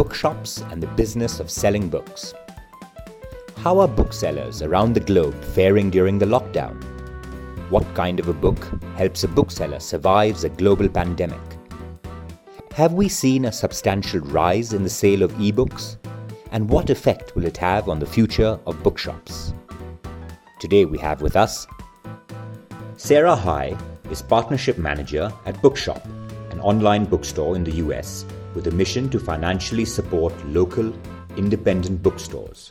Bookshops 0.00 0.62
and 0.70 0.82
the 0.82 0.86
Business 0.86 1.40
of 1.40 1.50
Selling 1.50 1.90
Books. 1.90 2.32
How 3.58 3.78
are 3.80 3.86
booksellers 3.86 4.62
around 4.62 4.94
the 4.94 5.00
globe 5.00 5.38
faring 5.52 5.90
during 5.90 6.18
the 6.18 6.24
lockdown? 6.24 6.82
What 7.68 7.84
kind 7.94 8.18
of 8.18 8.28
a 8.28 8.32
book 8.32 8.66
helps 8.96 9.24
a 9.24 9.28
bookseller 9.28 9.78
survive 9.78 10.42
a 10.42 10.48
global 10.48 10.88
pandemic? 10.88 11.38
Have 12.72 12.94
we 12.94 13.10
seen 13.10 13.44
a 13.44 13.52
substantial 13.52 14.20
rise 14.20 14.72
in 14.72 14.84
the 14.84 14.88
sale 14.88 15.22
of 15.22 15.32
ebooks? 15.32 15.98
And 16.50 16.70
what 16.70 16.88
effect 16.88 17.36
will 17.36 17.44
it 17.44 17.58
have 17.58 17.90
on 17.90 17.98
the 17.98 18.06
future 18.06 18.58
of 18.66 18.82
bookshops? 18.82 19.52
Today 20.60 20.86
we 20.86 20.96
have 20.96 21.20
with 21.20 21.36
us 21.36 21.66
Sarah 22.96 23.36
High 23.36 23.76
is 24.10 24.22
Partnership 24.22 24.78
Manager 24.78 25.30
at 25.44 25.60
Bookshop, 25.60 26.02
an 26.52 26.60
online 26.60 27.04
bookstore 27.04 27.54
in 27.54 27.64
the 27.64 27.76
US 27.84 28.24
with 28.54 28.66
a 28.66 28.70
mission 28.70 29.08
to 29.10 29.18
financially 29.18 29.84
support 29.84 30.32
local, 30.46 30.92
independent 31.36 32.02
bookstores. 32.02 32.70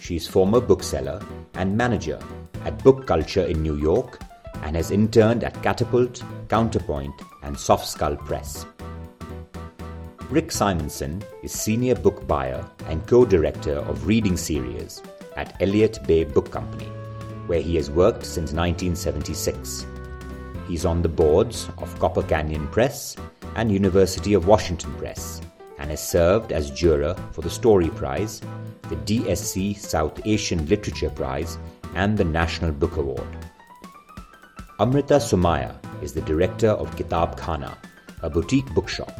She 0.00 0.16
is 0.16 0.26
former 0.26 0.60
bookseller 0.60 1.22
and 1.54 1.76
manager 1.76 2.18
at 2.64 2.82
Book 2.82 3.06
Culture 3.06 3.44
in 3.44 3.62
New 3.62 3.76
York 3.76 4.20
and 4.62 4.76
has 4.76 4.90
interned 4.90 5.44
at 5.44 5.62
Catapult, 5.62 6.22
Counterpoint, 6.48 7.14
and 7.42 7.58
Soft 7.58 7.86
Skull 7.86 8.16
Press. 8.16 8.66
Rick 10.30 10.52
Simonson 10.52 11.22
is 11.42 11.52
senior 11.52 11.94
book 11.94 12.26
buyer 12.26 12.64
and 12.86 13.06
co 13.06 13.24
director 13.24 13.78
of 13.78 14.06
reading 14.06 14.36
series 14.36 15.02
at 15.36 15.60
Elliott 15.60 15.98
Bay 16.06 16.24
Book 16.24 16.50
Company, 16.50 16.86
where 17.46 17.60
he 17.60 17.74
has 17.76 17.90
worked 17.90 18.24
since 18.24 18.52
1976. 18.52 19.86
He's 20.68 20.84
on 20.84 21.02
the 21.02 21.08
boards 21.08 21.68
of 21.78 21.98
Copper 21.98 22.22
Canyon 22.22 22.68
Press 22.68 23.16
and 23.56 23.72
University 23.72 24.34
of 24.34 24.46
Washington 24.46 24.92
Press 24.94 25.40
and 25.78 25.90
has 25.90 26.06
served 26.06 26.52
as 26.52 26.70
juror 26.70 27.14
for 27.32 27.40
the 27.40 27.50
Story 27.50 27.88
Prize, 27.88 28.40
the 28.88 28.96
DSC 28.96 29.76
South 29.76 30.20
Asian 30.24 30.66
Literature 30.66 31.10
Prize, 31.10 31.58
and 31.94 32.16
the 32.16 32.24
National 32.24 32.70
Book 32.70 32.96
Award. 32.96 33.26
Amrita 34.78 35.14
Somaiya 35.14 35.74
is 36.02 36.12
the 36.12 36.20
director 36.22 36.68
of 36.68 36.94
Kitab 36.96 37.38
Khana, 37.38 37.76
a 38.22 38.30
boutique 38.30 38.72
bookshop. 38.74 39.12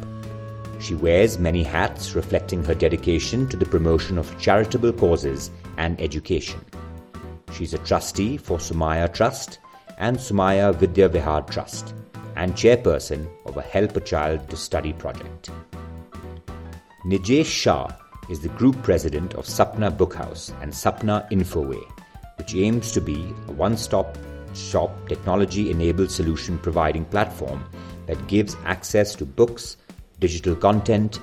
She 0.79 0.95
wears 0.95 1.37
many 1.37 1.63
hats 1.63 2.15
reflecting 2.15 2.63
her 2.63 2.73
dedication 2.73 3.47
to 3.49 3.57
the 3.57 3.65
promotion 3.65 4.17
of 4.17 4.39
charitable 4.39 4.93
causes 4.93 5.51
and 5.77 5.99
education. 6.01 6.59
She's 7.53 7.73
a 7.73 7.79
trustee 7.79 8.37
for 8.37 8.57
Somaiya 8.57 9.13
Trust 9.13 9.59
and 9.97 10.17
Somaiya 10.17 10.73
Vidya 10.75 11.09
Vihar 11.09 11.49
Trust 11.49 11.93
and 12.35 12.53
chairperson 12.53 13.27
of 13.45 13.57
a 13.57 13.61
Help 13.61 13.95
a 13.97 14.01
Child 14.01 14.49
to 14.49 14.57
Study 14.57 14.93
project. 14.93 15.49
Nijesh 17.05 17.45
Shah 17.45 17.91
is 18.29 18.39
the 18.39 18.49
group 18.49 18.81
president 18.83 19.33
of 19.33 19.45
Sapna 19.45 19.95
Bookhouse 19.95 20.51
and 20.61 20.71
Sapna 20.71 21.29
Infoway, 21.31 21.83
which 22.37 22.55
aims 22.55 22.91
to 22.91 23.01
be 23.01 23.33
a 23.47 23.51
one 23.51 23.75
stop 23.75 24.17
shop 24.53 24.91
technology 25.07 25.71
enabled 25.71 26.11
solution 26.11 26.57
providing 26.59 27.05
platform 27.05 27.63
that 28.07 28.27
gives 28.27 28.55
access 28.65 29.15
to 29.15 29.25
books, 29.25 29.77
digital 30.19 30.55
content, 30.55 31.19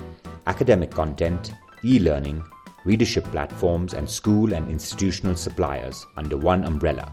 academic 0.46 0.90
content, 0.90 1.52
e 1.84 1.98
learning, 1.98 2.42
readership 2.84 3.25
platforms, 3.26 3.94
and 3.94 4.08
school 4.08 4.52
and 4.52 4.70
institutional 4.70 5.36
suppliers 5.36 6.06
under 6.16 6.36
one 6.36 6.64
umbrella. 6.64 7.12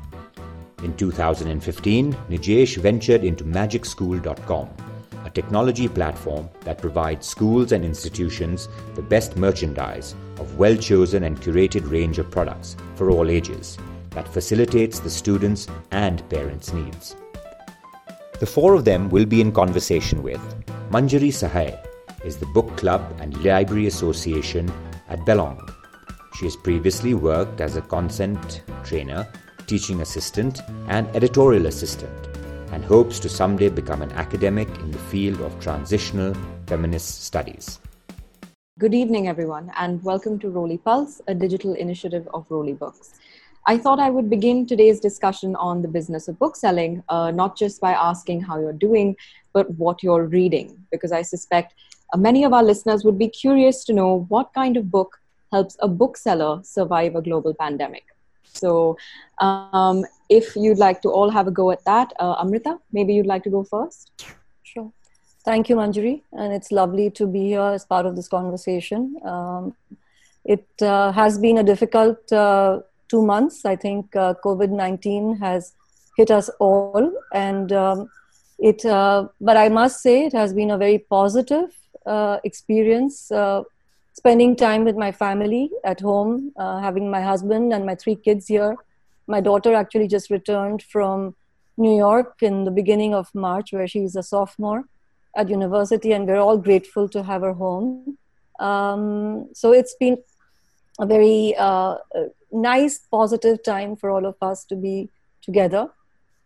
In 0.86 0.96
2015, 0.98 2.14
Nijesh 2.30 2.78
ventured 2.78 3.24
into 3.24 3.44
magicschool.com, 3.44 4.70
a 5.26 5.30
technology 5.32 5.88
platform 5.88 6.48
that 6.62 6.78
provides 6.78 7.26
schools 7.26 7.72
and 7.72 7.84
institutions 7.84 8.70
the 8.94 9.02
best 9.02 9.36
merchandise 9.36 10.14
of 10.38 10.60
well 10.60 10.76
chosen 10.76 11.24
and 11.24 11.42
curated 11.42 11.90
range 11.90 12.20
of 12.20 12.30
products 12.30 12.78
for 12.94 13.10
all 13.10 13.32
ages 13.32 13.80
that 14.12 14.28
facilitates 14.28 15.00
the 15.00 15.10
students' 15.10 15.68
and 15.90 16.30
parents' 16.30 16.72
needs. 16.72 17.16
The 18.40 18.46
four 18.46 18.76
of 18.76 18.86
them 18.86 19.10
will 19.10 19.26
be 19.26 19.42
in 19.42 19.52
conversation 19.52 20.22
with 20.22 20.40
Manjari 20.92 21.34
Sahai 21.34 21.84
is 22.24 22.38
the 22.38 22.52
book 22.58 22.78
club 22.78 23.02
and 23.20 23.44
library 23.44 23.88
association 23.88 24.72
at 25.10 25.26
Belong. 25.26 25.68
She 26.38 26.46
has 26.46 26.56
previously 26.56 27.16
worked 27.16 27.60
as 27.60 27.76
a 27.76 27.82
consent 27.82 28.62
trainer, 28.84 29.28
teaching 29.68 30.02
assistant, 30.02 30.62
and 30.88 31.08
editorial 31.16 31.66
assistant, 31.66 32.28
and 32.72 32.84
hopes 32.84 33.20
to 33.20 33.30
someday 33.30 33.70
become 33.70 34.02
an 34.02 34.12
academic 34.14 34.68
in 34.80 34.92
the 34.92 34.98
field 34.98 35.42
of 35.42 35.60
transitional 35.60 36.36
feminist 36.68 37.24
studies. 37.24 37.80
Good 38.78 38.94
evening, 38.94 39.28
everyone, 39.28 39.72
and 39.78 40.04
welcome 40.04 40.38
to 40.40 40.48
Roli 40.48 40.84
Pulse, 40.84 41.22
a 41.28 41.34
digital 41.34 41.74
initiative 41.74 42.28
of 42.34 42.48
Roli 42.50 42.78
Books. 42.78 43.14
I 43.68 43.78
thought 43.78 44.00
I 44.00 44.10
would 44.10 44.30
begin 44.30 44.68
today's 44.68 45.00
discussion 45.00 45.56
on 45.56 45.82
the 45.82 45.88
business 45.88 46.28
of 46.28 46.38
bookselling, 46.38 47.02
uh, 47.10 47.32
not 47.32 47.58
just 47.58 47.82
by 47.82 47.94
asking 47.94 48.42
how 48.42 48.60
you're 48.60 48.74
doing, 48.74 49.16
but 49.54 49.70
what 49.72 50.04
you're 50.04 50.26
reading, 50.26 50.78
because 50.92 51.12
I 51.12 51.24
suspect 51.24 51.74
uh, 52.14 52.18
many 52.18 52.44
of 52.44 52.54
our 52.54 52.64
listeners 52.64 53.04
would 53.04 53.18
be 53.18 53.30
curious 53.30 53.84
to 53.86 53.94
know 53.94 54.26
what 54.30 54.54
kind 54.54 54.78
of 54.78 54.92
book 54.92 55.18
helps 55.52 55.78
a 55.80 55.88
bookseller 55.88 56.62
survive 56.64 57.16
a 57.16 57.22
global 57.22 57.54
pandemic. 57.54 58.04
So, 58.56 58.98
um, 59.40 60.06
if 60.30 60.56
you'd 60.56 60.78
like 60.78 61.02
to 61.02 61.10
all 61.10 61.30
have 61.30 61.48
a 61.48 61.52
go 61.52 61.72
at 61.72 61.84
that, 61.86 62.14
uh, 62.20 62.36
Amrita, 62.40 62.78
maybe 62.92 63.14
you'd 63.14 63.26
like 63.26 63.44
to 63.44 63.50
go 63.50 63.64
first. 63.64 64.12
Sure. 64.64 64.92
Thank 65.44 65.70
you, 65.70 65.76
Manjari, 65.76 66.24
and 66.32 66.54
it's 66.54 66.72
lovely 66.72 67.10
to 67.12 67.28
be 67.28 67.48
here 67.50 67.62
as 67.62 67.86
part 67.86 68.06
of 68.06 68.16
this 68.16 68.28
conversation. 68.28 69.16
Um, 69.24 69.76
it 70.44 70.68
uh, 70.82 71.12
has 71.12 71.38
been 71.38 71.58
a 71.58 71.64
difficult 71.64 72.32
uh, 72.32 72.80
two 73.10 73.22
months. 73.22 73.66
I 73.66 73.76
think 73.76 74.16
uh, 74.16 74.36
COVID 74.44 74.70
19 74.70 75.38
has 75.38 75.74
hit 76.18 76.32
us 76.32 76.50
all. 76.60 77.12
And 77.34 77.72
um, 77.72 78.10
it, 78.60 78.86
uh, 78.86 79.28
but 79.42 79.58
I 79.58 79.70
must 79.70 80.02
say, 80.02 80.26
it 80.26 80.34
has 80.34 80.54
been 80.54 80.72
a 80.72 80.78
very 80.78 81.00
positive 81.00 81.70
uh, 82.06 82.38
experience. 82.44 83.32
Spending 84.18 84.56
time 84.56 84.86
with 84.86 84.96
my 84.96 85.12
family 85.12 85.70
at 85.84 86.00
home, 86.00 86.54
uh, 86.58 86.80
having 86.80 87.12
my 87.12 87.22
husband 87.22 87.74
and 87.74 87.86
my 87.86 87.96
three 87.96 88.16
kids 88.16 88.48
here. 88.48 88.78
My 89.28 89.42
daughter 89.42 89.74
actually 89.74 90.08
just 90.08 90.30
returned 90.30 90.82
from 90.84 91.36
New 91.78 91.96
York 91.98 92.42
in 92.42 92.64
the 92.64 92.72
beginning 92.72 93.14
of 93.14 93.34
March, 93.36 93.74
where 93.74 93.88
she's 93.88 94.16
a 94.16 94.24
sophomore 94.24 94.86
at 95.36 95.50
university, 95.50 96.14
and 96.14 96.26
we're 96.26 96.40
all 96.40 96.58
grateful 96.58 97.10
to 97.10 97.24
have 97.24 97.42
her 97.42 97.54
home. 97.54 98.18
Um, 98.60 99.50
so 99.54 99.74
it's 99.74 99.96
been 99.96 100.18
a 100.98 101.06
very 101.06 101.54
uh, 101.58 101.98
nice, 102.54 103.00
positive 103.12 103.64
time 103.64 103.98
for 103.98 104.10
all 104.10 104.26
of 104.26 104.38
us 104.42 104.64
to 104.66 104.78
be 104.78 105.10
together. 105.42 105.90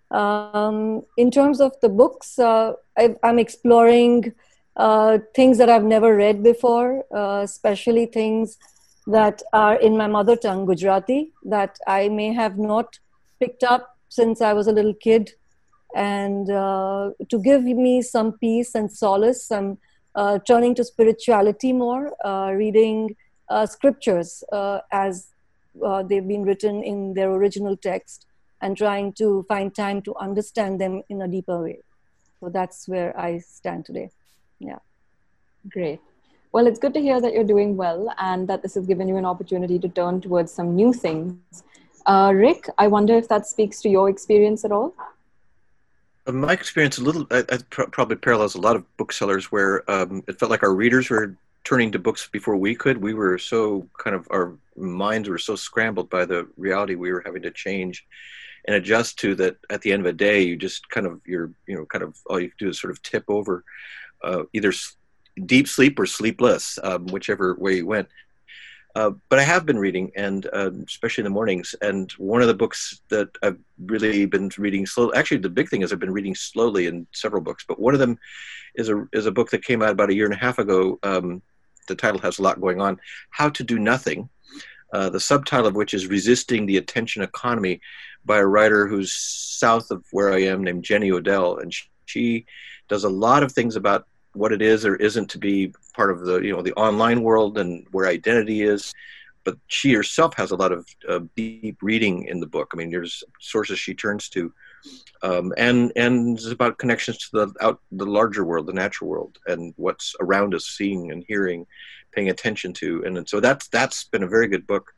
Um, 0.09 1.03
in 1.17 1.29
terms 1.29 1.61
of 1.61 1.79
the 1.81 1.89
books, 1.89 2.39
uh, 2.39 2.73
I, 2.97 3.15
am 3.21 3.37
exploring 3.37 4.33
uh, 4.79 5.17
things 5.35 5.57
that 5.57 5.69
I've 5.69 5.83
never 5.83 6.15
read 6.15 6.41
before, 6.41 7.03
uh, 7.13 7.41
especially 7.43 8.05
things 8.05 8.57
that 9.07 9.41
are 9.51 9.75
in 9.75 9.97
my 9.97 10.07
mother 10.07 10.37
tongue, 10.37 10.65
Gujarati, 10.65 11.31
that 11.43 11.77
I 11.85 12.07
may 12.07 12.33
have 12.33 12.57
not 12.57 12.97
picked 13.39 13.63
up 13.63 13.97
since 14.07 14.41
I 14.41 14.53
was 14.53 14.67
a 14.67 14.71
little 14.71 14.93
kid. 14.93 15.31
And 15.95 16.49
uh, 16.49 17.11
to 17.29 17.41
give 17.41 17.63
me 17.63 18.01
some 18.01 18.37
peace 18.39 18.73
and 18.73 18.89
solace, 18.91 19.51
I'm 19.51 19.77
uh, 20.15 20.39
turning 20.47 20.75
to 20.75 20.83
spirituality 20.85 21.73
more, 21.73 22.13
uh, 22.25 22.51
reading 22.53 23.15
scriptures 23.65 24.43
as 24.91 25.33
uh, 25.83 26.03
they've 26.03 26.27
been 26.27 26.43
written 26.43 26.83
in 26.83 27.13
their 27.15 27.31
original 27.31 27.75
text 27.75 28.27
and 28.61 28.77
trying 28.77 29.11
to 29.13 29.43
find 29.49 29.73
time 29.73 30.01
to 30.03 30.15
understand 30.17 30.79
them 30.79 31.01
in 31.09 31.21
a 31.21 31.27
deeper 31.27 31.61
way. 31.63 31.79
So 32.39 32.49
that's 32.49 32.87
where 32.87 33.17
I 33.19 33.39
stand 33.39 33.85
today. 33.85 34.11
Yeah. 34.59 34.79
Great. 35.69 35.99
Well, 36.51 36.65
it's 36.65 36.79
good 36.79 36.93
to 36.95 37.01
hear 37.01 37.21
that 37.21 37.33
you're 37.33 37.43
doing 37.43 37.77
well 37.77 38.13
and 38.17 38.47
that 38.47 38.61
this 38.61 38.73
has 38.73 38.87
given 38.87 39.07
you 39.07 39.17
an 39.17 39.25
opportunity 39.25 39.77
to 39.79 39.87
turn 39.89 40.19
towards 40.19 40.51
some 40.51 40.75
new 40.75 40.93
things. 40.93 41.63
Uh, 42.05 42.31
Rick, 42.33 42.67
I 42.77 42.87
wonder 42.87 43.15
if 43.15 43.27
that 43.27 43.45
speaks 43.45 43.81
to 43.81 43.89
your 43.89 44.09
experience 44.09 44.65
at 44.65 44.71
all? 44.71 44.95
Uh, 46.25 46.31
my 46.31 46.53
experience 46.53 46.97
a 46.97 47.03
little 47.03 47.27
I, 47.29 47.43
I 47.49 47.59
pr- 47.69 47.83
probably 47.83 48.15
parallels 48.15 48.55
a 48.55 48.61
lot 48.61 48.75
of 48.75 48.83
booksellers 48.97 49.51
where 49.51 49.89
um, 49.89 50.23
it 50.27 50.39
felt 50.39 50.49
like 50.49 50.63
our 50.63 50.73
readers 50.73 51.09
were 51.09 51.35
turning 51.63 51.91
to 51.91 51.99
books 51.99 52.27
before 52.31 52.55
we 52.55 52.73
could. 52.73 52.97
We 52.97 53.13
were 53.13 53.37
so 53.37 53.87
kind 53.99 54.15
of 54.15 54.27
our 54.31 54.57
minds 54.75 55.29
were 55.29 55.37
so 55.37 55.55
scrambled 55.55 56.09
by 56.09 56.25
the 56.25 56.47
reality 56.57 56.95
we 56.95 57.11
were 57.11 57.21
having 57.23 57.43
to 57.43 57.51
change 57.51 58.05
and 58.65 58.75
adjust 58.75 59.19
to 59.19 59.35
that 59.35 59.57
at 59.69 59.81
the 59.81 59.91
end 59.91 60.01
of 60.01 60.05
the 60.05 60.13
day 60.13 60.41
you 60.41 60.55
just 60.55 60.89
kind 60.89 61.05
of 61.05 61.21
you're 61.25 61.51
you 61.67 61.75
know 61.75 61.85
kind 61.85 62.03
of 62.03 62.17
all 62.27 62.39
you 62.39 62.51
do 62.57 62.69
is 62.69 62.79
sort 62.79 62.91
of 62.91 63.01
tip 63.01 63.23
over 63.27 63.63
uh, 64.23 64.43
either 64.53 64.73
deep 65.45 65.67
sleep 65.67 65.97
or 65.99 66.05
sleepless 66.05 66.77
um, 66.83 67.05
whichever 67.07 67.55
way 67.55 67.77
you 67.77 67.85
went 67.85 68.07
uh, 68.95 69.11
but 69.29 69.39
I 69.39 69.43
have 69.43 69.65
been 69.65 69.77
reading, 69.77 70.11
and 70.15 70.47
uh, 70.51 70.71
especially 70.87 71.21
in 71.21 71.25
the 71.25 71.29
mornings. 71.29 71.75
And 71.81 72.11
one 72.13 72.41
of 72.41 72.47
the 72.47 72.55
books 72.55 73.01
that 73.09 73.29
I've 73.43 73.57
really 73.85 74.25
been 74.25 74.49
reading 74.57 74.85
slowly. 74.85 75.15
Actually, 75.15 75.37
the 75.37 75.49
big 75.49 75.69
thing 75.69 75.83
is 75.83 75.93
I've 75.93 75.99
been 75.99 76.11
reading 76.11 76.35
slowly 76.35 76.87
in 76.87 77.05
several 77.13 77.41
books. 77.41 77.63
But 77.67 77.79
one 77.79 77.93
of 77.93 77.99
them 77.99 78.17
is 78.75 78.89
a 78.89 79.07
is 79.13 79.27
a 79.27 79.31
book 79.31 79.51
that 79.51 79.63
came 79.63 79.83
out 79.83 79.91
about 79.91 80.09
a 80.09 80.15
year 80.15 80.25
and 80.25 80.33
a 80.33 80.37
half 80.37 80.57
ago. 80.57 80.97
Um, 81.03 81.41
the 81.87 81.95
title 81.95 82.19
has 82.21 82.39
a 82.39 82.41
lot 82.41 82.61
going 82.61 82.81
on. 82.81 82.99
How 83.29 83.49
to 83.49 83.63
Do 83.63 83.77
Nothing. 83.77 84.29
Uh, 84.91 85.09
the 85.09 85.19
subtitle 85.19 85.67
of 85.67 85.75
which 85.75 85.93
is 85.93 86.07
Resisting 86.07 86.65
the 86.65 86.77
Attention 86.77 87.21
Economy 87.21 87.79
by 88.25 88.39
a 88.39 88.45
writer 88.45 88.87
who's 88.87 89.13
south 89.13 89.91
of 89.91 90.03
where 90.11 90.33
I 90.33 90.41
am 90.41 90.63
named 90.63 90.83
Jenny 90.83 91.11
Odell. 91.11 91.59
And 91.59 91.71
she, 91.71 91.85
she 92.05 92.45
does 92.89 93.03
a 93.03 93.09
lot 93.09 93.43
of 93.43 93.51
things 93.51 93.75
about 93.75 94.05
what 94.33 94.51
it 94.51 94.61
is 94.61 94.85
or 94.85 94.95
isn't 94.97 95.29
to 95.31 95.37
be 95.37 95.73
part 95.93 96.11
of 96.11 96.21
the 96.21 96.39
you 96.39 96.53
know 96.53 96.61
the 96.61 96.73
online 96.73 97.23
world 97.23 97.57
and 97.57 97.85
where 97.91 98.07
identity 98.07 98.61
is. 98.61 98.93
But 99.45 99.57
she 99.67 99.93
herself 99.93 100.35
has 100.35 100.51
a 100.51 100.55
lot 100.55 100.71
of 100.71 100.85
uh, 101.07 101.21
deep 101.35 101.77
reading 101.81 102.25
in 102.25 102.39
the 102.39 102.45
book. 102.45 102.71
I 102.73 102.77
mean 102.77 102.91
there's 102.91 103.23
sources 103.39 103.79
she 103.79 103.93
turns 103.93 104.29
to 104.29 104.53
um, 105.23 105.53
and 105.57 105.91
and 105.95 106.37
it's 106.37 106.47
about 106.47 106.77
connections 106.77 107.17
to 107.17 107.29
the 107.31 107.65
out 107.65 107.79
the 107.91 108.05
larger 108.05 108.45
world 108.45 108.67
the 108.67 108.73
natural 108.73 109.09
world 109.09 109.37
and 109.47 109.73
what's 109.77 110.15
around 110.19 110.53
us 110.53 110.65
seeing 110.65 111.11
and 111.11 111.23
hearing 111.27 111.65
paying 112.11 112.29
attention 112.29 112.73
to. 112.73 113.03
And, 113.05 113.17
and 113.17 113.29
so 113.29 113.39
that's 113.39 113.67
that's 113.67 114.05
been 114.05 114.23
a 114.23 114.27
very 114.27 114.47
good 114.47 114.65
book. 114.65 114.91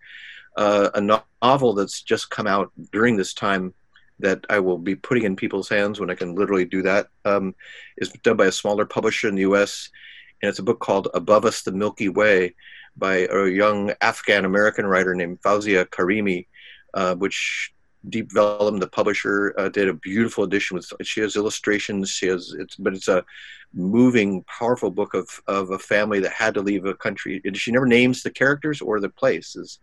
Uh, 0.58 0.90
a 0.96 1.02
novel 1.42 1.74
that's 1.74 2.02
just 2.02 2.30
come 2.30 2.48
out 2.48 2.72
during 2.92 3.16
this 3.16 3.34
time 3.34 3.74
that 4.22 4.46
I 4.50 4.60
will 4.60 4.78
be 4.78 4.96
putting 4.96 5.24
in 5.24 5.36
people's 5.36 5.70
hands 5.70 6.00
when 6.00 6.10
I 6.10 6.16
can 6.16 6.36
literally 6.36 6.66
do 6.66 6.82
that 6.84 7.08
um, 7.26 7.56
is 7.98 8.10
done 8.24 8.38
by 8.38 8.46
a 8.46 8.52
smaller 8.52 8.86
publisher 8.86 9.28
in 9.28 9.36
the 9.36 9.42
U.S. 9.42 9.90
and 10.42 10.50
it's 10.50 10.60
a 10.60 10.64
book 10.64 10.80
called 10.80 11.10
Above 11.14 11.46
Us: 11.46 11.62
The 11.62 11.72
Milky 11.72 12.10
Way 12.10 12.56
by 12.98 13.28
a 13.32 13.48
young 13.48 13.94
Afghan 14.02 14.46
American 14.46 14.86
writer 14.86 15.16
named 15.16 15.42
Fowzia 15.42 15.86
Karimi, 15.86 16.48
uh, 16.94 17.16
which 17.16 17.74
Deep 18.10 18.32
Vellum, 18.32 18.80
the 18.80 18.88
publisher, 18.88 19.54
uh, 19.58 19.70
did 19.70 19.88
a 19.88 19.94
beautiful 19.94 20.44
edition 20.44 20.76
with. 20.76 20.92
She 21.04 21.22
has 21.22 21.36
illustrations. 21.36 22.10
She 22.10 22.28
has 22.28 22.54
it's, 22.58 22.76
but 22.76 22.94
it's 22.94 23.08
a 23.08 23.24
moving, 23.74 24.44
powerful 24.44 24.92
book 24.92 25.14
of 25.14 25.30
of 25.48 25.70
a 25.72 25.80
family 25.80 26.20
that 26.20 26.32
had 26.32 26.54
to 26.56 26.62
leave 26.62 26.86
a 26.86 26.96
country. 26.96 27.42
She 27.54 27.72
never 27.72 27.86
names 27.86 28.24
the 28.24 28.32
characters 28.32 28.82
or 28.82 29.00
the 29.00 29.10
places, 29.10 29.80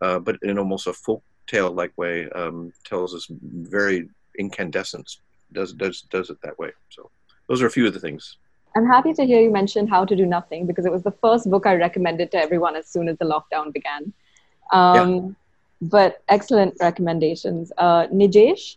uh, 0.00 0.18
but 0.18 0.36
in 0.42 0.58
almost 0.58 0.86
a 0.86 0.92
folk 0.92 1.22
tale 1.46 1.70
like 1.70 1.92
way 1.96 2.28
um, 2.30 2.72
tells 2.84 3.14
us 3.14 3.26
very 3.30 4.08
incandescent 4.38 5.18
does 5.54 5.72
does 5.72 6.02
does 6.02 6.30
it 6.30 6.38
that 6.42 6.58
way. 6.58 6.70
So 6.90 7.10
those 7.48 7.62
are 7.62 7.66
a 7.66 7.70
few 7.70 7.86
of 7.86 7.94
the 7.94 8.00
things. 8.00 8.36
I'm 8.76 8.86
happy 8.86 9.12
to 9.14 9.24
hear 9.24 9.40
you 9.40 9.50
mention 9.50 9.86
how 9.86 10.04
to 10.04 10.16
do 10.16 10.26
nothing 10.26 10.66
because 10.66 10.84
it 10.84 10.90
was 10.90 11.04
the 11.04 11.12
first 11.12 11.48
book 11.48 11.64
i 11.64 11.74
recommended 11.74 12.32
to 12.32 12.38
everyone 12.38 12.74
as 12.74 12.88
soon 12.88 13.08
as 13.08 13.16
the 13.18 13.24
lockdown 13.24 13.72
began. 13.72 14.12
Um, 14.72 15.14
yeah. 15.14 15.20
but 15.82 16.22
excellent 16.28 16.74
recommendations. 16.80 17.72
Uh, 17.78 18.06
nijesh? 18.08 18.76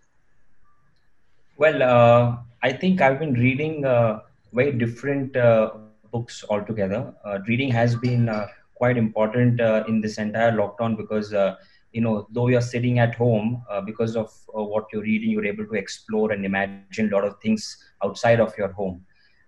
Well 1.57 1.81
uh, 1.81 2.37
i 2.61 2.71
think 2.71 3.01
i've 3.01 3.19
been 3.19 3.33
reading 3.33 3.85
uh, 3.85 4.19
very 4.53 4.71
different 4.71 5.35
uh, 5.35 5.71
books 6.11 6.43
altogether. 6.49 7.13
Uh, 7.25 7.39
reading 7.47 7.71
has 7.71 7.95
been 7.95 8.29
uh, 8.29 8.47
quite 8.75 8.97
important 8.97 9.59
in 9.87 9.99
this 10.01 10.17
entire 10.19 10.51
lockdown 10.51 10.95
because 10.95 11.33
you 11.97 12.03
know 12.05 12.27
though 12.35 12.47
you're 12.51 12.67
sitting 12.73 12.99
at 12.99 13.15
home 13.15 13.63
uh, 13.71 13.81
because 13.81 14.15
of 14.15 14.29
uh, 14.57 14.63
what 14.71 14.85
you're 14.93 15.07
reading 15.11 15.31
you're 15.31 15.51
able 15.53 15.67
to 15.71 15.77
explore 15.83 16.31
and 16.31 16.45
imagine 16.45 17.09
a 17.11 17.15
lot 17.15 17.25
of 17.29 17.35
things 17.41 17.77
outside 18.05 18.39
of 18.39 18.57
your 18.57 18.71
home. 18.79 19.03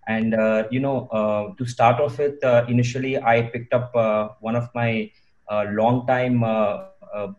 And 0.07 0.33
uh, 0.33 0.63
you 0.71 0.79
know 0.85 1.07
uh, 1.19 1.53
to 1.57 1.65
start 1.65 2.01
off 2.01 2.17
with 2.17 2.43
uh, 2.43 2.65
initially 2.67 3.13
i 3.33 3.41
picked 3.53 3.73
up 3.79 3.95
uh, 3.95 4.29
one 4.39 4.55
of 4.55 4.69
my 4.73 5.11
long 5.79 6.07
time 6.07 6.39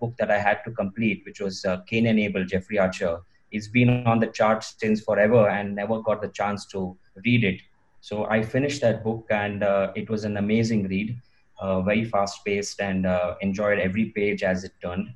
book 0.00 0.14
that 0.20 0.30
i 0.36 0.38
had 0.46 0.58
to 0.66 0.70
complete 0.82 1.22
which 1.26 1.40
was 1.40 1.64
kane 1.88 2.06
and 2.06 2.20
abel 2.20 2.44
jeffrey 2.44 2.78
archer. 2.78 3.18
It's 3.52 3.68
been 3.68 3.90
on 4.06 4.20
the 4.20 4.28
charts 4.28 4.76
since 4.78 5.00
forever 5.08 5.48
and 5.48 5.74
never 5.74 6.00
got 6.08 6.22
the 6.22 6.28
chance 6.28 6.66
to 6.74 6.96
read 7.24 7.42
it. 7.50 7.60
So 8.00 8.26
i 8.36 8.42
finished 8.42 8.80
that 8.86 9.02
book 9.08 9.26
and 9.30 9.64
it 10.00 10.08
was 10.14 10.24
an 10.30 10.36
amazing 10.36 10.88
read. 10.94 11.10
uh, 11.10 11.29
very 11.60 12.04
fast 12.04 12.44
paced 12.44 12.80
and 12.80 13.06
uh, 13.06 13.34
enjoyed 13.40 13.78
every 13.78 14.06
page 14.06 14.42
as 14.42 14.64
it 14.64 14.72
turned. 14.82 15.12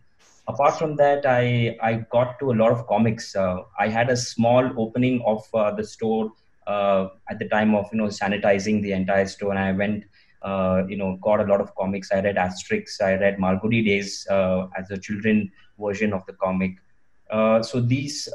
Apart 0.46 0.78
from 0.78 0.96
that, 0.96 1.24
I, 1.24 1.76
I 1.82 2.04
got 2.10 2.38
to 2.40 2.52
a 2.52 2.56
lot 2.62 2.70
of 2.70 2.86
comics. 2.86 3.34
Uh, 3.34 3.62
I 3.78 3.88
had 3.88 4.10
a 4.10 4.16
small 4.16 4.70
opening 4.78 5.22
of 5.24 5.42
uh, 5.54 5.70
the 5.70 5.84
store 5.84 6.32
uh, 6.66 7.08
at 7.30 7.38
the 7.38 7.48
time 7.48 7.74
of 7.74 7.86
you 7.92 7.98
know 7.98 8.08
sanitizing 8.08 8.82
the 8.82 8.92
entire 8.92 9.26
store, 9.26 9.50
and 9.50 9.58
I 9.58 9.72
went 9.72 10.04
uh, 10.42 10.82
you 10.86 10.96
know 10.96 11.18
got 11.22 11.40
a 11.40 11.44
lot 11.44 11.62
of 11.62 11.74
comics. 11.76 12.12
I 12.12 12.20
read 12.20 12.36
Asterix, 12.36 13.00
I 13.00 13.14
read 13.14 13.38
Malgudi 13.38 13.84
Days 13.84 14.26
as 14.30 14.90
a 14.90 14.98
children 14.98 15.50
version 15.78 16.12
of 16.12 16.26
the 16.26 16.34
comic. 16.34 16.76
so 17.62 17.80
these 17.80 18.28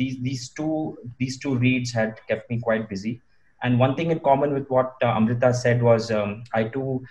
these 0.00 0.16
these 0.22 0.48
two 0.48 0.96
these 1.18 1.38
two 1.38 1.56
reads 1.56 1.92
had 1.92 2.18
kept 2.26 2.48
me 2.48 2.58
quite 2.58 2.88
busy. 2.88 3.20
And 3.62 3.78
one 3.78 3.94
thing 3.94 4.10
in 4.10 4.20
common 4.20 4.54
with 4.54 4.68
what 4.70 4.94
Amrita 5.02 5.52
said 5.52 5.82
was 5.82 6.10
um, 6.10 6.44
I 6.54 6.64
too 6.64 7.04
uh, 7.04 7.06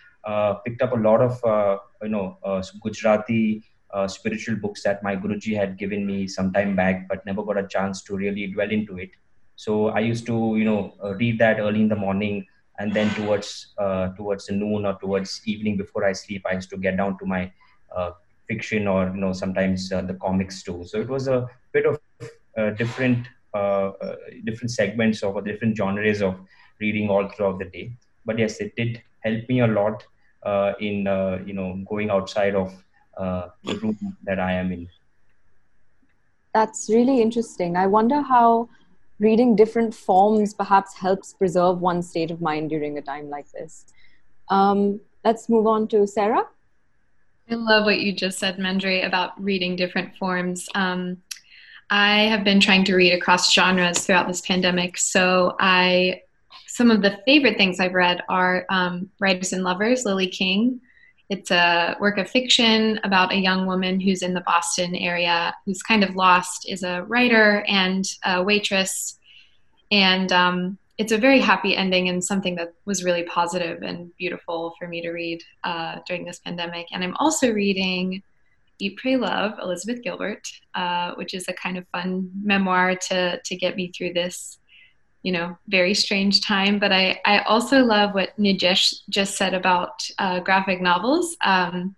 picked 0.66 0.81
up 0.81 0.94
a 0.94 0.95
lot 0.95 1.21
of 1.21 1.44
uh, 1.44 1.77
you 2.01 2.10
know 2.10 2.38
uh, 2.44 2.62
Gujarati 2.81 3.63
spiritual 4.07 4.56
books 4.56 4.83
that 4.83 5.01
my 5.01 5.16
Guruji 5.16 5.56
had 5.56 5.77
given 5.77 6.06
me 6.06 6.27
some 6.27 6.54
time 6.54 6.75
back, 6.75 7.07
but 7.07 7.25
never 7.25 7.44
got 7.44 7.57
a 7.57 7.68
chance 7.68 8.04
to 8.04 8.16
really 8.16 8.48
dwell 8.48 8.69
into 8.69 8.98
it. 8.98 9.10
So 9.56 9.89
I 9.89 10.00
used 10.00 10.25
to 10.27 10.56
you 10.57 10.66
know 10.66 10.94
read 11.18 11.39
that 11.39 11.60
early 11.60 11.81
in 11.81 11.89
the 11.89 11.95
morning, 11.95 12.45
and 12.80 12.94
then 12.94 13.10
towards 13.16 13.74
towards 14.18 14.45
the 14.48 14.54
noon 14.54 14.86
or 14.86 14.98
towards 15.00 15.42
evening 15.45 15.77
before 15.77 16.06
I 16.06 16.13
sleep, 16.13 16.44
I 16.50 16.54
used 16.54 16.69
to 16.69 16.77
get 16.77 16.98
down 16.98 17.18
to 17.19 17.25
my 17.25 17.51
fiction 18.48 18.88
or 18.88 19.07
you 19.13 19.22
know 19.22 19.33
sometimes 19.33 19.92
uh, 19.92 20.01
the 20.01 20.13
comics 20.15 20.63
too. 20.63 20.83
So 20.86 21.00
it 21.00 21.07
was 21.10 21.27
a 21.27 21.48
bit 21.74 21.86
of 21.86 22.00
uh, 22.57 22.72
different 22.72 23.27
uh, 23.54 23.92
different 24.45 24.72
segments 24.72 25.24
of 25.24 25.44
different 25.45 25.77
genres 25.77 26.22
of 26.22 26.36
reading 26.79 27.10
all 27.10 27.27
throughout 27.29 27.60
the 27.60 27.65
day. 27.65 27.91
But 28.25 28.39
yes 28.39 28.60
it 28.60 28.75
did 28.75 29.01
help 29.24 29.48
me 29.50 29.62
a 29.62 29.67
lot. 29.67 30.03
uh, 30.03 30.18
in 30.79 31.08
uh, 31.08 31.39
you 31.46 31.53
know 31.53 31.84
going 31.88 32.10
outside 32.10 32.55
of 32.55 32.74
uh, 33.17 33.50
the 33.63 33.75
room 33.75 33.98
that 34.24 34.39
I 34.39 34.53
am 34.53 34.72
in. 34.72 34.88
That's 36.53 36.89
really 36.89 37.22
interesting. 37.22 37.77
I 37.77 37.88
wonder 37.88 38.22
how 38.22 38.69
reading 39.19 39.55
different 39.55 39.93
forms 39.93 40.53
perhaps 40.53 40.96
helps 40.96 41.34
preserve 41.34 41.79
one 41.79 42.01
state 42.01 42.31
of 42.31 42.41
mind 42.41 42.69
during 42.69 42.98
a 42.98 43.01
time 43.01 43.29
like 43.29 43.51
this. 43.51 43.86
Um, 44.50 45.00
let's 45.24 45.50
move 45.50 45.67
on 45.67 45.88
to 45.89 46.08
Sarah. 46.08 46.46
I 47.51 47.55
love 47.55 47.86
what 47.86 48.00
you 48.00 48.13
just 48.13 48.39
said, 48.39 48.58
Manjari, 48.58 49.05
about 49.05 49.41
reading 49.41 49.75
different 49.75 50.15
forms. 50.17 50.67
Um, 50.75 51.17
I 51.89 52.22
have 52.22 52.43
been 52.43 52.60
trying 52.60 52.84
to 52.86 52.96
read 52.96 53.13
across 53.13 53.51
genres 53.51 54.05
throughout 54.05 54.27
this 54.27 54.41
pandemic. 54.41 54.98
So 54.98 55.55
I 55.60 56.22
some 56.79 56.91
of 56.91 57.01
the 57.01 57.19
favorite 57.25 57.57
things 57.57 57.77
I've 57.77 57.93
read 57.93 58.21
are 58.29 58.65
um, 58.69 59.09
Writers 59.19 59.51
and 59.51 59.65
Lovers, 59.65 60.05
Lily 60.05 60.27
King. 60.27 60.79
It's 61.29 61.51
a 61.51 61.98
work 62.00 62.17
of 62.17 62.29
fiction 62.29 63.01
about 63.03 63.33
a 63.33 63.36
young 63.36 63.65
woman 63.65 64.00
who's 64.00 64.21
in 64.21 64.33
the 64.33 64.39
Boston 64.39 64.95
area 64.95 65.53
who's 65.65 65.83
kind 65.83 66.05
of 66.05 66.15
lost, 66.15 66.69
is 66.69 66.83
a 66.83 67.03
writer 67.03 67.65
and 67.67 68.05
a 68.24 68.41
waitress. 68.41 69.19
And 69.91 70.31
um, 70.31 70.77
it's 70.98 71.12
a 71.12 71.17
very 71.17 71.41
happy 71.41 71.75
ending 71.75 72.07
and 72.07 72.24
something 72.24 72.55
that 72.55 72.74
was 72.86 73.03
really 73.03 73.24
positive 73.24 73.81
and 73.81 74.15
beautiful 74.15 74.74
for 74.79 74.88
me 74.88 75.01
to 75.01 75.12
read 75.12 75.43
uh, 75.65 75.98
during 76.07 76.24
this 76.24 76.39
pandemic. 76.39 76.88
And 76.93 77.03
I'm 77.03 77.17
also 77.17 77.51
reading 77.51 78.24
Eat, 78.79 78.95
Pray, 78.95 79.17
Love, 79.17 79.59
Elizabeth 79.62 80.01
Gilbert, 80.01 80.48
uh, 80.75 81.13
which 81.15 81.33
is 81.33 81.45
a 81.50 81.53
kind 81.53 81.77
of 81.77 81.86
fun 81.91 82.31
memoir 82.41 82.95
to, 83.09 83.41
to 83.43 83.55
get 83.57 83.75
me 83.75 83.91
through 83.91 84.13
this 84.13 84.59
you 85.23 85.31
know 85.31 85.57
very 85.67 85.93
strange 85.93 86.41
time 86.45 86.79
but 86.79 86.91
i 86.91 87.19
i 87.25 87.39
also 87.39 87.83
love 87.83 88.13
what 88.13 88.38
nijesh 88.38 88.93
just 89.09 89.38
said 89.38 89.53
about 89.53 90.07
uh, 90.17 90.39
graphic 90.39 90.81
novels. 90.81 91.35
Um, 91.43 91.95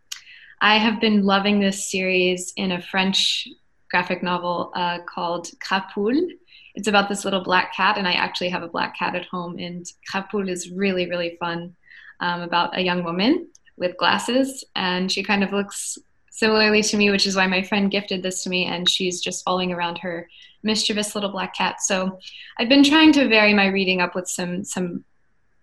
i 0.62 0.78
have 0.78 1.00
been 1.00 1.24
loving 1.24 1.60
this 1.60 1.90
series 1.92 2.54
in 2.58 2.72
a 2.72 2.82
french 2.82 3.48
graphic 3.90 4.24
novel 4.24 4.72
uh, 4.76 5.00
called 5.06 5.50
crapoule 5.60 6.28
it's 6.76 6.88
about 6.88 7.10
this 7.10 7.26
little 7.26 7.44
black 7.44 7.74
cat 7.76 7.98
and 7.98 8.08
i 8.08 8.14
actually 8.14 8.50
have 8.50 8.64
a 8.64 8.68
black 8.68 8.98
cat 8.98 9.16
at 9.16 9.26
home 9.26 9.58
and 9.60 9.86
crapoule 10.10 10.50
is 10.50 10.72
really 10.72 11.10
really 11.10 11.38
fun 11.40 11.76
um, 12.22 12.42
about 12.42 12.78
a 12.78 12.82
young 12.82 13.04
woman 13.04 13.48
with 13.78 13.98
glasses 13.98 14.64
and 14.76 15.12
she 15.12 15.24
kind 15.24 15.44
of 15.44 15.52
looks 15.52 15.98
similarly 16.32 16.82
to 16.82 16.98
me 16.98 17.12
which 17.12 17.28
is 17.28 17.36
why 17.36 17.46
my 17.46 17.62
friend 17.62 17.92
gifted 17.92 18.24
this 18.24 18.44
to 18.44 18.50
me 18.50 18.66
and 18.66 18.90
she's 18.90 19.22
just 19.22 19.46
following 19.46 19.72
around 19.72 20.00
her 20.00 20.28
mischievous 20.64 21.16
little 21.16 21.32
black 21.32 21.56
cat. 21.56 21.82
So 21.82 22.20
I've 22.58 22.70
been 22.70 22.84
trying 22.84 23.12
to 23.14 23.28
vary 23.28 23.54
my 23.54 23.68
reading 23.68 24.02
up 24.02 24.16
with 24.16 24.28
some 24.28 24.64
some 24.64 25.04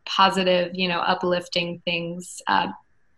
positive, 0.05 0.75
you 0.75 0.89
know, 0.89 1.01
uplifting 1.01 1.81
things. 1.85 2.41
Uh, 2.47 2.69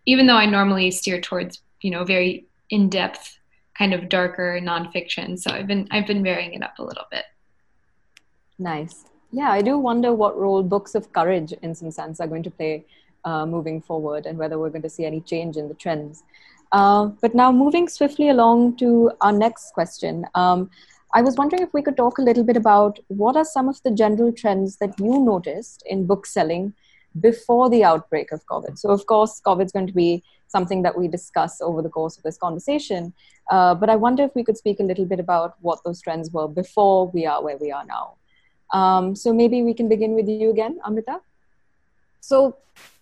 even 0.05 0.27
though 0.27 0.35
I 0.35 0.45
normally 0.45 0.91
steer 0.91 1.21
towards, 1.21 1.61
you 1.81 1.91
know, 1.91 2.03
very 2.03 2.45
in-depth, 2.69 3.37
kind 3.77 3.93
of 3.93 4.09
darker 4.09 4.59
nonfiction. 4.61 5.39
So 5.39 5.51
I've 5.51 5.67
been 5.67 5.87
I've 5.91 6.07
been 6.07 6.23
varying 6.23 6.53
it 6.53 6.63
up 6.63 6.79
a 6.79 6.83
little 6.83 7.05
bit. 7.09 7.25
Nice. 8.59 9.05
Yeah, 9.31 9.49
I 9.49 9.61
do 9.61 9.77
wonder 9.77 10.13
what 10.13 10.37
role 10.37 10.61
books 10.61 10.93
of 10.93 11.11
courage, 11.13 11.53
in 11.61 11.73
some 11.73 11.89
sense, 11.89 12.19
are 12.19 12.27
going 12.27 12.43
to 12.43 12.51
play 12.51 12.85
uh, 13.23 13.45
moving 13.45 13.81
forward, 13.81 14.25
and 14.25 14.37
whether 14.37 14.59
we're 14.59 14.69
going 14.69 14.81
to 14.81 14.89
see 14.89 15.05
any 15.05 15.21
change 15.21 15.55
in 15.55 15.69
the 15.69 15.73
trends. 15.73 16.23
Uh, 16.71 17.07
but 17.21 17.35
now, 17.35 17.51
moving 17.51 17.87
swiftly 17.89 18.29
along 18.29 18.77
to 18.77 19.11
our 19.21 19.31
next 19.31 19.73
question. 19.73 20.25
Um, 20.35 20.69
I 21.13 21.21
was 21.21 21.35
wondering 21.35 21.61
if 21.61 21.73
we 21.73 21.81
could 21.81 21.97
talk 21.97 22.17
a 22.17 22.21
little 22.21 22.43
bit 22.43 22.55
about 22.55 22.99
what 23.09 23.35
are 23.35 23.43
some 23.43 23.67
of 23.67 23.81
the 23.83 23.91
general 23.91 24.31
trends 24.31 24.77
that 24.77 24.97
you 24.97 25.19
noticed 25.19 25.83
in 25.85 26.05
book 26.05 26.25
selling 26.25 26.73
before 27.19 27.69
the 27.69 27.83
outbreak 27.83 28.31
of 28.31 28.45
COVID. 28.45 28.79
So, 28.79 28.89
of 28.89 29.05
course, 29.05 29.41
COVID 29.45 29.65
is 29.65 29.71
going 29.73 29.87
to 29.87 29.93
be 29.93 30.23
something 30.47 30.81
that 30.83 30.97
we 30.97 31.09
discuss 31.09 31.59
over 31.61 31.81
the 31.81 31.89
course 31.89 32.17
of 32.17 32.23
this 32.23 32.37
conversation. 32.37 33.13
Uh, 33.49 33.75
but 33.75 33.89
I 33.89 33.97
wonder 33.97 34.23
if 34.23 34.33
we 34.33 34.43
could 34.45 34.57
speak 34.57 34.79
a 34.79 34.83
little 34.83 35.05
bit 35.05 35.19
about 35.19 35.55
what 35.59 35.83
those 35.83 36.01
trends 36.01 36.31
were 36.31 36.47
before 36.47 37.07
we 37.07 37.25
are 37.25 37.43
where 37.43 37.57
we 37.57 37.71
are 37.71 37.85
now. 37.85 38.15
Um, 38.71 39.13
so, 39.13 39.33
maybe 39.33 39.61
we 39.63 39.73
can 39.73 39.89
begin 39.89 40.13
with 40.13 40.29
you 40.29 40.49
again, 40.49 40.79
Amrita. 40.85 41.19
So, 42.21 42.55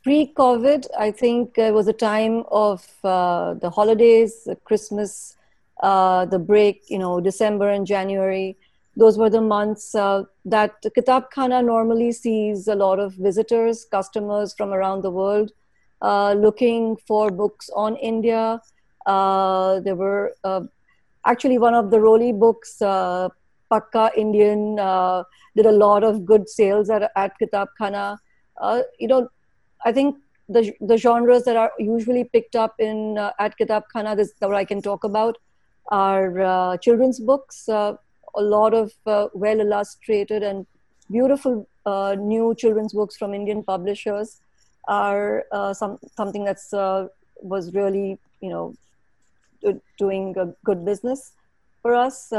pre 0.10 0.34
COVID, 0.34 0.88
I 0.98 1.12
think 1.12 1.60
it 1.60 1.72
was 1.72 1.88
a 1.88 1.94
time 1.94 2.44
of 2.50 2.84
uh, 3.04 3.54
the 3.54 3.70
holidays, 3.70 4.48
Christmas 4.63 5.38
uh, 5.84 6.25
the 6.25 6.39
break, 6.39 6.82
you 6.89 6.98
know, 6.98 7.22
December 7.22 7.70
and 7.70 7.86
January. 7.86 8.58
Those 8.98 9.20
were 9.20 9.30
the 9.30 9.42
months 9.42 9.94
uh, 9.94 10.24
that 10.46 10.74
Kitab 10.96 11.30
Khana 11.30 11.63
normally 11.63 12.12
sees 12.12 12.68
a 12.68 12.74
lot 12.74 12.98
of 12.98 13.13
visitors, 13.13 13.86
customers 13.86 14.56
from 14.58 14.74
around 14.74 15.04
the 15.04 15.12
world 15.12 15.51
uh, 16.01 16.34
looking 16.34 16.98
for 17.08 17.30
books 17.30 17.70
on 17.75 17.96
India. 17.98 18.60
Uh, 19.06 19.80
there 19.82 19.96
were 19.96 20.34
uh, 20.44 20.62
actually 21.28 21.60
one 21.60 21.75
of 21.75 21.92
the 21.92 21.98
Roli 21.98 22.34
books, 22.34 22.78
Pakka 22.82 24.10
Indian, 24.18 24.75
did 25.56 25.68
a 25.68 25.78
lot 25.88 26.04
of 26.04 26.25
good 26.25 26.50
sales 26.50 26.89
at, 26.89 27.12
at 27.16 27.38
Kitab 27.38 27.68
Khana. 27.80 28.18
you 28.98 29.08
know, 29.08 29.30
I 29.86 29.92
think 29.92 30.18
the, 30.48 30.74
the 30.82 30.98
genres 30.98 31.44
that 31.46 31.56
are 31.56 31.72
usually 31.78 32.24
picked 32.24 32.56
up 32.56 32.76
in 32.80 33.18
at 33.40 33.58
Kitab 33.58 33.84
Khana, 33.94 34.16
this 34.16 34.30
is 34.30 34.34
what 34.40 34.56
I 34.56 34.66
can 34.66 34.82
talk 34.82 35.04
about 35.04 35.38
are 35.90 36.40
uh, 36.40 36.78
children's 36.78 37.20
books, 37.20 37.68
uh, 37.70 37.96
a 38.36 38.42
lot 38.42 38.74
of 38.74 38.94
uh, 39.06 39.28
well 39.34 39.60
illustrated 39.60 40.44
and 40.44 40.66
beautiful 41.12 41.68
new 42.18 42.54
children's 42.56 42.94
books 42.94 43.18
from 43.18 43.34
Indian 43.34 43.64
publishers 43.64 44.42
are 44.88 45.46
some, 45.74 45.98
something 46.16 46.44
that's 46.44 46.72
was 47.42 47.74
really 47.74 48.20
you 48.42 48.50
know 48.50 48.76
doing 49.98 50.38
a 50.38 50.54
good 50.64 50.86
business 50.86 51.32
for 51.82 51.96
us. 51.96 52.32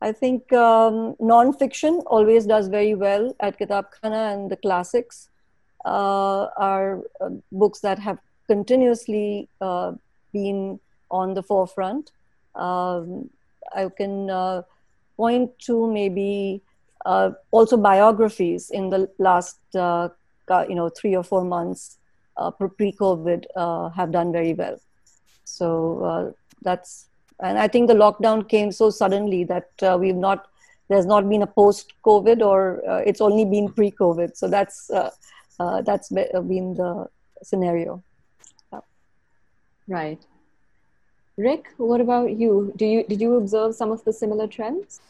I 0.00 0.12
think 0.12 0.52
um, 0.52 1.16
non-fiction 1.18 2.02
always 2.06 2.46
does 2.46 2.68
very 2.68 2.94
well 2.94 3.34
at 3.40 3.58
Kitab 3.58 3.86
Khana 4.00 4.32
and 4.32 4.50
the 4.50 4.56
classics 4.56 5.28
uh, 5.28 5.37
are 5.88 7.02
uh, 7.20 7.30
books 7.52 7.80
that 7.80 7.98
have 7.98 8.18
continuously 8.46 9.48
uh, 9.60 9.92
been 10.32 10.80
on 11.10 11.34
the 11.34 11.42
forefront. 11.42 12.12
Um, 12.54 13.30
I 13.74 13.88
can 13.88 14.30
uh, 14.30 14.62
point 15.16 15.58
to 15.60 15.90
maybe 15.92 16.62
uh, 17.04 17.30
also 17.50 17.76
biographies 17.76 18.70
in 18.70 18.90
the 18.90 19.08
last 19.18 19.58
uh, 19.74 20.08
you 20.68 20.74
know 20.74 20.88
three 20.88 21.14
or 21.14 21.22
four 21.22 21.44
months 21.44 21.98
uh, 22.36 22.50
pre-COVID 22.50 23.44
uh, 23.56 23.88
have 23.90 24.10
done 24.12 24.32
very 24.32 24.54
well. 24.54 24.78
So 25.44 26.04
uh, 26.04 26.32
that's 26.62 27.06
and 27.40 27.58
I 27.58 27.68
think 27.68 27.88
the 27.88 27.94
lockdown 27.94 28.48
came 28.48 28.72
so 28.72 28.90
suddenly 28.90 29.44
that 29.44 29.70
we've 30.00 30.16
not 30.16 30.46
there's 30.88 31.06
not 31.06 31.28
been 31.28 31.42
a 31.42 31.46
post-COVID 31.46 32.40
or 32.40 32.82
it's 33.06 33.20
only 33.20 33.44
been 33.44 33.70
pre-COVID. 33.70 34.36
So 34.36 34.48
that's 34.48 34.90
that's 35.58 36.08
been 36.08 36.74
the 36.74 37.08
scenario. 37.42 38.02
Yeah. 38.72 38.80
Right. 39.86 40.22
Rick, 41.36 41.72
what 41.76 42.00
about 42.00 42.36
you? 42.36 42.72
Do 42.76 42.84
you 42.84 43.04
did 43.04 43.20
you 43.20 43.36
observe 43.36 43.74
some 43.74 43.92
of 43.92 44.04
the 44.04 44.12
similar 44.12 44.48
trends? 44.48 45.00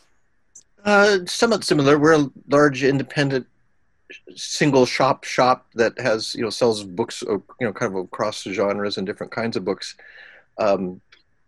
Uh, 0.84 1.18
somewhat 1.26 1.64
similar. 1.64 1.98
We're 1.98 2.20
a 2.20 2.30
large 2.48 2.84
independent 2.84 3.46
single 4.36 4.86
shop 4.86 5.24
shop 5.24 5.66
that 5.74 5.98
has 5.98 6.34
you 6.34 6.42
know 6.42 6.50
sells 6.50 6.84
books 6.84 7.22
uh, 7.22 7.34
you 7.60 7.66
know 7.66 7.72
kind 7.72 7.94
of 7.94 8.04
across 8.04 8.42
genres 8.42 8.98
and 8.98 9.06
different 9.06 9.32
kinds 9.32 9.56
of 9.56 9.64
books. 9.64 9.96
Um, 10.58 11.00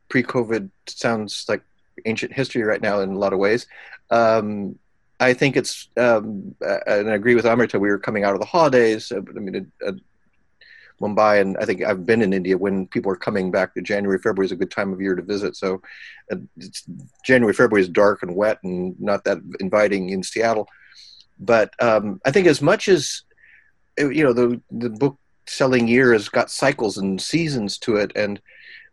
pre-COVID 0.09 0.71
sounds 0.87 1.45
like 1.49 1.63
ancient 2.07 2.33
history 2.33 2.63
right 2.63 2.81
now 2.81 3.01
in 3.01 3.11
a 3.11 3.19
lot 3.19 3.33
of 3.33 3.39
ways. 3.39 3.67
Um, 4.11 4.79
I 5.21 5.35
think 5.35 5.57
it's, 5.57 5.89
um, 5.99 6.55
and 6.61 7.11
I 7.11 7.15
agree 7.15 7.35
with 7.35 7.45
Amrita. 7.45 7.79
We 7.79 7.91
were 7.91 7.99
coming 7.99 8.25
out 8.25 8.33
of 8.33 8.41
the 8.41 8.47
holidays. 8.47 9.13
I 9.15 9.21
mean, 9.21 9.71
a 9.87 9.93
Mumbai, 11.01 11.41
and 11.41 11.57
I 11.59 11.65
think 11.65 11.83
I've 11.83 12.05
been 12.05 12.23
in 12.23 12.33
India 12.33 12.57
when 12.57 12.87
people 12.87 13.11
are 13.13 13.17
coming 13.17 13.51
back. 13.51 13.71
January, 13.83 14.19
February 14.19 14.47
is 14.47 14.53
a 14.53 14.57
good 14.57 14.71
time 14.71 14.93
of 14.93 15.01
year 15.01 15.15
to 15.15 15.23
visit. 15.23 15.57
So, 15.57 15.81
uh, 16.31 16.37
January, 17.25 17.55
February 17.55 17.83
is 17.83 17.89
dark 17.89 18.23
and 18.23 18.35
wet 18.35 18.59
and 18.63 18.99
not 19.01 19.25
that 19.25 19.39
inviting 19.61 20.11
in 20.11 20.23
Seattle. 20.23 20.69
But 21.39 21.73
um, 21.81 22.21
I 22.25 22.31
think 22.31 22.47
as 22.47 22.61
much 22.61 22.89
as 22.89 23.23
uh, 24.01 24.09
you 24.09 24.25
know, 24.25 24.33
the 24.33 24.61
the 24.71 24.91
book 24.91 25.19
selling 25.47 25.89
year 25.89 26.13
has 26.13 26.29
got 26.29 26.51
cycles 26.51 26.99
and 26.99 27.21
seasons 27.21 27.79
to 27.79 27.97
it, 27.97 28.13
and 28.15 28.41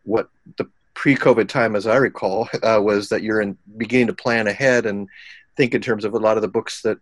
what 0.03 0.29
the 0.57 0.65
pre-COVID 0.93 1.47
time, 1.47 1.75
as 1.75 1.85
I 1.85 1.97
recall, 1.97 2.49
uh, 2.63 2.79
was 2.81 3.09
that 3.09 3.21
you're 3.21 3.41
in 3.41 3.57
beginning 3.77 4.07
to 4.07 4.13
plan 4.13 4.47
ahead 4.47 4.85
and 4.85 5.09
think 5.57 5.73
in 5.73 5.81
terms 5.81 6.05
of 6.05 6.13
a 6.13 6.19
lot 6.19 6.37
of 6.37 6.41
the 6.41 6.47
books 6.47 6.81
that 6.83 6.99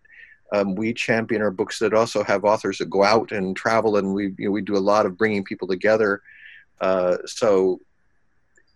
um, 0.52 0.74
we 0.74 0.92
champion 0.92 1.42
are 1.42 1.50
books 1.50 1.78
that 1.78 1.94
also 1.94 2.24
have 2.24 2.44
authors 2.44 2.78
that 2.78 2.90
go 2.90 3.02
out 3.02 3.32
and 3.32 3.56
travel, 3.56 3.96
and 3.96 4.14
we 4.14 4.34
you 4.38 4.46
know, 4.46 4.50
we 4.50 4.62
do 4.62 4.76
a 4.76 4.78
lot 4.78 5.06
of 5.06 5.16
bringing 5.16 5.44
people 5.44 5.68
together. 5.68 6.22
Uh, 6.80 7.18
so, 7.26 7.80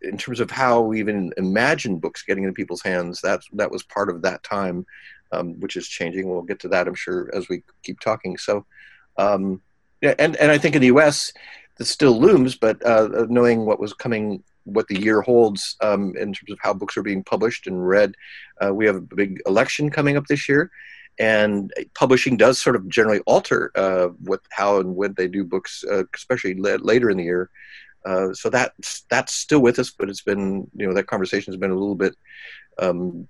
in 0.03 0.17
terms 0.17 0.41
of 0.41 0.51
how 0.51 0.81
we 0.81 0.99
even 0.99 1.33
imagine 1.37 1.99
books 1.99 2.23
getting 2.23 2.45
into 2.45 2.55
people's 2.55 2.83
hands, 2.83 3.21
that 3.21 3.41
that 3.53 3.71
was 3.71 3.83
part 3.85 4.11
of 4.11 4.23
that 4.23 4.43
time, 4.43 4.85
um, 5.33 5.59
which 5.61 5.77
is 5.77 5.89
changing. 5.89 6.29
We'll 6.29 6.43
get 6.43 6.61
to 6.61 6.69
that, 6.69 6.89
I'm 6.89 6.95
sure, 6.95 7.31
as 7.35 7.49
we 7.49 7.63
keep 7.83 8.01
talking. 8.01 8.37
So, 8.37 8.67
um, 9.17 9.63
yeah, 10.01 10.15
and 10.19 10.37
and 10.37 10.51
I 10.51 10.59
think 10.59 10.75
in 10.75 10.81
the 10.81 10.89
U.S. 10.89 11.33
this 11.79 11.91
still 11.91 12.19
looms, 12.19 12.57
but 12.57 12.85
uh, 12.85 13.27
knowing 13.29 13.65
what 13.65 13.81
was 13.81 13.93
coming 13.93 14.43
what 14.65 14.87
the 14.89 15.01
year 15.01 15.21
holds 15.21 15.77
um, 15.81 16.15
in 16.17 16.33
terms 16.33 16.51
of 16.51 16.59
how 16.63 16.73
books 16.73 16.97
are 16.97 17.03
being 17.03 17.25
published 17.25 17.67
and 17.67 17.87
read. 17.87 18.15
Uh, 18.63 18.73
we 18.75 18.87
have 18.87 18.97
a 18.97 19.01
big 19.01 19.41
election 19.47 19.91
coming 19.91 20.17
up 20.17 20.27
this 20.27 20.49
year, 20.49 20.71
and 21.19 21.73
publishing 21.95 22.37
does 22.37 22.61
sort 22.61 22.77
of 22.77 22.89
generally 22.89 23.21
alter 23.27 23.71
uh, 23.75 24.09
what 24.25 24.41
how 24.51 24.81
and 24.81 24.95
when 24.95 25.15
they 25.15 25.29
do 25.29 25.45
books, 25.45 25.85
uh, 25.91 26.05
especially 26.15 26.55
later 26.55 27.11
in 27.11 27.17
the 27.17 27.25
year. 27.25 27.51
Uh, 28.07 28.33
so 28.33 28.49
that 28.49 28.73
that's 29.11 29.33
still 29.35 29.61
with 29.61 29.79
us, 29.79 29.91
but 29.91 30.09
it's 30.09 30.23
been 30.23 30.71
you 30.75 30.87
know 30.87 30.95
that 30.95 31.07
conversation 31.07 31.53
has 31.53 31.61
been 31.61 31.71
a 31.71 31.75
little 31.75 31.95
bit 31.95 32.15
um, 32.79 33.29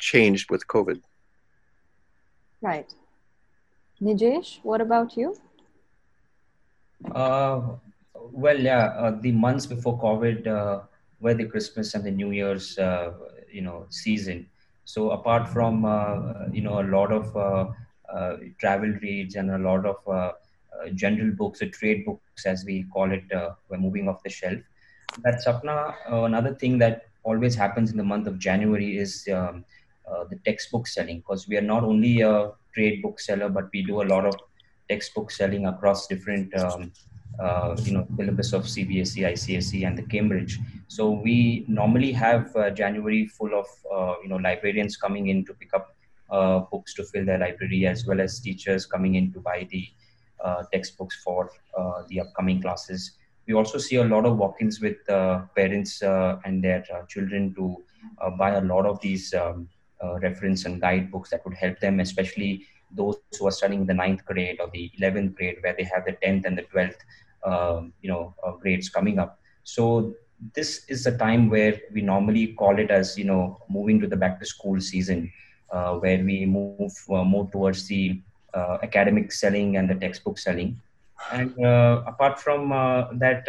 changed 0.00 0.50
with 0.50 0.66
COVID. 0.66 1.00
Right. 2.62 2.92
Nijesh, 4.00 4.60
what 4.62 4.80
about 4.80 5.16
you? 5.16 5.36
Uh, 8.16 8.28
well, 8.32 8.58
yeah, 8.58 8.86
uh, 8.98 9.16
the 9.20 9.32
months 9.32 9.66
before 9.66 10.00
COVID 10.00 10.46
uh, 10.46 10.80
were 11.20 11.34
the 11.34 11.46
Christmas 11.46 11.94
and 11.94 12.04
the 12.04 12.10
New 12.10 12.30
Year's, 12.30 12.78
you 13.52 13.62
know, 13.62 13.86
season 13.90 14.48
so 14.86 15.10
apart 15.10 15.48
from 15.48 15.84
uh, 15.84 16.46
you 16.52 16.62
know 16.62 16.80
a 16.80 16.86
lot 16.96 17.12
of 17.12 17.36
uh, 17.36 17.66
uh, 18.16 18.36
travel 18.58 18.88
reads 19.02 19.34
and 19.34 19.50
a 19.50 19.58
lot 19.58 19.84
of 19.84 20.34
general 20.94 21.32
books, 21.34 21.60
or 21.60 21.68
trade 21.68 22.04
books 22.06 22.46
as 22.46 22.64
we 22.64 22.84
call 22.94 23.10
it, 23.10 23.24
were 23.68 23.78
moving 23.78 24.08
off 24.08 24.22
the 24.22 24.30
shelf. 24.30 24.60
That 25.24 25.42
Sapna, 25.44 25.94
another 26.06 26.54
thing 26.54 26.78
that 26.78 27.06
always 27.24 27.54
happens 27.54 27.90
in 27.90 27.96
the 27.96 28.04
month 28.04 28.28
of 28.28 28.38
January 28.38 28.96
is 28.96 29.26
um, 29.32 29.64
the 30.30 30.38
textbook 30.44 30.86
selling 30.86 31.18
because 31.18 31.48
we 31.48 31.56
are 31.56 31.68
not 31.74 31.82
only 31.82 32.20
a 32.20 32.52
trade 32.74 33.02
book 33.02 33.18
seller, 33.18 33.48
but 33.48 33.68
we 33.72 33.82
do 33.82 34.02
a 34.02 34.08
lot 34.14 34.24
of 34.24 34.36
textbook 34.88 35.32
selling 35.32 35.66
across 35.66 36.06
different 36.06 36.54
um, 36.56 36.92
uh, 37.38 37.76
you 37.82 37.92
know 37.92 38.06
syllabus 38.16 38.52
of 38.52 38.64
CBSE, 38.64 39.24
ICSE, 39.32 39.86
and 39.86 39.96
the 39.96 40.02
Cambridge. 40.02 40.58
So 40.88 41.10
we 41.10 41.64
normally 41.68 42.12
have 42.12 42.54
uh, 42.56 42.70
January 42.70 43.26
full 43.26 43.54
of 43.54 43.66
uh, 43.92 44.14
you 44.22 44.28
know 44.28 44.36
librarians 44.36 44.96
coming 44.96 45.28
in 45.28 45.44
to 45.46 45.54
pick 45.54 45.74
up 45.74 45.94
uh, 46.30 46.60
books 46.60 46.94
to 46.94 47.04
fill 47.04 47.24
their 47.24 47.38
library, 47.38 47.86
as 47.86 48.06
well 48.06 48.20
as 48.20 48.40
teachers 48.40 48.86
coming 48.86 49.16
in 49.16 49.32
to 49.32 49.40
buy 49.40 49.66
the 49.70 49.88
uh, 50.42 50.62
textbooks 50.72 51.22
for 51.22 51.50
uh, 51.76 52.02
the 52.08 52.20
upcoming 52.20 52.60
classes. 52.60 53.12
We 53.46 53.54
also 53.54 53.78
see 53.78 53.96
a 53.96 54.04
lot 54.04 54.26
of 54.26 54.38
walk-ins 54.38 54.80
with 54.80 54.96
parents 55.06 56.02
and 56.02 56.64
their 56.64 56.84
children 57.08 57.54
to 57.54 57.84
buy 58.36 58.54
a 58.54 58.60
lot 58.60 58.86
of 58.86 59.00
these 59.00 59.32
um, 59.34 59.68
reference 60.20 60.64
and 60.64 60.80
guide 60.80 61.12
books 61.12 61.30
that 61.30 61.44
would 61.44 61.54
help 61.54 61.78
them, 61.78 62.00
especially 62.00 62.66
those 62.90 63.16
who 63.38 63.46
are 63.46 63.52
studying 63.52 63.86
the 63.86 63.94
ninth 63.94 64.24
grade 64.24 64.58
or 64.60 64.68
the 64.72 64.90
11th 65.00 65.36
grade 65.36 65.58
where 65.60 65.74
they 65.78 65.84
have 65.84 66.04
the 66.04 66.12
10th 66.24 66.44
and 66.44 66.58
the 66.58 66.62
12th 66.62 66.94
um, 66.94 67.25
you 68.00 68.10
know 68.10 68.34
uh, 68.44 68.52
grades 68.52 68.88
coming 68.88 69.18
up. 69.18 69.38
So 69.64 70.14
this 70.54 70.84
is 70.88 71.06
a 71.06 71.16
time 71.16 71.48
where 71.48 71.80
we 71.92 72.02
normally 72.02 72.48
call 72.48 72.78
it 72.78 72.90
as 72.90 73.16
you 73.16 73.24
know 73.24 73.60
moving 73.68 74.00
to 74.00 74.06
the 74.06 74.16
back 74.16 74.38
to 74.40 74.46
school 74.46 74.80
season 74.80 75.32
uh, 75.70 75.94
where 75.94 76.22
we 76.22 76.46
move 76.46 76.92
uh, 77.10 77.24
more 77.24 77.48
towards 77.50 77.86
the 77.86 78.20
uh, 78.54 78.78
academic 78.82 79.32
selling 79.32 79.76
and 79.76 79.88
the 79.88 79.94
textbook 79.94 80.38
selling. 80.38 80.80
And 81.32 81.52
uh, 81.64 82.02
apart 82.06 82.40
from 82.40 82.72
uh, 82.72 83.12
that 83.14 83.48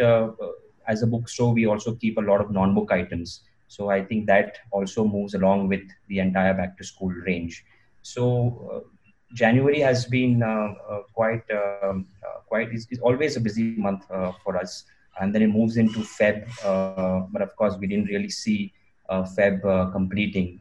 as 0.86 1.02
a 1.02 1.06
bookstore 1.06 1.52
we 1.52 1.66
also 1.66 1.94
keep 1.94 2.16
a 2.16 2.20
lot 2.20 2.40
of 2.40 2.50
non-book 2.50 2.90
items. 2.90 3.42
So 3.70 3.90
i 3.90 4.02
think 4.02 4.26
that 4.26 4.56
also 4.70 5.04
moves 5.04 5.34
along 5.34 5.68
with 5.68 5.82
the 6.08 6.20
entire 6.20 6.54
back 6.54 6.78
to 6.78 6.84
school 6.84 7.10
range. 7.10 7.64
So 8.02 8.86
January 9.34 9.80
has 9.80 10.06
been 10.06 10.42
uh, 10.42 10.74
uh, 10.88 11.02
quite 11.12 11.42
um, 11.50 12.06
uh, 12.24 12.37
quite 12.48 12.72
is, 12.72 12.86
is, 12.90 12.98
always 13.00 13.36
a 13.36 13.40
busy 13.40 13.76
month 13.76 14.04
uh, 14.10 14.32
for 14.42 14.56
us, 14.56 14.84
and 15.20 15.34
then 15.34 15.42
it 15.42 15.48
moves 15.48 15.76
into 15.76 16.00
Feb. 16.00 16.48
Uh, 16.64 17.26
but 17.30 17.42
of 17.42 17.54
course, 17.56 17.76
we 17.78 17.86
didn't 17.86 18.06
really 18.06 18.30
see 18.30 18.72
uh, 19.08 19.22
Feb 19.22 19.92
completing 19.92 20.60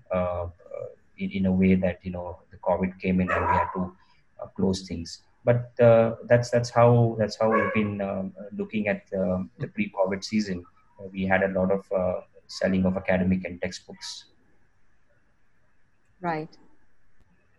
in, 1.18 1.32
in 1.32 1.46
a 1.48 1.52
way 1.52 1.76
that 1.76 2.00
you 2.04 2.12
know 2.12 2.40
the 2.52 2.58
COVID 2.58 3.00
came 3.00 3.20
in 3.22 3.30
and 3.32 3.42
we 3.48 3.54
had 3.54 3.70
to 3.76 3.92
close 4.56 4.88
things. 4.88 5.22
But 5.46 5.72
that's 6.28 6.50
that's 6.50 6.70
how 6.70 7.16
that's 7.20 7.38
how 7.40 7.52
we've 7.52 7.74
been 7.74 8.02
um, 8.02 8.34
looking 8.52 8.88
at 8.88 9.04
um, 9.18 9.50
the 9.60 9.68
pre-COVID 9.68 10.24
season. 10.24 10.66
we 11.14 11.24
had 11.32 11.44
a 11.44 11.52
lot 11.60 11.72
of 11.72 11.84
selling 12.48 12.86
of 12.86 12.98
academic 12.98 13.46
and 13.46 13.62
textbooks. 13.62 14.26
Right. 16.22 16.58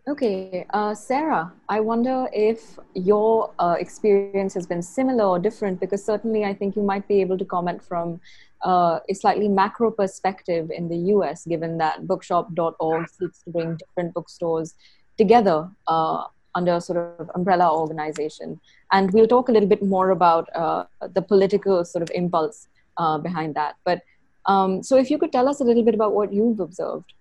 Okay, 0.09 0.65
uh, 0.71 0.95
Sarah, 0.95 1.53
I 1.69 1.81
wonder 1.81 2.29
if 2.33 2.79
your 2.95 3.53
uh, 3.59 3.77
experience 3.79 4.55
has 4.55 4.67
been 4.67 4.81
similar 4.81 5.25
or 5.25 5.39
different 5.39 5.81
because 5.81 6.03
certainly 6.03 6.47
I 6.47 6.55
think 6.55 6.77
you 6.77 6.83
might 6.83 7.07
be 7.07 7.21
able 7.21 7.37
to 7.37 7.45
comment 7.45 7.85
from 7.85 8.19
uh, 8.65 9.01
a 9.07 9.15
slightly 9.15 9.49
macro 9.49 9.91
perspective 9.91 10.71
in 10.71 10.89
the 10.89 10.97
US, 11.13 11.45
given 11.45 11.77
that 11.77 12.07
bookshop.org 12.07 13.11
seeks 13.11 13.43
to 13.43 13.51
bring 13.51 13.77
different 13.77 14.15
bookstores 14.15 14.75
together 15.19 15.69
uh, 15.89 16.25
under 16.55 16.77
a 16.77 16.81
sort 16.81 17.21
of 17.21 17.31
umbrella 17.35 17.71
organization. 17.71 18.59
And 18.91 19.13
we'll 19.13 19.29
talk 19.29 19.51
a 19.51 19.53
little 19.53 19.69
bit 19.69 19.83
more 19.83 20.09
about 20.09 20.49
uh, 20.55 20.85
the 21.13 21.21
political 21.21 21.85
sort 21.85 22.03
of 22.03 22.11
impulse 22.15 22.67
uh, 22.97 23.19
behind 23.19 23.57
that. 23.57 23.75
But 23.85 24.01
um, 24.47 24.83
so 24.83 24.97
if 24.97 25.11
you 25.11 25.19
could 25.19 25.33
tell 25.33 25.49
us 25.49 25.61
a 25.61 25.65
little 25.65 25.85
bit 25.85 25.95
about 25.95 26.15
what 26.15 26.33
you've 26.33 26.61
observed. 26.61 27.13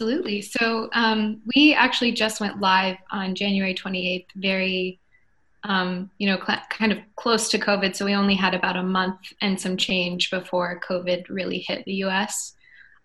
Absolutely. 0.00 0.40
So 0.40 0.88
um, 0.94 1.42
we 1.54 1.74
actually 1.74 2.12
just 2.12 2.40
went 2.40 2.58
live 2.58 2.96
on 3.10 3.34
January 3.34 3.74
28th, 3.74 4.28
very, 4.34 4.98
um, 5.64 6.10
you 6.16 6.26
know, 6.26 6.38
cl- 6.42 6.62
kind 6.70 6.90
of 6.90 7.00
close 7.16 7.50
to 7.50 7.58
COVID. 7.58 7.94
So 7.94 8.06
we 8.06 8.14
only 8.14 8.34
had 8.34 8.54
about 8.54 8.78
a 8.78 8.82
month 8.82 9.18
and 9.42 9.60
some 9.60 9.76
change 9.76 10.30
before 10.30 10.80
COVID 10.88 11.28
really 11.28 11.58
hit 11.58 11.84
the 11.84 11.96
US. 12.04 12.54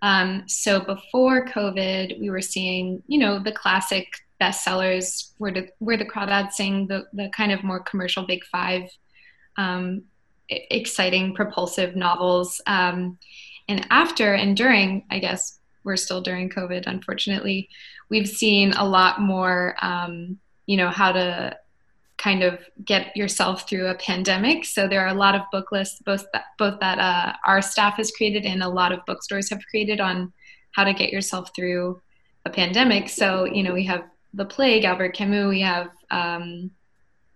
Um, 0.04 0.46
so 0.48 0.80
before 0.80 1.46
COVID, 1.46 2.18
we 2.18 2.30
were 2.30 2.40
seeing, 2.40 3.04
you 3.08 3.20
know, 3.20 3.40
the 3.40 3.52
classic 3.52 4.08
bestsellers, 4.40 5.32
where 5.38 5.52
the, 5.52 5.68
where 5.80 5.98
the 5.98 6.06
crawdads 6.06 6.54
sing, 6.54 6.88
the, 6.88 7.04
the 7.12 7.30
kind 7.36 7.52
of 7.52 7.62
more 7.62 7.82
commercial 7.82 8.25
big 8.25 8.46
five, 8.46 8.84
um, 9.58 10.04
exciting, 10.48 11.36
propulsive 11.36 11.98
novels. 11.98 12.62
Um, 12.66 13.20
and 13.68 13.86
after 13.90 14.34
and 14.34 14.56
during, 14.56 15.04
I 15.12 15.20
guess, 15.20 15.60
we're 15.86 15.96
still 15.96 16.22
during 16.22 16.50
COVID, 16.50 16.88
unfortunately, 16.88 17.70
we've 18.10 18.27
seen 18.27 18.74
a 18.74 18.84
lot 18.84 19.22
more, 19.22 19.75
um, 19.82 20.38
you 20.65 20.77
know, 20.77 20.89
how 20.89 21.12
to 21.12 21.58
kind 22.18 22.44
of 22.44 22.60
get 22.83 23.16
yourself 23.16 23.70
through 23.70 23.88
a 23.88 23.96
pandemic. 23.96 24.66
So 24.66 24.88
there 24.88 25.01
are 25.01 25.14
a 25.14 25.14
lot 25.14 25.36
of 25.36 25.42
book 25.51 25.72
lists, 25.72 26.01
both 26.05 26.25
that, 26.33 26.46
both 26.57 26.79
that 26.79 26.98
uh, 26.98 27.33
our 27.46 27.62
staff 27.62 27.98
has 27.98 28.12
created 28.12 28.46
and 28.46 28.64
a 28.64 28.70
lot 28.70 28.92
of 28.92 29.05
bookstores 29.05 29.50
have 29.50 29.66
created 29.70 30.00
on 30.00 30.33
how 30.72 30.83
to 30.83 30.94
get 30.94 31.12
yourself 31.12 31.51
through 31.55 32.01
a 32.46 32.50
pandemic. 32.50 33.10
So 33.10 33.46
you 33.46 33.64
know, 33.64 33.74
we 33.74 33.83
have 33.86 34.05
The 34.33 34.46
Plague, 34.46 34.86
Albert 34.86 35.14
Camus. 35.14 35.50
We 35.50 35.62
have 35.62 35.90
um, 36.10 36.72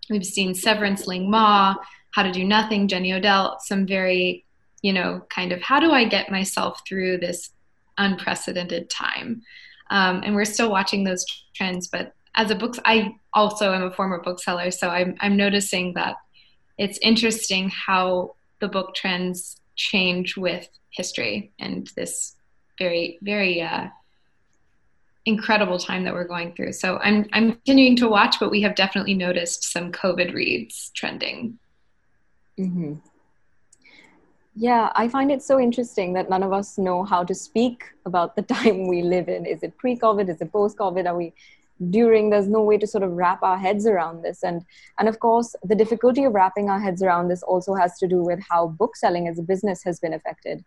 we've 0.10 0.26
seen 0.26 0.56
Severance, 0.56 1.08
Ling 1.08 1.30
Ma, 1.30 1.76
How 2.12 2.24
to 2.24 2.32
Do 2.32 2.44
Nothing, 2.44 2.88
Jenny 2.88 3.14
Odell. 3.14 3.60
Some 3.60 3.86
very 3.86 4.46
you 4.82 4.94
know, 4.94 5.26
kind 5.30 5.52
of 5.52 5.62
how 5.62 5.80
do 5.80 5.92
I 5.92 6.06
get 6.06 6.32
myself 6.32 6.82
through 6.88 7.18
this 7.18 7.52
unprecedented 8.00 8.90
time. 8.90 9.44
Um, 9.92 10.22
and 10.24 10.34
we're 10.34 10.46
still 10.46 10.72
watching 10.72 11.04
those 11.04 11.26
trends. 11.54 11.88
But 11.88 12.14
as 12.36 12.50
a 12.50 12.56
book, 12.56 12.76
I 12.86 13.16
also 13.34 13.74
am 13.74 13.84
a 13.84 13.92
former 13.92 14.22
bookseller, 14.22 14.72
so 14.72 14.90
I'm, 14.90 15.16
I'm 15.20 15.36
noticing 15.36 15.94
that 15.94 16.16
it's 16.78 16.98
interesting 17.02 17.70
how 17.70 18.36
the 18.60 18.68
book 18.68 18.96
trends 18.96 19.58
change 19.76 20.38
with 20.38 20.68
history 20.92 21.52
and 21.60 21.88
this 21.96 22.36
very, 22.78 23.20
very 23.22 23.62
uh, 23.62 23.88
incredible 25.26 25.78
time 25.78 26.04
that 26.06 26.14
we're 26.14 26.28
going 26.28 26.54
through. 26.54 26.74
So 26.74 26.98
I'm, 26.98 27.26
I'm 27.34 27.54
continuing 27.54 27.96
to 27.98 28.08
watch, 28.08 28.40
but 28.40 28.52
we 28.52 28.62
have 28.62 28.76
definitely 28.76 29.16
noticed 29.16 29.72
some 29.72 29.92
COVID 29.92 30.34
reads 30.34 30.92
trending. 30.96 31.60
Mm-hmm. 32.58 32.94
Yeah, 34.62 34.92
I 34.94 35.08
find 35.08 35.32
it 35.32 35.42
so 35.42 35.58
interesting 35.58 36.12
that 36.14 36.30
none 36.30 36.44
of 36.44 36.52
us 36.52 36.78
know 36.78 37.06
how 37.06 37.24
to 37.24 37.34
speak 37.34 37.86
about 38.06 38.36
the 38.36 38.42
time 38.56 38.88
we 38.88 39.02
live 39.02 39.30
in. 39.30 39.46
Is 39.46 39.64
it 39.64 39.78
pre 39.78 39.96
COVID? 39.98 40.30
Is 40.30 40.42
it 40.42 40.52
post 40.52 40.78
COVID? 40.78 41.08
Are 41.08 41.16
we 41.16 41.34
during? 41.90 42.30
There's 42.30 42.50
no 42.50 42.62
way 42.62 42.78
to 42.78 42.86
sort 42.86 43.06
of 43.06 43.12
wrap 43.12 43.42
our 43.42 43.58
heads 43.58 43.88
around 43.88 44.22
this. 44.22 44.44
And, 44.44 44.66
and 44.98 45.08
of 45.08 45.22
course, 45.22 45.56
the 45.64 45.76
difficulty 45.76 46.26
of 46.26 46.34
wrapping 46.34 46.70
our 46.70 46.80
heads 46.80 47.02
around 47.02 47.30
this 47.30 47.42
also 47.42 47.74
has 47.74 47.98
to 48.00 48.08
do 48.08 48.22
with 48.22 48.42
how 48.50 48.68
bookselling 48.68 49.30
as 49.30 49.40
a 49.40 49.44
business 49.44 49.82
has 49.86 49.98
been 49.98 50.14
affected. 50.14 50.66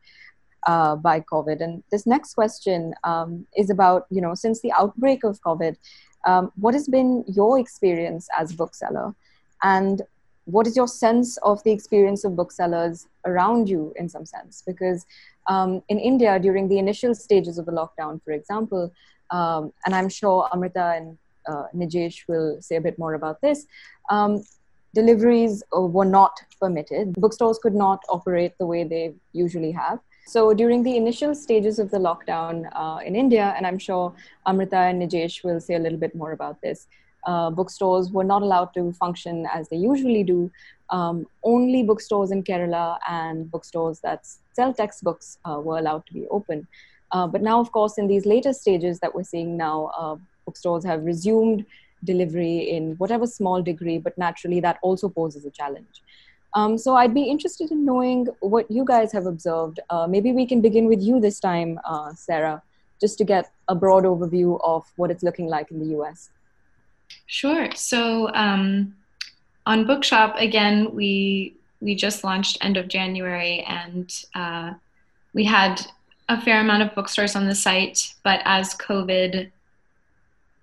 Uh, 0.64 0.94
by 0.94 1.18
COVID. 1.18 1.60
And 1.60 1.82
this 1.90 2.06
next 2.06 2.34
question 2.34 2.94
um, 3.02 3.48
is 3.56 3.68
about, 3.68 4.06
you 4.10 4.20
know, 4.20 4.32
since 4.32 4.60
the 4.60 4.70
outbreak 4.70 5.24
of 5.24 5.40
COVID, 5.42 5.74
um, 6.24 6.52
what 6.54 6.72
has 6.74 6.86
been 6.86 7.24
your 7.26 7.58
experience 7.58 8.28
as 8.38 8.52
bookseller? 8.52 9.12
And 9.64 10.02
what 10.44 10.66
is 10.66 10.76
your 10.76 10.88
sense 10.88 11.36
of 11.38 11.62
the 11.64 11.70
experience 11.70 12.24
of 12.24 12.34
booksellers 12.36 13.06
around 13.26 13.68
you 13.68 13.92
in 13.96 14.08
some 14.08 14.26
sense? 14.26 14.62
Because 14.66 15.06
um, 15.48 15.82
in 15.88 15.98
india 15.98 16.38
during 16.38 16.68
the 16.68 16.78
initial 16.78 17.14
stages 17.14 17.58
of 17.58 17.66
the 17.66 17.72
lockdown 17.72 18.22
for 18.24 18.32
example 18.32 18.92
um, 19.30 19.72
and 19.84 19.94
i'm 19.94 20.08
sure 20.08 20.48
amrita 20.52 20.94
and 20.96 21.18
uh, 21.48 21.64
nijesh 21.74 22.28
will 22.28 22.60
say 22.60 22.76
a 22.76 22.80
bit 22.80 22.96
more 22.98 23.14
about 23.14 23.40
this 23.40 23.66
um, 24.10 24.42
deliveries 24.94 25.62
uh, 25.76 25.80
were 25.80 26.04
not 26.04 26.40
permitted. 26.60 27.14
Bookstores 27.14 27.58
could 27.58 27.74
not 27.74 28.02
operate 28.08 28.56
the 28.58 28.66
way 28.66 28.84
they 28.84 29.14
usually 29.32 29.72
have. 29.72 30.00
So 30.26 30.54
during 30.54 30.82
the 30.82 30.96
initial 30.96 31.34
stages 31.34 31.78
of 31.78 31.90
the 31.90 31.98
lockdown 31.98 32.68
uh, 32.76 32.98
in 33.04 33.16
india 33.16 33.52
and 33.56 33.66
i'm 33.66 33.78
sure 33.78 34.14
amrita 34.46 34.76
and 34.76 35.02
nijesh 35.02 35.42
will 35.42 35.60
say 35.60 35.74
a 35.74 35.78
little 35.80 35.98
bit 35.98 36.14
more 36.14 36.30
about 36.32 36.60
this 36.62 36.86
uh, 37.24 37.50
bookstores 37.50 38.10
were 38.10 38.24
not 38.24 38.42
allowed 38.42 38.74
to 38.74 38.92
function 38.92 39.46
as 39.52 39.68
they 39.68 39.76
usually 39.76 40.24
do. 40.24 40.50
Um, 40.90 41.26
only 41.42 41.82
bookstores 41.82 42.30
in 42.30 42.42
Kerala 42.42 42.98
and 43.08 43.50
bookstores 43.50 44.00
that 44.00 44.26
sell 44.52 44.74
textbooks 44.74 45.38
uh, 45.44 45.60
were 45.60 45.78
allowed 45.78 46.06
to 46.06 46.12
be 46.12 46.26
open. 46.28 46.66
Uh, 47.12 47.26
but 47.26 47.42
now, 47.42 47.60
of 47.60 47.72
course, 47.72 47.98
in 47.98 48.08
these 48.08 48.26
later 48.26 48.52
stages 48.52 48.98
that 49.00 49.14
we're 49.14 49.22
seeing 49.22 49.56
now, 49.56 49.90
uh, 49.98 50.16
bookstores 50.44 50.84
have 50.84 51.04
resumed 51.04 51.64
delivery 52.04 52.70
in 52.70 52.92
whatever 52.96 53.26
small 53.26 53.62
degree, 53.62 53.98
but 53.98 54.16
naturally 54.18 54.60
that 54.60 54.78
also 54.82 55.08
poses 55.08 55.44
a 55.44 55.50
challenge. 55.50 56.02
Um, 56.54 56.76
so 56.76 56.96
I'd 56.96 57.14
be 57.14 57.24
interested 57.24 57.70
in 57.70 57.84
knowing 57.84 58.26
what 58.40 58.70
you 58.70 58.84
guys 58.84 59.12
have 59.12 59.26
observed. 59.26 59.80
Uh, 59.88 60.06
maybe 60.06 60.32
we 60.32 60.46
can 60.46 60.60
begin 60.60 60.86
with 60.86 61.00
you 61.00 61.20
this 61.20 61.40
time, 61.40 61.80
uh, 61.84 62.12
Sarah, 62.14 62.62
just 63.00 63.16
to 63.18 63.24
get 63.24 63.50
a 63.68 63.74
broad 63.74 64.04
overview 64.04 64.60
of 64.62 64.84
what 64.96 65.10
it's 65.10 65.22
looking 65.22 65.46
like 65.46 65.70
in 65.70 65.78
the 65.78 65.96
US. 65.98 66.30
Sure. 67.26 67.70
So 67.74 68.32
um, 68.34 68.94
on 69.66 69.86
Bookshop, 69.86 70.36
again, 70.38 70.94
we 70.94 71.56
we 71.80 71.94
just 71.96 72.22
launched 72.22 72.58
end 72.60 72.76
of 72.76 72.88
January, 72.88 73.60
and 73.60 74.14
uh, 74.34 74.72
we 75.34 75.44
had 75.44 75.80
a 76.28 76.40
fair 76.40 76.60
amount 76.60 76.82
of 76.82 76.94
bookstores 76.94 77.34
on 77.34 77.46
the 77.46 77.54
site. 77.54 78.14
But 78.22 78.40
as 78.44 78.74
COVID 78.74 79.50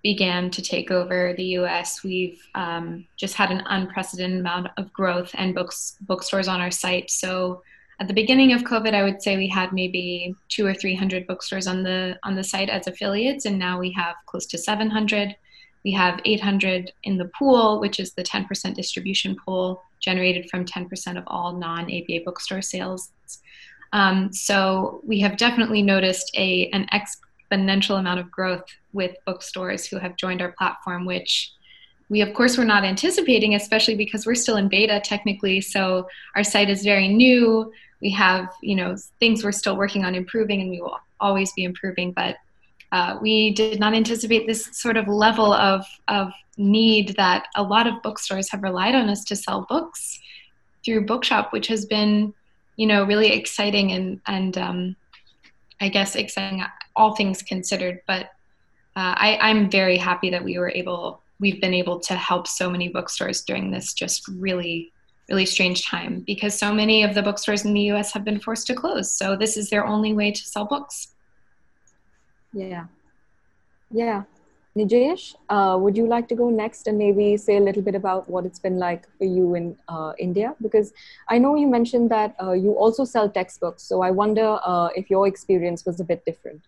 began 0.02 0.50
to 0.50 0.62
take 0.62 0.90
over 0.90 1.34
the 1.36 1.44
U.S., 1.60 2.02
we've 2.02 2.40
um, 2.54 3.06
just 3.16 3.34
had 3.34 3.50
an 3.50 3.62
unprecedented 3.66 4.40
amount 4.40 4.68
of 4.78 4.92
growth 4.92 5.30
and 5.34 5.54
books 5.54 5.96
bookstores 6.00 6.48
on 6.48 6.60
our 6.60 6.70
site. 6.70 7.10
So 7.10 7.62
at 8.00 8.08
the 8.08 8.14
beginning 8.14 8.54
of 8.54 8.62
COVID, 8.62 8.94
I 8.94 9.02
would 9.02 9.22
say 9.22 9.36
we 9.36 9.48
had 9.48 9.72
maybe 9.72 10.34
two 10.48 10.66
or 10.66 10.72
three 10.72 10.94
hundred 10.94 11.26
bookstores 11.26 11.66
on 11.66 11.82
the 11.82 12.18
on 12.24 12.34
the 12.34 12.44
site 12.44 12.70
as 12.70 12.86
affiliates, 12.86 13.44
and 13.44 13.58
now 13.58 13.78
we 13.78 13.92
have 13.92 14.16
close 14.26 14.46
to 14.46 14.58
seven 14.58 14.88
hundred. 14.88 15.36
We 15.84 15.92
have 15.92 16.20
800 16.24 16.92
in 17.04 17.16
the 17.16 17.30
pool, 17.38 17.80
which 17.80 17.98
is 17.98 18.12
the 18.12 18.22
10% 18.22 18.74
distribution 18.74 19.36
pool 19.36 19.82
generated 20.00 20.50
from 20.50 20.64
10% 20.64 21.16
of 21.16 21.24
all 21.26 21.52
non 21.52 21.84
ABA 21.84 22.20
bookstore 22.24 22.62
sales. 22.62 23.12
Um, 23.92 24.32
so 24.32 25.00
we 25.04 25.20
have 25.20 25.36
definitely 25.36 25.82
noticed 25.82 26.30
a 26.36 26.70
an 26.72 26.86
exponential 26.92 27.98
amount 27.98 28.20
of 28.20 28.30
growth 28.30 28.64
with 28.92 29.16
bookstores 29.26 29.86
who 29.86 29.98
have 29.98 30.16
joined 30.16 30.42
our 30.42 30.52
platform, 30.52 31.04
which 31.06 31.52
we 32.08 32.20
of 32.20 32.34
course 32.34 32.58
were 32.58 32.64
not 32.64 32.84
anticipating, 32.84 33.54
especially 33.54 33.94
because 33.94 34.26
we're 34.26 34.34
still 34.34 34.56
in 34.56 34.68
beta 34.68 35.00
technically. 35.02 35.60
So 35.60 36.08
our 36.34 36.44
site 36.44 36.70
is 36.70 36.82
very 36.82 37.08
new. 37.08 37.72
We 38.00 38.10
have, 38.10 38.48
you 38.62 38.74
know, 38.74 38.96
things 39.18 39.44
we're 39.44 39.52
still 39.52 39.76
working 39.76 40.04
on 40.04 40.14
improving, 40.14 40.60
and 40.60 40.70
we 40.70 40.80
will 40.80 40.98
always 41.20 41.52
be 41.52 41.64
improving. 41.64 42.12
But 42.12 42.36
uh, 42.92 43.18
we 43.20 43.52
did 43.52 43.78
not 43.78 43.94
anticipate 43.94 44.46
this 44.46 44.68
sort 44.72 44.96
of 44.96 45.06
level 45.06 45.52
of 45.52 45.86
of 46.08 46.32
need 46.56 47.14
that 47.16 47.46
a 47.56 47.62
lot 47.62 47.86
of 47.86 48.02
bookstores 48.02 48.50
have 48.50 48.62
relied 48.62 48.94
on 48.94 49.08
us 49.08 49.24
to 49.24 49.36
sell 49.36 49.66
books 49.68 50.20
through 50.84 51.06
Bookshop, 51.06 51.52
which 51.52 51.66
has 51.68 51.86
been, 51.86 52.34
you 52.76 52.86
know, 52.86 53.04
really 53.04 53.32
exciting 53.32 53.92
and 53.92 54.20
and 54.26 54.58
um, 54.58 54.96
I 55.80 55.88
guess 55.88 56.16
exciting 56.16 56.64
all 56.96 57.14
things 57.14 57.42
considered. 57.42 58.00
But 58.06 58.26
uh, 58.96 59.14
I, 59.16 59.38
I'm 59.40 59.70
very 59.70 59.96
happy 59.96 60.30
that 60.30 60.44
we 60.44 60.58
were 60.58 60.70
able 60.70 61.22
we've 61.38 61.60
been 61.60 61.74
able 61.74 62.00
to 62.00 62.14
help 62.14 62.46
so 62.46 62.68
many 62.68 62.88
bookstores 62.88 63.42
during 63.42 63.70
this 63.70 63.94
just 63.94 64.28
really 64.28 64.92
really 65.30 65.46
strange 65.46 65.86
time 65.86 66.24
because 66.26 66.58
so 66.58 66.74
many 66.74 67.04
of 67.04 67.14
the 67.14 67.22
bookstores 67.22 67.64
in 67.64 67.72
the 67.72 67.92
US 67.92 68.12
have 68.12 68.24
been 68.24 68.40
forced 68.40 68.66
to 68.66 68.74
close. 68.74 69.12
So 69.12 69.36
this 69.36 69.56
is 69.56 69.70
their 69.70 69.86
only 69.86 70.12
way 70.12 70.32
to 70.32 70.42
sell 70.42 70.64
books. 70.64 71.14
Yeah. 72.52 72.86
Yeah. 73.90 74.24
Nijesh, 74.76 75.34
uh, 75.48 75.76
would 75.80 75.96
you 75.96 76.06
like 76.06 76.28
to 76.28 76.36
go 76.36 76.48
next 76.48 76.86
and 76.86 76.96
maybe 76.96 77.36
say 77.36 77.56
a 77.56 77.60
little 77.60 77.82
bit 77.82 77.96
about 77.96 78.30
what 78.30 78.46
it's 78.46 78.60
been 78.60 78.78
like 78.78 79.04
for 79.18 79.24
you 79.24 79.54
in 79.56 79.76
uh, 79.88 80.12
India? 80.16 80.54
Because 80.62 80.92
I 81.28 81.38
know 81.38 81.56
you 81.56 81.66
mentioned 81.66 82.08
that 82.10 82.36
uh, 82.40 82.52
you 82.52 82.72
also 82.72 83.04
sell 83.04 83.28
textbooks. 83.28 83.82
So 83.82 84.00
I 84.00 84.12
wonder 84.12 84.60
uh, 84.64 84.90
if 84.94 85.10
your 85.10 85.26
experience 85.26 85.84
was 85.84 85.98
a 85.98 86.04
bit 86.04 86.24
different. 86.24 86.62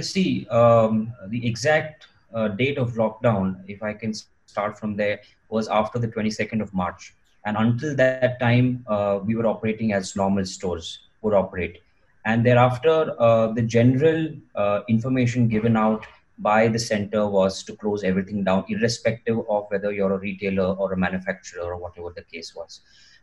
See, 0.00 0.46
um, 0.48 1.12
the 1.28 1.46
exact 1.46 2.06
uh, 2.32 2.48
date 2.48 2.78
of 2.78 2.94
lockdown, 2.94 3.62
if 3.68 3.82
I 3.82 3.92
can 3.92 4.14
start 4.46 4.78
from 4.78 4.96
there, 4.96 5.20
was 5.50 5.68
after 5.68 5.98
the 5.98 6.08
22nd 6.08 6.62
of 6.62 6.72
March. 6.72 7.14
And 7.44 7.58
until 7.58 7.94
that 7.96 8.40
time, 8.40 8.84
uh, 8.86 9.20
we 9.22 9.34
were 9.34 9.46
operating 9.46 9.92
as 9.92 10.16
normal 10.16 10.46
stores 10.46 11.00
would 11.20 11.34
operate. 11.34 11.82
And 12.24 12.46
thereafter, 12.46 13.14
uh, 13.18 13.48
the 13.48 13.62
general 13.62 14.28
uh, 14.54 14.80
information 14.88 15.48
given 15.48 15.76
out 15.76 16.06
by 16.38 16.68
the 16.68 16.78
center 16.78 17.26
was 17.26 17.62
to 17.64 17.76
close 17.76 18.04
everything 18.04 18.44
down, 18.44 18.64
irrespective 18.68 19.38
of 19.48 19.66
whether 19.68 19.92
you're 19.92 20.12
a 20.12 20.18
retailer 20.18 20.74
or 20.74 20.92
a 20.92 20.96
manufacturer 20.96 21.64
or 21.64 21.76
whatever 21.76 22.12
the 22.14 22.22
case 22.22 22.54
was. 22.54 22.80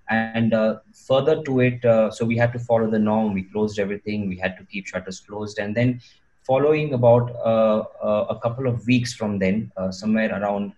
And 0.10 0.54
uh, 0.54 0.80
further 1.08 1.44
to 1.44 1.60
it, 1.60 1.86
uh, 1.86 2.12
so 2.12 2.26
we 2.26 2.36
had 2.36 2.52
to 2.54 2.60
follow 2.60 2.90
the 2.90 3.00
norm. 3.00 3.34
We 3.34 3.44
closed 3.44 3.80
everything. 3.80 4.28
We 4.28 4.38
had 4.38 4.58
to 4.58 4.64
keep 4.66 4.88
shutters 4.88 5.20
closed. 5.20 5.60
And 5.60 5.76
then 5.76 6.02
following 6.44 6.94
about 6.94 7.30
uh, 7.36 7.84
uh, 8.04 8.26
a 8.30 8.40
couple 8.40 8.68
of 8.68 8.86
weeks 8.88 9.14
from 9.14 9.38
then, 9.40 9.72
somewhere 9.92 10.32
around 10.42 10.74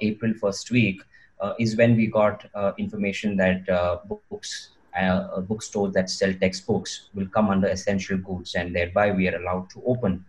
April 0.00 0.32
first 0.40 0.70
week, 0.70 1.02
is 1.58 1.76
when 1.76 1.96
we 1.96 2.06
got 2.06 2.48
information 2.78 3.36
that 3.38 3.66
books, 4.30 4.70
bookstores 5.48 5.92
that 5.94 6.10
sell 6.10 6.32
textbooks 6.34 7.08
will 7.14 7.28
come 7.28 7.50
under 7.50 7.68
essential 7.68 8.18
goods, 8.18 8.54
and 8.54 8.74
thereby 8.74 9.12
we 9.12 9.28
are 9.28 9.36
allowed 9.36 9.70
to 9.70 9.82
open. 9.86 10.24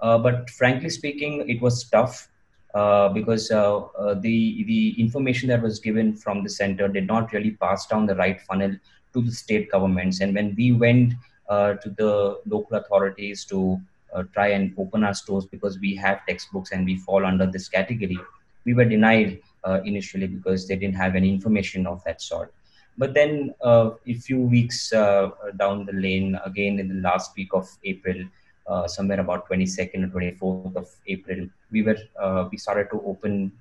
but 0.00 0.50
frankly 0.50 0.90
speaking, 0.90 1.48
it 1.48 1.60
was 1.60 1.84
tough. 1.84 2.28
Uh, 2.74 3.08
because 3.08 3.50
uh, 3.50 3.78
uh, 3.78 4.12
the 4.20 4.62
the 4.64 5.00
information 5.00 5.48
that 5.48 5.62
was 5.62 5.78
given 5.78 6.14
from 6.14 6.42
the 6.42 6.50
center 6.50 6.88
did 6.88 7.06
not 7.06 7.32
really 7.32 7.52
pass 7.52 7.86
down 7.86 8.04
the 8.04 8.14
right 8.16 8.38
funnel 8.42 8.70
to 9.14 9.22
the 9.22 9.32
state 9.32 9.70
governments. 9.70 10.20
And 10.20 10.34
when 10.34 10.54
we 10.56 10.72
went 10.72 11.14
to 11.48 11.94
the 11.96 12.38
local 12.44 12.76
authorities 12.76 13.46
to 13.46 13.80
uh, 14.12 14.24
try 14.32 14.48
and 14.48 14.74
open 14.78 15.04
our 15.04 15.14
stores 15.14 15.46
because 15.46 15.78
we 15.78 15.94
have 15.94 16.24
textbooks 16.26 16.72
and 16.72 16.84
we 16.84 16.96
fall 16.96 17.24
under 17.24 17.46
this 17.46 17.68
category. 17.68 18.18
We 18.64 18.74
were 18.74 18.84
denied 18.84 19.40
uh, 19.64 19.80
initially 19.84 20.26
because 20.26 20.66
they 20.66 20.76
didn't 20.76 20.96
have 20.96 21.14
any 21.14 21.30
information 21.30 21.86
of 21.86 22.02
that 22.04 22.20
sort. 22.20 22.52
But 22.98 23.14
then 23.14 23.54
uh, 23.62 23.90
a 24.06 24.14
few 24.14 24.40
weeks 24.40 24.92
uh, 24.92 25.30
down 25.56 25.84
the 25.84 25.92
lane, 25.92 26.38
again 26.44 26.78
in 26.78 26.88
the 26.88 27.00
last 27.02 27.36
week 27.36 27.50
of 27.52 27.68
April, 27.84 28.24
uh, 28.66 28.88
somewhere 28.88 29.20
about 29.20 29.48
22nd 29.48 30.04
or 30.04 30.20
24th 30.20 30.76
of 30.76 30.88
April, 31.06 31.46
we 31.70 31.82
were 31.82 31.98
uh, 32.20 32.48
we 32.50 32.56
started 32.58 32.88
to 32.90 33.00
open 33.06 33.52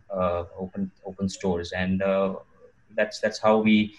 open 0.57 0.89
open 1.05 1.29
stores, 1.29 1.73
and 1.73 2.01
that's 2.95 3.19
that's 3.19 3.39
how 3.39 3.57
we 3.57 3.95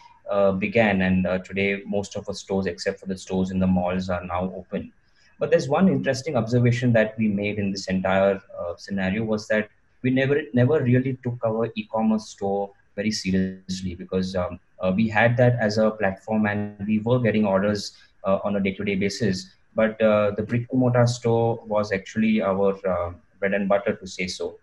began. 0.58 1.02
And 1.02 1.44
today, 1.44 1.82
most 1.86 2.16
of 2.16 2.28
our 2.28 2.34
stores, 2.34 2.66
except 2.66 2.98
for 3.00 3.06
the 3.06 3.18
stores 3.18 3.50
in 3.50 3.58
the 3.58 3.66
malls, 3.66 4.08
are 4.08 4.24
now 4.24 4.52
open. 4.56 4.92
But 5.38 5.50
there's 5.50 5.68
one 5.68 5.88
interesting 5.88 6.36
observation 6.36 6.92
that 6.94 7.16
we 7.18 7.28
made 7.28 7.58
in 7.58 7.70
this 7.70 7.88
entire 7.88 8.40
uh, 8.58 8.76
scenario 8.76 9.22
was 9.24 9.46
that 9.48 9.68
we 10.02 10.10
never 10.10 10.40
never 10.54 10.82
really 10.82 11.18
took 11.22 11.38
our 11.44 11.70
e-commerce 11.76 12.28
store 12.30 12.70
very 12.96 13.10
seriously 13.10 13.94
because 13.94 14.34
um, 14.34 14.58
uh, 14.80 14.92
we 14.94 15.08
had 15.08 15.36
that 15.36 15.56
as 15.60 15.78
a 15.78 15.90
platform 15.90 16.46
and 16.46 16.86
we 16.86 16.98
were 16.98 17.20
getting 17.20 17.46
orders 17.46 17.96
uh, 18.24 18.38
on 18.42 18.56
a 18.56 18.60
day-to-day 18.60 18.96
basis. 18.96 19.50
But 19.74 20.00
uh, 20.00 20.32
the 20.32 20.42
brick 20.42 20.66
and 20.70 20.80
mortar 20.80 21.06
store 21.06 21.60
was 21.66 21.92
actually 21.92 22.42
our 22.42 22.74
uh, 22.88 23.12
bread 23.38 23.54
and 23.54 23.68
butter, 23.68 23.94
to 23.94 24.06
say 24.06 24.26
so. 24.26 24.58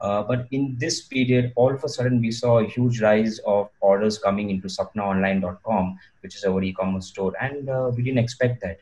Uh, 0.00 0.22
but 0.22 0.46
in 0.52 0.76
this 0.78 1.00
period, 1.00 1.52
all 1.56 1.74
of 1.74 1.82
a 1.82 1.88
sudden, 1.88 2.20
we 2.20 2.30
saw 2.30 2.58
a 2.58 2.66
huge 2.66 3.00
rise 3.00 3.40
of 3.40 3.70
orders 3.80 4.18
coming 4.18 4.50
into 4.50 4.68
sapnaonline.com, 4.68 5.98
which 6.20 6.36
is 6.36 6.44
our 6.44 6.62
e-commerce 6.62 7.06
store, 7.06 7.32
and 7.40 7.66
we 7.96 8.02
didn't 8.02 8.18
expect 8.18 8.60
that 8.60 8.78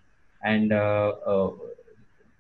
and 0.46 0.72
uh, 0.72 1.12
uh, 1.26 1.50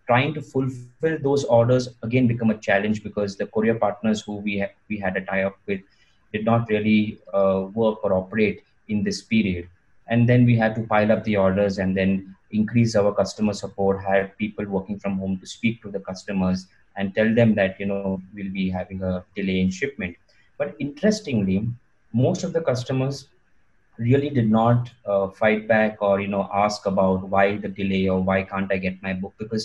trying 0.06 0.32
to 0.34 0.40
fulfill 0.40 1.18
those 1.22 1.44
orders 1.44 1.88
again 2.02 2.26
become 2.26 2.50
a 2.50 2.58
challenge 2.58 3.02
because 3.02 3.36
the 3.36 3.46
courier 3.46 3.74
partners 3.74 4.22
who 4.22 4.36
we 4.36 4.60
ha- 4.60 4.74
we 4.88 4.98
had 4.98 5.16
a 5.16 5.24
tie 5.30 5.42
up 5.42 5.56
with 5.66 5.80
did 6.36 6.44
not 6.44 6.68
really 6.68 7.18
uh, 7.32 7.66
work 7.80 8.04
or 8.04 8.12
operate 8.12 8.62
in 8.88 9.02
this 9.02 9.20
period. 9.22 9.68
And 10.08 10.28
then 10.28 10.44
we 10.44 10.56
had 10.56 10.74
to 10.76 10.82
pile 10.82 11.12
up 11.12 11.24
the 11.24 11.36
orders 11.36 11.78
and 11.78 11.96
then 11.96 12.34
increase 12.52 12.94
our 12.94 13.12
customer 13.12 13.52
support 13.52 14.02
have 14.04 14.36
people 14.38 14.66
working 14.66 14.98
from 14.98 15.18
home 15.18 15.38
to 15.38 15.46
speak 15.46 15.82
to 15.82 15.90
the 15.90 16.00
customers 16.00 16.66
and 16.96 17.14
tell 17.14 17.34
them 17.38 17.54
that 17.54 17.80
you 17.80 17.86
know 17.86 18.22
we'll 18.34 18.52
be 18.52 18.70
having 18.70 19.02
a 19.02 19.24
delay 19.34 19.60
in 19.60 19.70
shipment. 19.70 20.16
But 20.58 20.76
interestingly 20.78 21.68
most 22.12 22.44
of 22.44 22.52
the 22.52 22.62
customers 22.62 23.28
really 23.98 24.30
did 24.30 24.50
not 24.50 24.90
uh, 25.06 25.28
fight 25.28 25.66
back 25.66 25.96
or 26.00 26.20
you 26.20 26.28
know 26.28 26.48
ask 26.52 26.86
about 26.86 27.28
why 27.28 27.56
the 27.56 27.68
delay 27.68 28.08
or 28.08 28.20
why 28.28 28.42
can't 28.42 28.72
i 28.74 28.76
get 28.76 29.02
my 29.02 29.12
book 29.14 29.34
because 29.38 29.64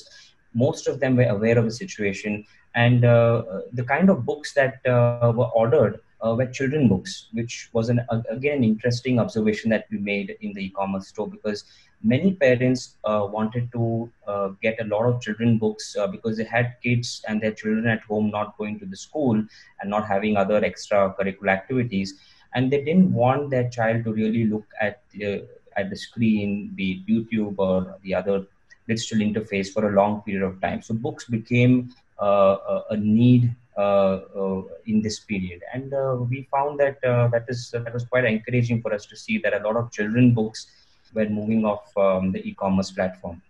most 0.53 0.88
of 0.88 0.99
them 0.99 1.15
were 1.15 1.29
aware 1.38 1.57
of 1.57 1.65
the 1.65 1.71
situation. 1.71 2.45
And 2.75 3.03
uh, 3.03 3.43
the 3.73 3.84
kind 3.84 4.10
of 4.10 4.25
books 4.25 4.53
that 4.53 4.86
uh, 4.86 5.34
were 5.36 5.49
ordered 5.53 5.99
uh, 6.25 6.34
were 6.36 6.45
children 6.45 6.88
books 6.88 7.27
which 7.34 7.69
was 7.73 7.89
an 7.89 8.01
again 8.29 8.57
an 8.57 8.63
interesting 8.63 9.19
observation 9.19 9.69
that 9.69 9.86
we 9.91 9.97
made 9.97 10.36
in 10.41 10.53
the 10.53 10.65
e-commerce 10.65 11.07
store 11.07 11.27
because 11.27 11.63
many 12.03 12.34
parents 12.34 12.97
uh, 13.03 13.27
wanted 13.29 13.71
to 13.71 14.12
uh, 14.27 14.49
get 14.62 14.79
a 14.81 14.86
lot 14.86 15.05
of 15.05 15.21
children 15.21 15.57
books 15.57 15.95
because 16.12 16.38
they 16.38 16.43
had 16.43 16.75
kids 16.84 17.23
and 17.27 17.41
their 17.41 17.51
children 17.51 17.88
at 17.88 18.01
home 18.01 18.29
not 18.31 18.57
going 18.57 18.79
to 18.79 18.86
the 18.86 18.95
school 18.97 19.36
and 19.36 19.89
not 19.89 20.07
having 20.07 20.36
other 20.36 20.63
extra 20.63 21.13
curricular 21.19 21.49
activities 21.49 22.15
and 22.53 22.71
they 22.71 22.84
didn't 22.84 23.12
want 23.13 23.49
their 23.49 23.69
child 23.69 24.03
to 24.03 24.13
really 24.13 24.45
look 24.45 24.65
at 24.81 25.01
the, 25.12 25.47
at 25.77 25.89
the 25.89 25.95
screen, 25.95 26.73
the 26.75 27.01
YouTube 27.07 27.55
or 27.57 27.95
the 28.03 28.13
other 28.13 28.45
digital 28.88 29.19
interface 29.19 29.71
for 29.71 29.89
a 29.89 29.95
long 29.95 30.21
period 30.21 30.43
of 30.43 30.60
time. 30.62 30.81
So 30.81 30.93
books 30.93 31.25
became 31.25 31.93
uh, 32.19 32.81
a 32.89 32.97
need 32.97 33.43
uh, 33.45 33.47
uh, 33.47 33.53
in 33.77 35.01
this 35.01 35.19
period, 35.19 35.62
and 35.73 35.93
uh, 35.93 36.17
we 36.29 36.47
found 36.51 36.79
that 36.79 37.03
uh, 37.03 37.27
that 37.29 37.45
is 37.47 37.71
that 37.71 37.93
was 37.93 38.05
quite 38.05 38.25
encouraging 38.25 38.81
for 38.81 38.93
us 38.93 39.05
to 39.05 39.15
see 39.15 39.38
that 39.39 39.53
a 39.53 39.63
lot 39.63 39.75
of 39.75 39.91
children 39.91 40.34
books 40.34 40.67
were 41.13 41.29
moving 41.29 41.65
off 41.65 41.95
um, 41.97 42.31
the 42.31 42.45
e-commerce 42.47 42.91
platform. 42.91 43.41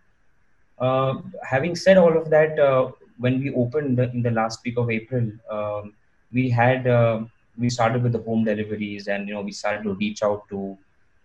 Uh, 0.79 1.15
having 1.43 1.75
said 1.75 1.97
all 1.97 2.17
of 2.17 2.29
that, 2.29 2.57
when 3.19 3.39
we 3.39 3.53
opened 3.53 3.97
the, 3.97 4.09
in 4.11 4.23
the 4.23 4.31
last 4.31 4.63
week 4.65 4.77
of 4.77 4.89
April, 4.89 5.31
um, 5.49 5.93
we 6.31 6.49
had 6.49 6.87
we 7.57 7.69
started 7.69 8.03
with 8.03 8.11
the 8.11 8.19
home 8.19 8.43
deliveries 8.43 9.07
and 9.07 9.27
you 9.27 9.33
know 9.33 9.41
we 9.41 9.51
started 9.51 9.83
to 9.83 9.93
reach 9.95 10.23
out 10.23 10.47
to 10.49 10.77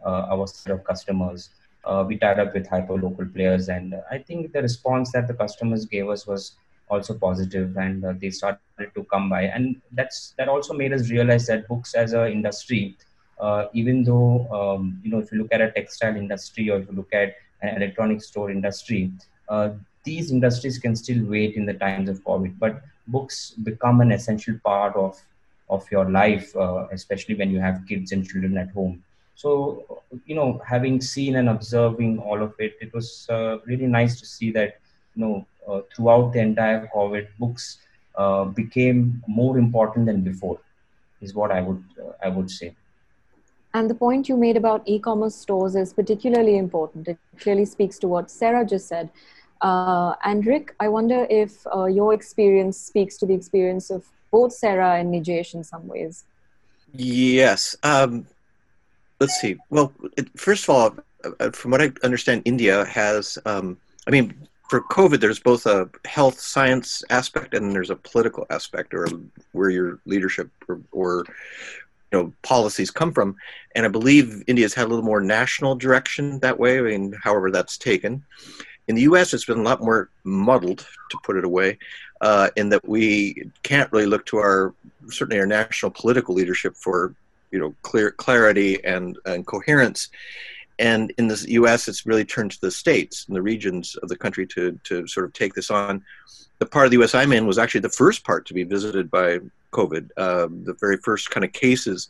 uh, 0.05 0.27
our 0.33 0.47
set 0.47 0.73
of 0.73 0.85
customers 0.85 1.51
uh, 1.85 2.05
we 2.07 2.17
tied 2.17 2.39
up 2.39 2.53
with 2.53 2.67
hyper 2.67 2.95
local 2.95 3.27
players 3.27 3.69
and 3.69 3.95
uh, 3.95 4.01
i 4.11 4.19
think 4.19 4.53
the 4.53 4.63
response 4.63 5.13
that 5.13 5.27
the 5.29 5.35
customers 5.35 5.85
gave 5.87 6.09
us 6.09 6.27
was 6.27 6.53
also 6.89 7.15
positive 7.15 7.77
and 7.77 8.05
uh, 8.05 8.13
they 8.21 8.31
started 8.31 8.61
to 8.95 9.05
come 9.05 9.29
by 9.29 9.43
and 9.43 9.81
that's 9.93 10.35
that 10.39 10.49
also 10.49 10.73
made 10.73 10.93
us 10.93 11.11
realize 11.11 11.47
that 11.47 11.67
books 11.69 11.95
as 11.95 12.13
an 12.13 12.31
industry 12.31 12.97
uh, 13.41 13.67
even 13.73 14.05
though 14.05 14.47
um, 14.59 15.01
you 15.03 15.11
know 15.11 15.19
if 15.19 15.33
you 15.33 15.39
look 15.39 15.53
at 15.53 15.61
a 15.61 15.71
textile 15.73 16.17
industry 16.17 16.71
or 16.71 16.79
if 16.79 16.89
you 16.89 16.95
look 16.95 17.13
at 17.13 17.35
an 17.63 17.77
electronic 17.77 18.23
store 18.23 18.51
industry 18.51 19.11
uh, 19.49 19.71
these 20.05 20.31
industries 20.31 20.79
can 20.79 20.95
still 20.95 21.25
wait 21.27 21.57
in 21.57 21.67
the 21.67 21.75
times 21.75 22.09
of 22.09 22.23
covid 22.25 22.55
but 22.59 22.83
books 23.09 23.51
become 23.51 24.01
an 24.01 24.13
essential 24.13 24.59
part 24.65 24.95
of 24.97 25.21
of 25.69 25.91
your 25.91 26.09
life, 26.09 26.55
uh, 26.57 26.87
especially 26.93 27.35
when 27.35 27.51
you 27.51 27.61
have 27.61 27.87
kids 27.89 28.13
and 28.13 28.27
children 28.29 28.57
at 28.57 28.71
home. 28.71 29.03
So, 29.35 30.03
you 30.25 30.35
know, 30.35 30.63
having 30.67 31.01
seen 31.01 31.37
and 31.37 31.49
observing 31.49 32.19
all 32.21 32.43
of 32.43 32.55
it, 32.59 32.77
it 32.81 32.95
was 32.95 33.27
uh, 33.29 33.59
really 33.67 33.87
nice 33.87 34.19
to 34.21 34.27
see 34.27 34.51
that, 34.53 34.79
you 35.15 35.25
know, 35.25 35.47
throughout 35.95 36.33
the 36.33 36.41
entire 36.41 36.89
COVID, 36.95 37.27
books 37.39 37.79
uh, 38.17 38.45
became 38.45 39.23
more 39.27 39.59
important 39.59 40.07
than 40.07 40.23
before. 40.23 40.59
Is 41.21 41.35
what 41.35 41.51
I 41.51 41.61
would 41.61 41.83
uh, 42.03 42.13
I 42.23 42.29
would 42.29 42.51
say. 42.51 42.75
And 43.77 43.91
the 43.91 43.95
point 43.95 44.29
you 44.29 44.37
made 44.37 44.57
about 44.57 44.83
e-commerce 44.87 45.35
stores 45.35 45.77
is 45.77 45.93
particularly 45.93 46.57
important. 46.57 47.09
It 47.09 47.19
clearly 47.41 47.67
speaks 47.67 47.99
to 47.99 48.09
what 48.09 48.31
Sarah 48.31 48.65
just 48.65 48.89
said. 48.89 49.11
Uh, 49.61 50.15
and 50.25 50.47
Rick, 50.47 50.75
I 50.81 50.89
wonder 50.89 51.27
if 51.29 51.67
uh, 51.75 51.85
your 51.85 52.15
experience 52.15 52.79
speaks 52.79 53.19
to 53.19 53.27
the 53.27 53.35
experience 53.35 53.91
of 53.91 54.07
both 54.31 54.53
Sarah 54.53 54.95
and 54.99 55.13
Nijesh 55.13 55.55
in 55.55 55.63
some 55.63 55.87
ways. 55.89 56.25
Yes. 56.93 57.77
Um, 57.83 58.27
let's 59.21 59.39
see. 59.41 59.57
Well, 59.69 59.93
it, 60.17 60.29
first 60.39 60.65
of 60.65 60.71
all, 60.71 60.97
uh, 61.41 61.51
from 61.51 61.71
what 61.73 61.83
I 61.83 61.93
understand, 62.03 62.43
India 62.45 62.85
has, 62.87 63.39
um, 63.45 63.77
I 64.07 64.11
mean, 64.11 64.49
for 64.69 64.83
COVID, 64.83 65.21
there's 65.21 65.39
both 65.39 65.67
a 65.67 65.89
health 66.05 66.41
science 66.41 67.03
aspect 67.11 67.55
and 67.55 67.73
there's 67.73 67.91
a 67.91 67.97
political 67.97 68.47
aspect, 68.51 68.95
or 68.95 69.07
where 69.53 69.71
your 69.71 70.01
leadership 70.07 70.51
or, 70.69 70.81
or 70.93 71.25
you 72.13 72.19
know 72.19 72.33
policies 72.43 72.91
come 72.91 73.13
from. 73.13 73.37
And 73.75 73.87
I 73.87 73.89
believe 73.89 74.43
India's 74.47 74.75
had 74.75 74.87
a 74.87 74.89
little 74.89 75.05
more 75.05 75.21
national 75.21 75.77
direction 75.77 76.41
that 76.41 76.59
way. 76.59 76.79
I 76.79 76.83
mean, 76.83 77.15
however 77.23 77.51
that's 77.51 77.79
taken. 77.79 78.25
In 78.89 78.95
the 78.95 79.03
U.S., 79.03 79.35
it's 79.35 79.45
been 79.45 79.59
a 79.59 79.63
lot 79.63 79.83
more 79.83 80.11
muddled, 80.23 80.87
to 81.11 81.19
put 81.25 81.37
it 81.37 81.45
away, 81.45 81.79
uh, 82.21 82.51
in 82.57 82.69
that 82.69 82.87
we 82.89 83.51
can't 83.63 83.91
really 83.93 84.07
look 84.07 84.25
to 84.27 84.37
our 84.39 84.75
certainly 85.09 85.41
our 85.41 85.47
national 85.47 85.91
political 85.91 86.35
leadership 86.35 86.77
for 86.77 87.15
you 87.53 87.59
know 87.59 87.75
clear 87.83 88.11
clarity 88.11 88.85
and, 88.85 89.19
and 89.25 89.47
coherence 89.47 90.09
and 90.79 91.13
in 91.19 91.29
the 91.29 91.45
U.S., 91.49 91.89
it's 91.89 92.07
really 92.07 92.25
turned 92.25 92.53
to 92.53 92.61
the 92.61 92.71
states 92.71 93.27
and 93.27 93.37
the 93.37 93.43
regions 93.43 93.97
of 93.97 94.09
the 94.09 94.17
country 94.17 94.47
to 94.49 94.79
to 94.85 95.07
sort 95.07 95.27
of 95.27 95.33
take 95.33 95.55
this 95.55 95.71
on. 95.71 96.05
The 96.59 96.67
part 96.67 96.87
of 96.87 96.91
the 96.91 96.99
U.S. 96.99 97.15
I'm 97.15 97.33
in 97.33 97.47
was 97.47 97.59
actually 97.59 97.81
the 97.81 97.91
first 97.91 98.25
part 98.25 98.47
to 98.47 98.55
be 98.55 98.65
visited 98.65 99.11
by 99.11 99.41
COVID, 99.73 100.11
uh, 100.17 100.49
the 100.65 100.77
very 100.81 100.97
first 100.99 101.31
kind 101.31 101.45
of 101.45 101.53
cases. 101.53 102.09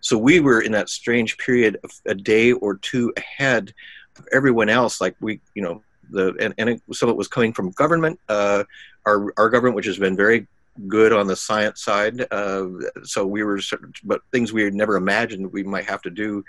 So 0.00 0.16
we 0.16 0.40
were 0.40 0.60
in 0.60 0.72
that 0.72 0.88
strange 0.88 1.36
period 1.38 1.78
of 1.82 1.90
a 2.06 2.14
day 2.14 2.52
or 2.52 2.76
two 2.76 3.12
ahead 3.16 3.74
of 4.16 4.26
everyone 4.32 4.68
else. 4.68 5.00
Like 5.00 5.16
we, 5.20 5.40
you 5.54 5.62
know, 5.62 5.82
the 6.10 6.34
and, 6.40 6.54
and 6.58 6.68
it, 6.70 6.82
of 7.02 7.08
it 7.08 7.16
was 7.16 7.28
coming 7.28 7.52
from 7.52 7.70
government. 7.72 8.20
Uh, 8.28 8.64
our 9.06 9.32
our 9.36 9.48
government, 9.48 9.76
which 9.76 9.86
has 9.86 9.98
been 9.98 10.16
very 10.16 10.46
good 10.86 11.12
on 11.12 11.26
the 11.26 11.34
science 11.34 11.82
side. 11.82 12.24
Uh, 12.30 12.68
so 13.02 13.26
we 13.26 13.42
were, 13.42 13.60
but 14.04 14.22
things 14.30 14.52
we 14.52 14.62
had 14.62 14.74
never 14.74 14.96
imagined 14.96 15.52
we 15.52 15.64
might 15.64 15.86
have 15.86 16.02
to 16.02 16.10
do 16.10 16.44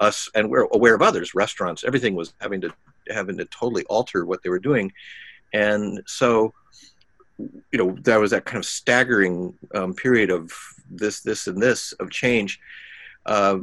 us 0.00 0.28
and 0.34 0.48
we're 0.48 0.68
aware 0.72 0.94
of 0.94 1.02
others 1.02 1.34
restaurants 1.34 1.82
everything 1.84 2.14
was 2.14 2.32
having 2.40 2.60
to 2.60 2.72
having 3.10 3.36
to 3.36 3.44
totally 3.46 3.84
alter 3.84 4.24
what 4.24 4.42
they 4.42 4.50
were 4.50 4.58
doing. 4.58 4.92
And 5.52 6.02
so 6.06 6.52
you 7.38 7.78
know 7.78 7.96
that 8.02 8.18
was 8.18 8.32
that 8.32 8.44
kind 8.44 8.58
of 8.58 8.64
staggering 8.64 9.54
um, 9.74 9.94
period 9.94 10.30
of 10.30 10.52
this 10.90 11.20
this 11.20 11.46
and 11.46 11.62
this 11.62 11.92
of 11.92 12.10
change. 12.10 12.60
Uh, 13.26 13.58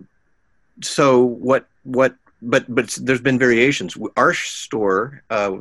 so 0.81 1.23
what 1.23 1.67
what 1.83 2.15
but 2.41 2.63
but 2.73 2.97
there's 3.01 3.21
been 3.21 3.39
variations. 3.39 3.97
Our 4.15 4.33
store 4.33 5.23
uh, 5.29 5.57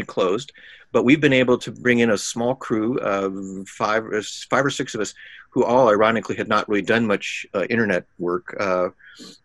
closed 0.00 0.52
but 0.92 1.04
we've 1.04 1.20
been 1.20 1.32
able 1.32 1.58
to 1.58 1.72
bring 1.72 2.00
in 2.00 2.10
a 2.10 2.18
small 2.18 2.54
crew 2.54 2.98
of 2.98 3.66
five 3.68 4.04
five 4.50 4.64
or 4.64 4.70
six 4.70 4.94
of 4.94 5.00
us 5.00 5.14
who 5.50 5.64
all 5.64 5.88
ironically 5.88 6.36
had 6.36 6.48
not 6.48 6.68
really 6.68 6.82
done 6.82 7.06
much 7.06 7.46
uh, 7.54 7.64
internet 7.68 8.06
work, 8.18 8.56
uh, 8.58 8.88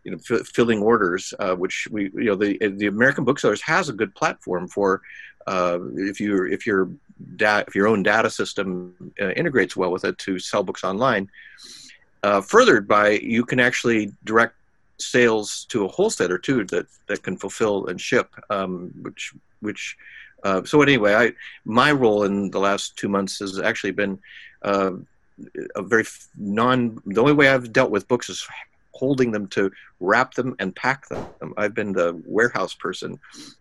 you 0.03 0.11
know, 0.11 0.17
f- 0.29 0.47
filling 0.47 0.81
orders, 0.81 1.33
uh, 1.39 1.53
which 1.53 1.87
we, 1.91 2.03
you 2.13 2.25
know, 2.25 2.35
the 2.35 2.57
the 2.77 2.87
American 2.87 3.25
Booksellers 3.25 3.61
has 3.61 3.89
a 3.89 3.93
good 3.93 4.13
platform 4.15 4.67
for 4.67 5.01
uh, 5.47 5.79
if 5.95 6.19
you 6.19 6.45
if 6.45 6.65
your 6.67 6.89
da- 7.37 7.63
if 7.67 7.75
your 7.75 7.87
own 7.87 8.03
data 8.03 8.29
system 8.29 8.93
uh, 9.19 9.31
integrates 9.31 9.75
well 9.75 9.91
with 9.91 10.05
it 10.05 10.17
to 10.19 10.39
sell 10.39 10.63
books 10.63 10.83
online. 10.83 11.29
Uh, 12.23 12.41
furthered 12.41 12.87
by 12.87 13.09
you 13.09 13.45
can 13.45 13.59
actually 13.59 14.11
direct 14.23 14.55
sales 14.99 15.65
to 15.69 15.85
a 15.85 15.87
wholesaler 15.87 16.37
too 16.37 16.65
that 16.65 16.87
that 17.07 17.21
can 17.23 17.37
fulfill 17.37 17.87
and 17.87 18.01
ship, 18.01 18.33
um, 18.49 18.91
which 19.01 19.33
which. 19.61 19.97
So 20.65 20.81
anyway, 20.81 21.13
I 21.13 21.33
my 21.65 21.91
role 21.91 22.23
in 22.23 22.51
the 22.51 22.59
last 22.59 22.97
two 22.97 23.09
months 23.09 23.39
has 23.39 23.59
actually 23.59 23.91
been 23.91 24.19
a 24.63 25.81
very 25.81 26.05
non. 26.37 27.01
The 27.05 27.21
only 27.21 27.33
way 27.33 27.49
I've 27.49 27.71
dealt 27.73 27.91
with 27.91 28.07
books 28.07 28.29
is 28.29 28.47
holding 28.91 29.31
them 29.31 29.47
to 29.47 29.71
wrap 29.99 30.33
them 30.33 30.55
and 30.59 30.75
pack 30.75 31.07
them. 31.07 31.23
I've 31.55 31.75
been 31.75 31.93
the 31.93 32.21
warehouse 32.25 32.73
person 32.73 33.19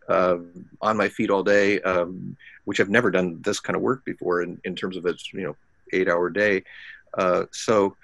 uh, 0.08 0.38
on 0.80 0.96
my 0.96 1.08
feet 1.08 1.30
all 1.30 1.42
day, 1.42 1.80
um, 1.82 2.36
which 2.64 2.80
I've 2.80 2.88
never 2.88 3.10
done 3.10 3.42
this 3.42 3.60
kind 3.60 3.76
of 3.76 3.82
work 3.82 4.04
before 4.04 4.42
in, 4.42 4.58
in 4.64 4.74
terms 4.74 4.96
of 4.96 5.04
its 5.06 5.32
you 5.32 5.42
know 5.42 5.56
eight 5.92 6.08
hour 6.08 6.30
day. 6.30 6.64
Uh, 7.14 7.44
so 7.52 7.96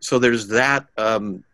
so 0.00 0.18
there's 0.18 0.48
that. 0.48 0.86
Um, 0.96 1.44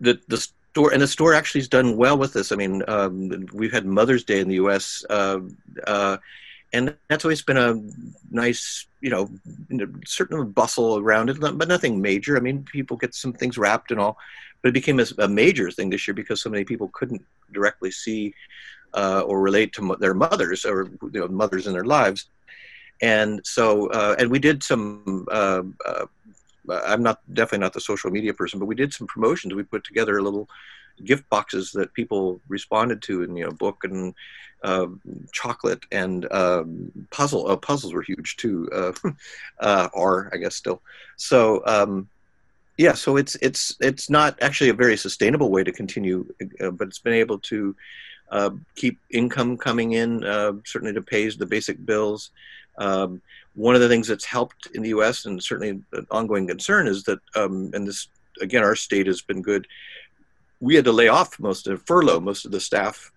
the 0.00 0.20
the 0.28 0.46
store 0.70 0.92
and 0.92 1.02
the 1.02 1.08
store 1.08 1.34
actually 1.34 1.60
has 1.60 1.68
done 1.68 1.96
well 1.96 2.18
with 2.18 2.32
this. 2.32 2.52
I 2.52 2.56
mean, 2.56 2.82
um, 2.88 3.46
we've 3.52 3.72
had 3.72 3.86
Mother's 3.86 4.24
Day 4.24 4.40
in 4.40 4.48
the 4.48 4.56
U.S. 4.56 5.04
Uh, 5.08 5.40
uh 5.86 6.18
and 6.72 6.94
that's 7.08 7.24
always 7.24 7.42
been 7.42 7.56
a 7.56 7.80
nice, 8.30 8.86
you 9.00 9.10
know, 9.10 9.30
certain 10.04 10.50
bustle 10.50 10.98
around 10.98 11.30
it, 11.30 11.40
but 11.40 11.68
nothing 11.68 12.02
major. 12.02 12.36
I 12.36 12.40
mean, 12.40 12.64
people 12.64 12.96
get 12.96 13.14
some 13.14 13.32
things 13.32 13.56
wrapped 13.56 13.90
and 13.90 13.98
all, 13.98 14.18
but 14.60 14.68
it 14.68 14.74
became 14.74 15.00
a, 15.00 15.06
a 15.18 15.28
major 15.28 15.70
thing 15.70 15.90
this 15.90 16.06
year 16.06 16.14
because 16.14 16.42
so 16.42 16.50
many 16.50 16.64
people 16.64 16.90
couldn't 16.92 17.24
directly 17.52 17.90
see 17.90 18.34
uh, 18.94 19.22
or 19.22 19.40
relate 19.40 19.72
to 19.74 19.96
their 19.98 20.14
mothers 20.14 20.64
or 20.64 20.90
you 21.02 21.20
know, 21.20 21.28
mothers 21.28 21.66
in 21.66 21.72
their 21.72 21.84
lives, 21.84 22.26
and 23.00 23.40
so 23.44 23.88
uh, 23.88 24.16
and 24.18 24.30
we 24.30 24.38
did 24.38 24.62
some. 24.62 25.26
Uh, 25.30 25.62
uh 25.86 26.06
I'm 26.70 27.02
not 27.02 27.20
definitely 27.32 27.64
not 27.64 27.72
the 27.72 27.80
social 27.80 28.10
media 28.10 28.34
person, 28.34 28.58
but 28.58 28.66
we 28.66 28.74
did 28.74 28.92
some 28.92 29.06
promotions. 29.06 29.54
We 29.54 29.62
put 29.62 29.84
together 29.84 30.18
a 30.18 30.22
little 30.22 30.48
gift 31.04 31.28
boxes 31.30 31.72
that 31.72 31.94
people 31.94 32.40
responded 32.48 33.00
to 33.02 33.22
and 33.22 33.38
you 33.38 33.44
know 33.44 33.52
book 33.52 33.84
and 33.84 34.14
uh, 34.64 34.86
chocolate 35.32 35.84
and 35.92 36.30
um, 36.32 36.92
puzzle. 37.10 37.48
Uh, 37.48 37.56
puzzles 37.56 37.92
were 37.92 38.02
huge 38.02 38.36
too, 38.36 38.68
uh, 38.72 38.92
uh, 39.60 39.88
are 39.94 40.30
I 40.32 40.36
guess 40.38 40.56
still. 40.56 40.82
So 41.16 41.62
um, 41.66 42.08
yeah, 42.76 42.94
so 42.94 43.16
it's 43.16 43.36
it's 43.36 43.76
it's 43.80 44.08
not 44.08 44.38
actually 44.40 44.70
a 44.70 44.74
very 44.74 44.96
sustainable 44.96 45.50
way 45.50 45.64
to 45.64 45.72
continue, 45.72 46.26
uh, 46.60 46.70
but 46.70 46.88
it's 46.88 47.00
been 47.00 47.14
able 47.14 47.38
to 47.40 47.74
uh, 48.30 48.50
keep 48.76 49.00
income 49.10 49.56
coming 49.56 49.92
in, 49.92 50.24
uh, 50.24 50.52
certainly 50.64 50.94
to 50.94 51.02
pay 51.02 51.28
the 51.30 51.46
basic 51.46 51.84
bills. 51.84 52.30
Um, 52.78 53.20
one 53.54 53.74
of 53.74 53.80
the 53.80 53.88
things 53.88 54.08
that's 54.08 54.24
helped 54.24 54.68
in 54.74 54.82
the 54.82 54.90
U.S. 54.90 55.26
and 55.26 55.42
certainly 55.42 55.82
an 55.92 56.06
ongoing 56.10 56.46
concern 56.46 56.86
is 56.86 57.02
that, 57.04 57.18
um, 57.34 57.70
and 57.74 57.86
this 57.86 58.08
again, 58.40 58.62
our 58.62 58.76
state 58.76 59.06
has 59.06 59.20
been 59.20 59.42
good 59.42 59.66
we 60.60 60.74
had 60.74 60.84
to 60.84 60.92
lay 60.92 61.08
off 61.08 61.38
most 61.38 61.66
of 61.66 61.82
furlough 61.86 62.20
most 62.20 62.44
of 62.44 62.52
the 62.52 62.60
staff. 62.60 63.12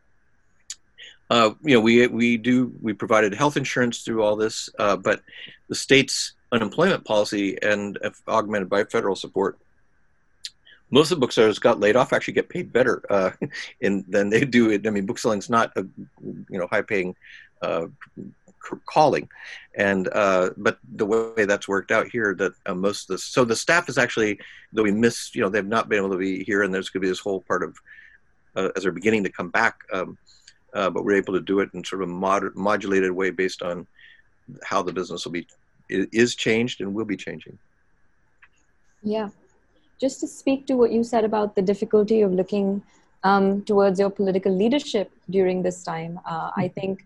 Uh, 1.30 1.52
you 1.63 1.74
know, 1.74 1.82
we 1.82 2.06
we 2.08 2.38
do 2.38 2.74
we 2.82 2.93
provided 2.93 3.34
health 3.34 3.58
insurance 3.58 4.02
through 4.02 4.21
all 4.21 4.36
this, 4.36 4.69
uh, 4.80 4.97
but 4.97 5.21
the 5.69 5.76
state's 5.76 6.34
unemployment 6.52 7.06
policy 7.06 7.58
and 7.62 7.97
augmented 8.28 8.69
by 8.69 8.84
federal 8.84 9.15
support, 9.15 9.58
most 10.89 11.10
of 11.10 11.17
the 11.17 11.21
booksellers 11.21 11.58
got 11.58 11.80
laid 11.80 11.95
off 11.95 12.12
actually 12.12 12.34
get 12.34 12.50
paid 12.50 12.74
better 12.74 13.02
uh, 13.10 13.32
in 13.82 14.04
than 14.10 14.30
they 14.30 14.43
do. 14.43 14.71
It 14.71 14.86
I 14.86 14.89
mean, 14.89 15.06
bookselling's 15.06 15.50
not 15.50 15.71
a 15.78 15.86
you 16.21 16.60
know 16.60 16.67
high 16.67 16.82
paying 16.82 17.15
uh, 17.62 17.88
calling. 18.86 19.30
And 19.76 20.10
uh, 20.12 20.52
but 20.58 20.80
the 20.95 21.06
way 21.06 21.45
that's 21.45 21.67
worked 21.67 21.91
out 21.91 22.08
here 22.08 22.36
that 22.36 22.54
uh, 22.65 22.76
most 22.76 23.10
of 23.10 23.15
the 23.15 23.17
so 23.17 23.45
the 23.45 23.56
staff 23.56 23.88
is 23.89 23.97
actually 23.97 24.39
though 24.74 24.84
we 24.84 24.91
miss 24.91 25.34
you 25.34 25.41
know 25.41 25.50
they've 25.50 25.65
not 25.65 25.88
been 25.88 26.00
able 26.00 26.12
to 26.12 26.17
be 26.17 26.43
here 26.43 26.63
and 26.63 26.74
there's 26.74 26.89
going 26.89 27.02
to 27.02 27.06
be 27.06 27.10
this 27.10 27.19
whole 27.19 27.41
part 27.41 27.63
of 27.63 27.78
uh, 28.56 28.69
as 28.76 28.84
they're 28.84 28.91
beginning 28.91 29.24
to 29.24 29.32
come 29.32 29.50
back 29.50 29.80
um, 29.93 30.17
uh, 30.74 30.89
but 30.89 31.06
we're 31.06 31.15
able 31.15 31.34
to 31.34 31.39
do 31.39 31.62
it 31.62 31.69
in 31.74 31.84
sort 31.84 32.02
of 32.02 32.10
a 32.10 32.12
mod- 32.12 32.56
modulated 32.56 33.12
way 33.12 33.30
based 33.30 33.62
on 33.62 33.88
how 34.63 34.82
the 34.82 34.91
business 34.91 35.24
will 35.26 35.32
be 35.32 35.47
is 35.89 36.36
changed 36.36 36.82
and 36.82 36.93
will 36.93 37.06
be 37.06 37.17
changing. 37.17 37.58
Yeah. 39.04 39.30
Just 40.00 40.19
to 40.21 40.28
speak 40.28 40.67
to 40.67 40.76
what 40.76 40.91
you 40.91 41.04
said 41.04 41.24
about 41.26 41.56
the 41.56 41.62
difficulty 41.62 42.21
of 42.21 42.32
looking 42.32 42.82
um, 43.24 43.63
towards 43.63 44.00
your 44.00 44.10
political 44.10 44.56
leadership 44.56 45.12
during 45.30 45.62
this 45.62 45.84
time 45.84 46.19
uh, 46.26 46.52
i 46.56 46.67
think 46.67 47.06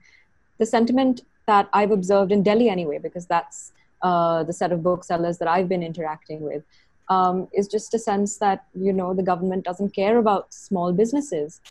the 0.58 0.66
sentiment 0.66 1.22
that 1.48 1.70
I've 1.74 1.92
observed 1.92 2.32
in 2.32 2.44
Delhi 2.44 2.70
anyway, 2.70 3.00
because 3.00 3.26
that's 3.26 3.72
uh, 4.02 4.44
the 4.44 4.54
set 4.54 4.72
of 4.72 4.84
booksellers 4.84 5.38
that 5.40 5.48
I've 5.48 5.70
been 5.70 5.84
interacting 5.84 6.42
with, 6.42 6.64
um, 7.10 7.48
is 7.54 7.68
just 7.68 7.94
a 7.94 8.00
sense 8.00 8.38
that 8.38 8.66
you 8.74 8.94
know 8.94 9.14
the 9.14 9.24
government 9.24 9.64
doesn't 9.66 9.92
care 9.96 10.18
about 10.18 10.54
small 10.54 10.92
businesses. 10.94 11.62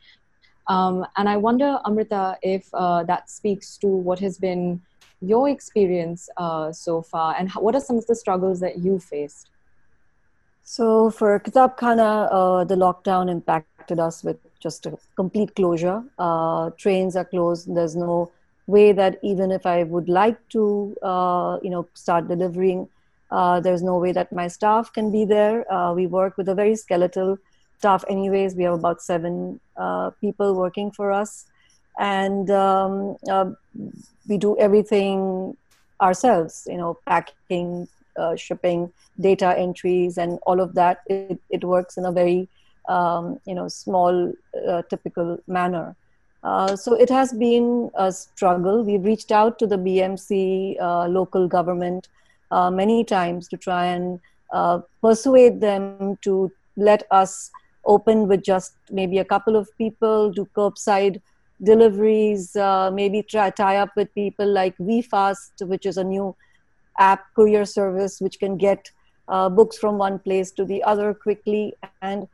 Um, 0.67 1.07
and 1.17 1.29
I 1.29 1.37
wonder, 1.37 1.79
Amrita, 1.85 2.39
if 2.43 2.69
uh, 2.73 3.05
that 3.05 3.29
speaks 3.29 3.77
to 3.79 3.87
what 3.87 4.19
has 4.21 4.39
been 4.39 4.81
your 5.21 5.49
experience 5.49 6.29
uh, 6.37 6.73
so 6.73 7.03
far, 7.03 7.35
and 7.39 7.51
how, 7.51 7.61
what 7.61 7.75
are 7.75 7.81
some 7.81 7.99
of 7.99 8.07
the 8.07 8.15
struggles 8.15 8.61
that 8.61 8.79
you 8.79 8.99
faced? 8.99 9.51
So 10.63 11.11
for 11.11 11.39
Kitab 11.39 11.77
Khana, 11.77 12.29
uh, 12.33 12.65
the 12.65 12.75
lockdown 12.75 13.31
impacted 13.31 14.01
us 14.01 14.25
with 14.25 14.39
just 14.61 14.87
a 14.87 14.97
complete 15.15 15.55
closure. 15.55 16.03
Uh, 16.19 16.71
trains 16.79 17.17
are 17.17 17.25
closed. 17.27 17.75
There's 17.75 17.95
no 17.95 18.33
way 18.67 18.93
that 18.93 19.19
even 19.23 19.51
if 19.51 19.67
I 19.67 19.83
would 19.85 20.09
like 20.09 20.39
to, 20.51 20.97
uh, 21.03 21.59
you 21.63 21.71
know, 21.71 21.87
start 21.95 22.29
delivering, 22.29 22.89
uh, 23.31 23.61
there's 23.61 23.83
no 23.83 23.99
way 23.99 24.13
that 24.13 24.33
my 24.33 24.49
staff 24.49 24.93
can 24.93 25.11
be 25.11 25.25
there. 25.25 25.71
Uh, 25.73 25.93
we 25.93 26.07
work 26.07 26.37
with 26.37 26.49
a 26.49 26.55
very 26.55 26.77
skeletal 26.77 27.39
staff, 27.79 28.05
anyways. 28.09 28.55
We 28.55 28.65
have 28.65 28.75
about 28.75 29.03
seven 29.03 29.61
uh, 29.77 30.11
people 30.21 30.55
working 30.55 30.91
for 30.91 31.11
us, 31.11 31.47
and 31.99 32.51
um, 32.51 33.17
uh, 33.29 33.51
we 34.29 34.39
do 34.39 34.57
everything 34.59 35.57
ourselves. 36.01 36.67
You 36.71 36.77
know, 36.77 36.99
packing, 37.07 37.89
uh, 38.17 38.37
shipping, 38.37 38.93
data 39.21 39.59
entries, 39.59 40.17
and 40.17 40.39
all 40.47 40.61
of 40.61 40.75
that. 40.75 41.01
It, 41.07 41.41
it 41.51 41.65
works 41.65 41.97
in 41.97 42.05
a 42.05 42.13
very 42.13 42.49
um, 42.89 43.41
you 43.47 43.55
know 43.55 43.69
small, 43.69 44.33
typical 44.89 45.39
manner. 45.47 45.97
Uh, 46.45 46.77
so 46.77 46.93
it 46.93 47.09
has 47.09 47.33
been 47.33 47.91
a 47.95 48.13
struggle. 48.13 48.85
We've 48.85 49.05
reached 49.05 49.33
out 49.33 49.59
to 49.61 49.67
the 49.67 49.79
BMC 49.79 50.81
uh, 50.81 51.09
local 51.09 51.49
government 51.49 52.09
uh, 52.51 52.71
many 52.71 53.03
times 53.03 53.49
to 53.49 53.57
try 53.57 53.87
and 53.87 54.21
uh, 54.53 54.81
persuade 55.01 55.63
them 55.63 56.19
to 56.21 56.53
let 56.77 57.05
us 57.11 57.51
open 57.87 58.29
with 58.29 58.43
just 58.43 58.75
maybe 58.91 59.19
a 59.19 59.25
couple 59.25 59.57
of 59.57 59.69
people, 59.79 60.31
do 60.31 60.47
curbside 60.55 61.21
deliveries, 61.63 62.55
uh, 62.57 62.91
maybe 62.93 63.23
try 63.23 63.49
tie 63.49 63.79
up 63.79 63.91
with 63.97 64.15
people 64.15 64.47
like 64.47 64.77
WeFast, 64.77 65.67
which 65.67 65.87
is 65.87 65.97
a 65.97 66.05
new 66.05 66.37
app 66.99 67.25
courier 67.35 67.65
service 67.65 68.21
which 68.21 68.39
can 68.39 68.57
get 68.57 68.91
books 69.27 69.79
from 69.79 69.97
one 69.97 70.19
place 70.19 70.53
to 70.53 70.65
the 70.65 70.83
other 70.83 71.15
quickly 71.15 71.75
and 72.03 72.29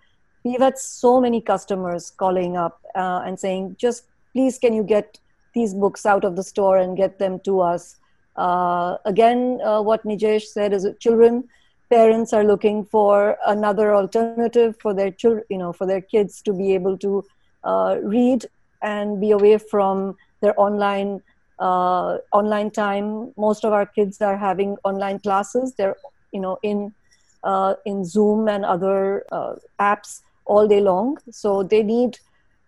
we've 0.44 0.61
had 0.61 0.79
so 0.79 1.20
many 1.20 1.40
customers 1.40 2.11
calling 2.11 2.57
up 2.57 2.81
uh, 2.94 3.22
and 3.24 3.38
saying 3.38 3.76
just 3.79 4.05
please 4.33 4.59
can 4.59 4.72
you 4.72 4.83
get 4.83 5.18
these 5.55 5.74
books 5.74 6.07
out 6.07 6.24
of 6.24 6.37
the 6.37 6.42
store 6.42 6.79
and 6.79 6.96
get 6.96 7.18
them 7.18 7.40
to 7.40 7.61
us? 7.61 7.96
Uh, 8.37 8.96
again 9.05 9.61
uh, 9.64 9.83
what 9.83 10.05
nijesh 10.05 10.44
said 10.44 10.72
is 10.72 10.87
children 11.00 11.44
parents 11.90 12.33
are 12.33 12.44
looking 12.44 12.85
for 12.85 13.37
another 13.46 13.94
alternative 13.94 14.76
for 14.81 14.94
their 14.94 15.11
children 15.11 15.44
you 15.50 15.59
know 15.59 15.72
for 15.72 15.87
their 15.87 16.00
kids 16.00 16.40
to 16.40 16.53
be 16.53 16.72
able 16.72 16.96
to 16.96 17.24
uh, 17.64 17.96
read 18.03 18.46
and 18.83 19.20
be 19.20 19.33
away 19.33 19.59
from 19.59 20.16
their 20.40 20.59
online 20.59 21.20
uh, 21.59 22.18
online 22.33 22.70
time. 22.70 23.33
Most 23.37 23.64
of 23.64 23.72
our 23.72 23.87
kids 23.87 24.20
are 24.22 24.37
having 24.37 24.76
online 24.85 25.18
classes. 25.18 25.74
They're 25.74 25.96
you 26.33 26.40
know 26.40 26.59
in 26.62 26.94
uh, 27.44 27.74
in 27.85 28.05
zoom 28.05 28.48
and 28.48 28.64
other 28.64 29.24
uh, 29.31 29.55
apps 29.79 30.22
all 30.44 30.66
day 30.66 30.81
long. 30.81 31.18
So 31.31 31.62
they 31.62 31.83
need 31.83 32.18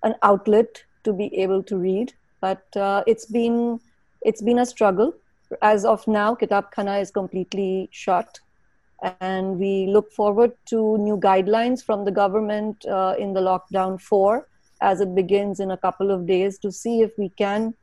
an 0.02 0.14
outlet 0.22 0.84
to 1.04 1.12
be 1.12 1.34
able 1.36 1.62
to 1.64 1.76
read. 1.76 2.12
But 2.40 2.64
uh, 2.76 3.04
it's 3.06 3.26
been 3.26 3.80
it's 4.22 4.42
been 4.42 4.58
a 4.58 4.66
struggle. 4.66 5.14
As 5.60 5.84
of 5.84 6.06
now, 6.06 6.34
Kitab 6.34 6.72
Khana 6.74 7.00
is 7.00 7.10
completely 7.10 7.88
shut, 7.92 8.40
and 9.20 9.58
we 9.58 9.86
look 9.86 10.12
forward 10.12 10.52
to 10.66 10.96
new 10.98 11.16
guidelines 11.16 11.84
from 11.84 12.04
the 12.04 12.10
government 12.10 12.84
uh, 12.86 13.14
in 13.18 13.32
the 13.34 13.40
lockdown 13.40 14.00
four 14.00 14.48
as 14.80 15.00
it 15.00 15.14
begins 15.14 15.60
in 15.60 15.70
a 15.70 15.76
couple 15.76 16.10
of 16.10 16.26
days 16.26 16.58
to 16.58 16.72
see 16.72 17.02
if 17.02 17.12
we 17.16 17.28
can 17.30 17.74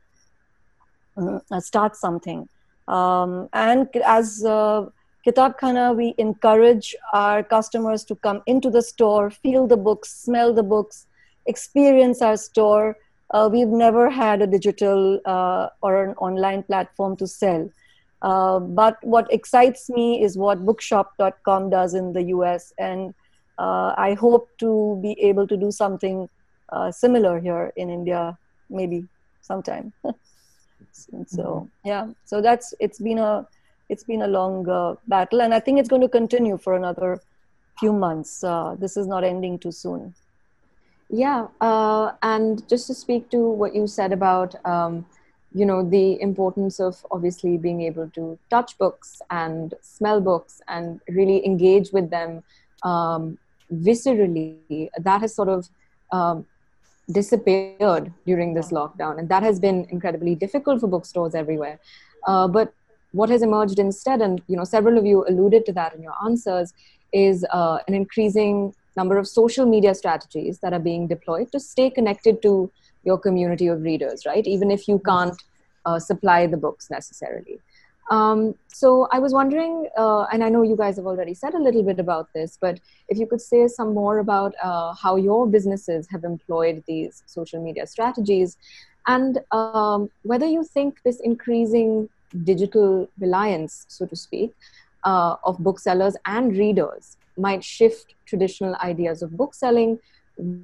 uh, 1.16 1.60
start 1.60 1.96
something. 1.96 2.48
Um, 2.88 3.48
and 3.52 3.88
as 4.04 4.44
uh, 4.44 4.86
Kitab 5.24 5.58
Khana, 5.58 5.94
we 5.94 6.14
encourage 6.16 6.96
our 7.12 7.42
customers 7.42 8.04
to 8.04 8.14
come 8.14 8.42
into 8.46 8.70
the 8.70 8.80
store, 8.80 9.30
feel 9.30 9.66
the 9.66 9.76
books, 9.76 10.10
smell 10.10 10.54
the 10.54 10.62
books, 10.62 11.06
experience 11.46 12.22
our 12.22 12.36
store. 12.36 12.96
Uh, 13.32 13.48
we've 13.52 13.68
never 13.68 14.08
had 14.08 14.40
a 14.40 14.46
digital 14.46 15.20
uh, 15.26 15.68
or 15.82 16.04
an 16.04 16.14
online 16.16 16.62
platform 16.62 17.16
to 17.16 17.26
sell. 17.26 17.70
Uh, 18.22 18.58
but 18.60 18.96
what 19.02 19.30
excites 19.32 19.90
me 19.90 20.22
is 20.22 20.38
what 20.38 20.64
bookshop.com 20.64 21.70
does 21.70 21.94
in 21.94 22.12
the 22.12 22.22
US. 22.36 22.72
And 22.78 23.14
uh, 23.58 23.94
I 23.96 24.14
hope 24.14 24.48
to 24.58 24.98
be 25.02 25.12
able 25.20 25.46
to 25.46 25.56
do 25.56 25.70
something 25.70 26.28
uh, 26.70 26.90
similar 26.90 27.40
here 27.40 27.72
in 27.76 27.90
India, 27.90 28.38
maybe 28.70 29.06
sometime. 29.42 29.92
so, 30.92 31.42
mm-hmm. 31.42 31.88
yeah, 31.88 32.08
so 32.24 32.40
that's, 32.40 32.72
it's 32.80 32.98
been 32.98 33.18
a, 33.18 33.46
it's 33.90 34.04
been 34.04 34.22
a 34.22 34.28
long 34.28 34.68
uh, 34.68 34.94
battle, 35.08 35.42
and 35.42 35.52
I 35.52 35.60
think 35.60 35.78
it's 35.80 35.88
going 35.88 36.02
to 36.02 36.08
continue 36.08 36.56
for 36.56 36.76
another 36.76 37.20
few 37.78 37.92
months. 37.92 38.44
Uh, 38.44 38.76
this 38.78 38.96
is 38.96 39.06
not 39.06 39.24
ending 39.24 39.58
too 39.58 39.72
soon. 39.72 40.14
Yeah, 41.08 41.48
uh, 41.60 42.12
and 42.22 42.66
just 42.68 42.86
to 42.86 42.94
speak 42.94 43.30
to 43.30 43.38
what 43.38 43.74
you 43.74 43.86
said 43.88 44.12
about, 44.12 44.54
um, 44.64 45.04
you 45.52 45.66
know, 45.66 45.82
the 45.82 46.20
importance 46.20 46.78
of 46.78 47.04
obviously 47.10 47.56
being 47.56 47.80
able 47.82 48.08
to 48.10 48.38
touch 48.48 48.78
books 48.78 49.20
and 49.30 49.74
smell 49.82 50.20
books 50.20 50.60
and 50.68 51.00
really 51.08 51.44
engage 51.44 51.90
with 51.92 52.10
them 52.10 52.44
um, 52.84 53.38
viscerally, 53.72 54.88
that 54.98 55.20
has 55.20 55.34
sort 55.34 55.48
of 55.48 55.68
um, 56.12 56.46
disappeared 57.10 58.12
during 58.24 58.54
this 58.54 58.70
lockdown, 58.70 59.18
and 59.18 59.28
that 59.28 59.42
has 59.42 59.58
been 59.58 59.86
incredibly 59.90 60.36
difficult 60.36 60.80
for 60.80 60.86
bookstores 60.86 61.34
everywhere. 61.34 61.80
Uh, 62.26 62.46
but 62.46 62.72
what 63.12 63.28
has 63.30 63.42
emerged 63.42 63.78
instead, 63.78 64.20
and 64.20 64.42
you 64.46 64.56
know, 64.56 64.64
several 64.64 64.98
of 64.98 65.06
you 65.06 65.24
alluded 65.28 65.66
to 65.66 65.72
that 65.72 65.94
in 65.94 66.02
your 66.02 66.14
answers, 66.24 66.72
is 67.12 67.44
uh, 67.50 67.78
an 67.88 67.94
increasing 67.94 68.74
number 68.96 69.18
of 69.18 69.26
social 69.26 69.66
media 69.66 69.94
strategies 69.94 70.58
that 70.60 70.72
are 70.72 70.78
being 70.78 71.06
deployed 71.06 71.50
to 71.52 71.60
stay 71.60 71.90
connected 71.90 72.42
to 72.42 72.70
your 73.04 73.18
community 73.18 73.66
of 73.66 73.82
readers, 73.82 74.26
right? 74.26 74.46
Even 74.46 74.70
if 74.70 74.86
you 74.86 75.00
can't 75.04 75.42
uh, 75.86 75.98
supply 75.98 76.46
the 76.46 76.56
books 76.56 76.90
necessarily. 76.90 77.58
Um, 78.10 78.56
so 78.66 79.06
I 79.12 79.20
was 79.20 79.32
wondering, 79.32 79.88
uh, 79.96 80.24
and 80.32 80.42
I 80.42 80.48
know 80.48 80.62
you 80.62 80.76
guys 80.76 80.96
have 80.96 81.06
already 81.06 81.32
said 81.32 81.54
a 81.54 81.62
little 81.62 81.84
bit 81.84 82.00
about 82.00 82.32
this, 82.34 82.58
but 82.60 82.80
if 83.08 83.18
you 83.18 83.26
could 83.26 83.40
say 83.40 83.68
some 83.68 83.94
more 83.94 84.18
about 84.18 84.52
uh, 84.62 84.94
how 84.94 85.14
your 85.14 85.46
businesses 85.46 86.08
have 86.10 86.24
employed 86.24 86.82
these 86.88 87.22
social 87.26 87.62
media 87.62 87.86
strategies, 87.86 88.56
and 89.06 89.38
um, 89.52 90.10
whether 90.22 90.46
you 90.46 90.64
think 90.64 91.00
this 91.04 91.20
increasing 91.20 92.08
digital 92.44 93.08
reliance, 93.18 93.86
so 93.88 94.06
to 94.06 94.16
speak, 94.16 94.52
uh, 95.04 95.36
of 95.44 95.58
booksellers 95.58 96.16
and 96.26 96.56
readers 96.56 97.16
might 97.36 97.64
shift 97.64 98.14
traditional 98.26 98.74
ideas 98.76 99.22
of 99.22 99.36
bookselling. 99.36 99.98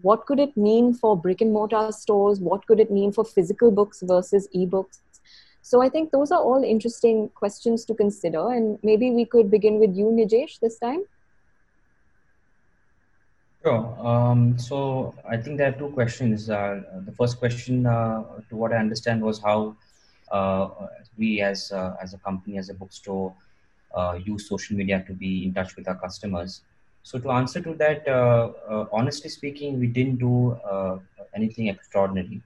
What 0.03 0.27
could 0.27 0.41
it 0.41 0.57
mean 0.57 0.95
for 0.95 1.17
brick 1.17 1.41
and 1.41 1.53
mortar 1.53 1.91
stores? 1.93 2.41
What 2.41 2.67
could 2.67 2.81
it 2.81 2.91
mean 2.91 3.13
for 3.13 3.25
physical 3.25 3.71
books 3.71 4.03
versus 4.03 4.49
ebooks? 4.55 5.01
So 5.63 5.83
I 5.83 5.89
think 5.89 6.13
those 6.13 6.31
are 6.31 6.41
all 6.41 6.63
interesting 6.63 7.29
questions 7.31 7.85
to 7.87 7.95
consider. 7.95 8.53
And 8.53 8.79
maybe 8.83 9.11
we 9.11 9.25
could 9.25 9.51
begin 9.51 9.81
with 9.81 9.97
you, 9.97 10.07
Nijesh, 10.07 10.61
this 10.61 10.79
time. 10.79 11.03
Sure. 13.65 13.99
Um, 13.99 14.57
so 14.59 15.13
I 15.29 15.37
think 15.37 15.59
there 15.59 15.71
are 15.71 15.73
two 15.73 15.89
questions. 15.89 16.49
Uh, 16.49 16.83
the 17.05 17.11
first 17.11 17.39
question, 17.41 17.85
uh, 17.85 18.23
to 18.49 18.55
what 18.55 18.73
I 18.73 18.77
understand, 18.77 19.21
was 19.23 19.41
how 19.41 19.75
we 21.17 21.41
as 21.41 21.73
uh, 21.73 21.97
as 22.03 22.15
a 22.15 22.19
company, 22.19 22.59
as 22.59 22.69
a 22.69 22.75
bookstore, 22.75 23.35
uh, 23.95 24.19
use 24.25 24.49
social 24.49 24.77
media 24.77 25.05
to 25.07 25.13
be 25.13 25.45
in 25.45 25.55
touch 25.55 25.77
with 25.77 25.89
our 25.89 25.97
customers. 25.97 26.63
So 27.03 27.19
to 27.19 27.31
answer 27.31 27.61
to 27.61 27.75
that, 27.75 28.09
honestly 28.93 29.31
speaking, 29.31 29.79
we 29.79 29.87
didn't 29.87 30.17
do 30.17 30.59
anything 31.35 31.69
extraordinary. 31.69 32.43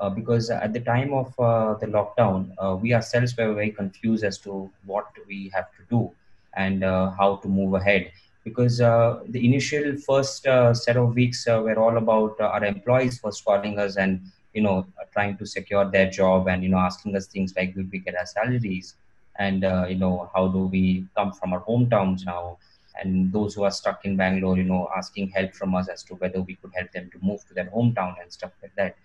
Uh, 0.00 0.08
because 0.08 0.48
at 0.48 0.72
the 0.72 0.80
time 0.80 1.12
of 1.12 1.38
uh, 1.38 1.74
the 1.74 1.86
lockdown, 1.86 2.50
uh, 2.56 2.74
we 2.74 2.94
ourselves 2.94 3.36
were 3.36 3.52
very 3.52 3.70
confused 3.70 4.24
as 4.24 4.38
to 4.38 4.70
what 4.86 5.04
we 5.28 5.50
have 5.52 5.66
to 5.76 5.82
do 5.90 6.10
and 6.56 6.82
how 6.82 7.38
to 7.42 7.48
move 7.48 7.74
ahead. 7.74 8.10
Because 8.42 8.78
the 8.78 9.40
initial 9.44 9.96
first 9.98 10.44
set 10.44 10.96
of 10.96 11.14
weeks 11.14 11.46
were 11.46 11.78
all 11.78 11.98
about 11.98 12.40
our 12.40 12.64
employees 12.64 13.18
first 13.18 13.44
calling 13.44 13.78
us 13.78 13.96
and 13.96 14.22
you 14.54 14.62
know 14.62 14.86
trying 15.12 15.36
to 15.38 15.46
secure 15.46 15.84
their 15.90 16.10
job 16.10 16.48
and 16.48 16.62
you 16.62 16.68
know 16.68 16.78
asking 16.78 17.16
us 17.16 17.26
things 17.26 17.54
like 17.56 17.74
will 17.76 17.86
we 17.92 17.98
get 17.98 18.16
our 18.16 18.26
salaries 18.26 18.94
and 19.38 19.64
uh, 19.64 19.86
you 19.88 19.96
know 19.96 20.30
how 20.34 20.48
do 20.48 20.66
we 20.66 21.06
come 21.16 21.32
from 21.32 21.52
our 21.52 21.60
hometowns 21.64 22.24
now? 22.26 22.58
And 23.00 23.32
those 23.32 23.54
who 23.54 23.62
are 23.64 23.70
stuck 23.70 24.04
in 24.04 24.16
bangalore 24.16 24.56
you 24.56 24.64
know 24.64 24.88
asking 24.96 25.30
help 25.30 25.54
from 25.54 25.74
us 25.74 25.88
as 25.88 26.02
to 26.04 26.14
whether 26.16 26.40
we 26.42 26.56
could 26.56 26.72
help 26.74 26.90
them 26.92 27.10
to 27.12 27.18
move 27.22 27.46
to 27.48 27.54
their 27.54 27.66
hometown 27.66 28.14
and 28.20 28.32
stuff 28.32 28.52
like 28.62 28.74
that. 28.76 28.96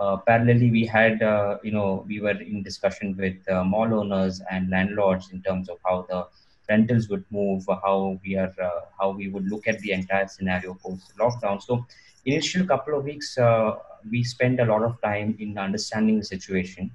Uh, 0.00 0.16
parallelly 0.28 0.70
we 0.70 0.86
had 0.86 1.22
uh, 1.22 1.58
you 1.62 1.70
know 1.72 2.04
we 2.08 2.20
were 2.20 2.38
in 2.52 2.62
discussion 2.62 3.16
with 3.18 3.36
uh, 3.50 3.64
mall 3.64 3.92
owners 3.94 4.40
and 4.50 4.70
landlords 4.70 5.30
in 5.32 5.42
terms 5.42 5.68
of 5.68 5.78
how 5.84 6.06
the 6.08 6.24
rentals 6.68 7.08
would 7.08 7.24
move 7.30 7.64
how 7.82 8.18
we 8.24 8.36
are 8.36 8.54
uh, 8.62 8.80
how 8.98 9.10
we 9.10 9.28
would 9.28 9.46
look 9.48 9.66
at 9.66 9.78
the 9.80 9.92
entire 9.92 10.26
scenario 10.28 10.74
post 10.82 11.12
lockdown 11.18 11.60
so 11.60 11.84
initial 12.24 12.66
couple 12.66 12.98
of 12.98 13.04
weeks 13.04 13.36
uh, 13.38 13.74
we 14.10 14.22
spend 14.22 14.60
a 14.60 14.64
lot 14.64 14.82
of 14.82 15.00
time 15.02 15.36
in 15.38 15.58
understanding 15.58 16.18
the 16.18 16.24
situation. 16.24 16.90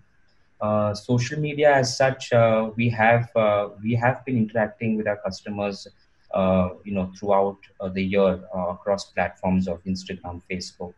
Uh, 0.59 0.93
social 0.93 1.39
media 1.39 1.71
as 1.75 1.95
such, 1.95 2.33
uh, 2.33 2.71
we 2.75 2.89
have 2.89 3.29
uh, 3.35 3.69
we 3.83 3.93
have 3.93 4.25
been 4.25 4.37
interacting 4.37 4.97
with 4.97 5.07
our 5.07 5.17
customers, 5.17 5.87
uh, 6.33 6.69
you 6.83 6.93
know, 6.93 7.11
throughout 7.17 7.57
uh, 7.79 7.89
the 7.89 8.01
year 8.01 8.39
across 8.71 9.05
platforms 9.05 9.67
of 9.67 9.83
Instagram, 9.83 10.41
Facebook, 10.49 10.93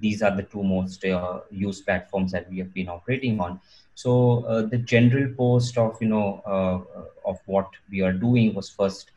these 0.00 0.22
are 0.22 0.34
the 0.34 0.42
two 0.44 0.62
most 0.62 1.04
used 1.50 1.84
platforms 1.84 2.32
that 2.32 2.48
we 2.50 2.58
have 2.58 2.72
been 2.72 2.88
operating 2.88 3.38
on. 3.40 3.60
So 3.94 4.66
the 4.70 4.78
general 4.78 5.34
post 5.34 5.76
of 5.76 5.98
you 6.00 6.08
know 6.08 6.40
of 7.26 7.38
what 7.44 7.68
we 7.90 8.00
are 8.00 8.12
doing 8.12 8.54
was 8.54 8.70
first 8.70 9.10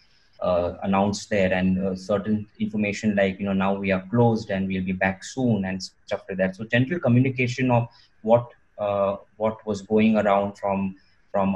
uh, 0.43 0.77
announced 0.83 1.29
there, 1.29 1.51
and 1.53 1.79
uh, 1.79 1.95
certain 1.95 2.47
information 2.59 3.15
like 3.15 3.39
you 3.39 3.45
know 3.45 3.53
now 3.53 3.73
we 3.73 3.91
are 3.91 4.03
closed 4.11 4.49
and 4.49 4.67
we'll 4.67 4.83
be 4.83 4.97
back 5.05 5.23
soon 5.23 5.65
and 5.65 5.81
stuff 5.83 6.21
like 6.27 6.37
that. 6.37 6.55
So 6.55 6.65
general 6.65 6.99
communication 6.99 7.71
of 7.71 7.87
what 8.21 8.49
uh, 8.77 9.17
what 9.37 9.65
was 9.65 9.81
going 9.81 10.17
around 10.17 10.57
from 10.57 10.95
from 11.31 11.55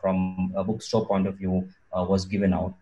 from 0.00 0.52
a 0.56 0.64
bookstore 0.64 1.06
point 1.06 1.26
of 1.26 1.36
view 1.36 1.66
was 2.12 2.24
given 2.24 2.52
out 2.52 2.74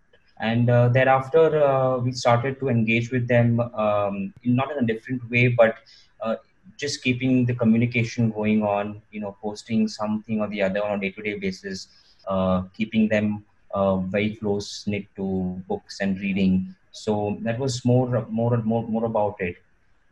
and 0.43 0.69
uh, 0.69 0.89
thereafter 0.89 1.45
uh, 1.63 1.99
we 1.99 2.13
started 2.13 2.59
to 2.61 2.69
engage 2.69 3.11
with 3.11 3.27
them 3.29 3.61
um, 3.61 4.35
not 4.45 4.71
in 4.73 4.79
a 4.85 4.87
different 4.87 5.23
way 5.31 5.49
but 5.49 5.77
uh, 6.21 6.35
just 6.77 7.03
keeping 7.03 7.47
the 7.47 7.55
communication 7.55 8.31
going 8.31 8.63
on 8.63 9.01
you 9.13 9.21
know 9.21 9.37
posting 9.41 9.87
something 9.87 10.41
or 10.41 10.49
the 10.49 10.61
other 10.61 10.85
on 10.85 10.99
a 10.99 11.01
day-to-day 11.01 11.39
basis 11.39 11.89
uh, 12.27 12.63
keeping 12.77 13.09
them 13.09 13.45
uh, 13.75 13.97
very 13.97 14.37
close 14.37 14.85
knit 14.87 15.07
to 15.17 15.27
books 15.69 16.01
and 16.01 16.19
reading 16.21 16.75
so 16.93 17.39
that 17.41 17.59
was 17.59 17.85
more 17.85 18.27
more 18.29 18.57
more, 18.59 18.87
more 18.87 19.05
about 19.05 19.37
it 19.41 19.57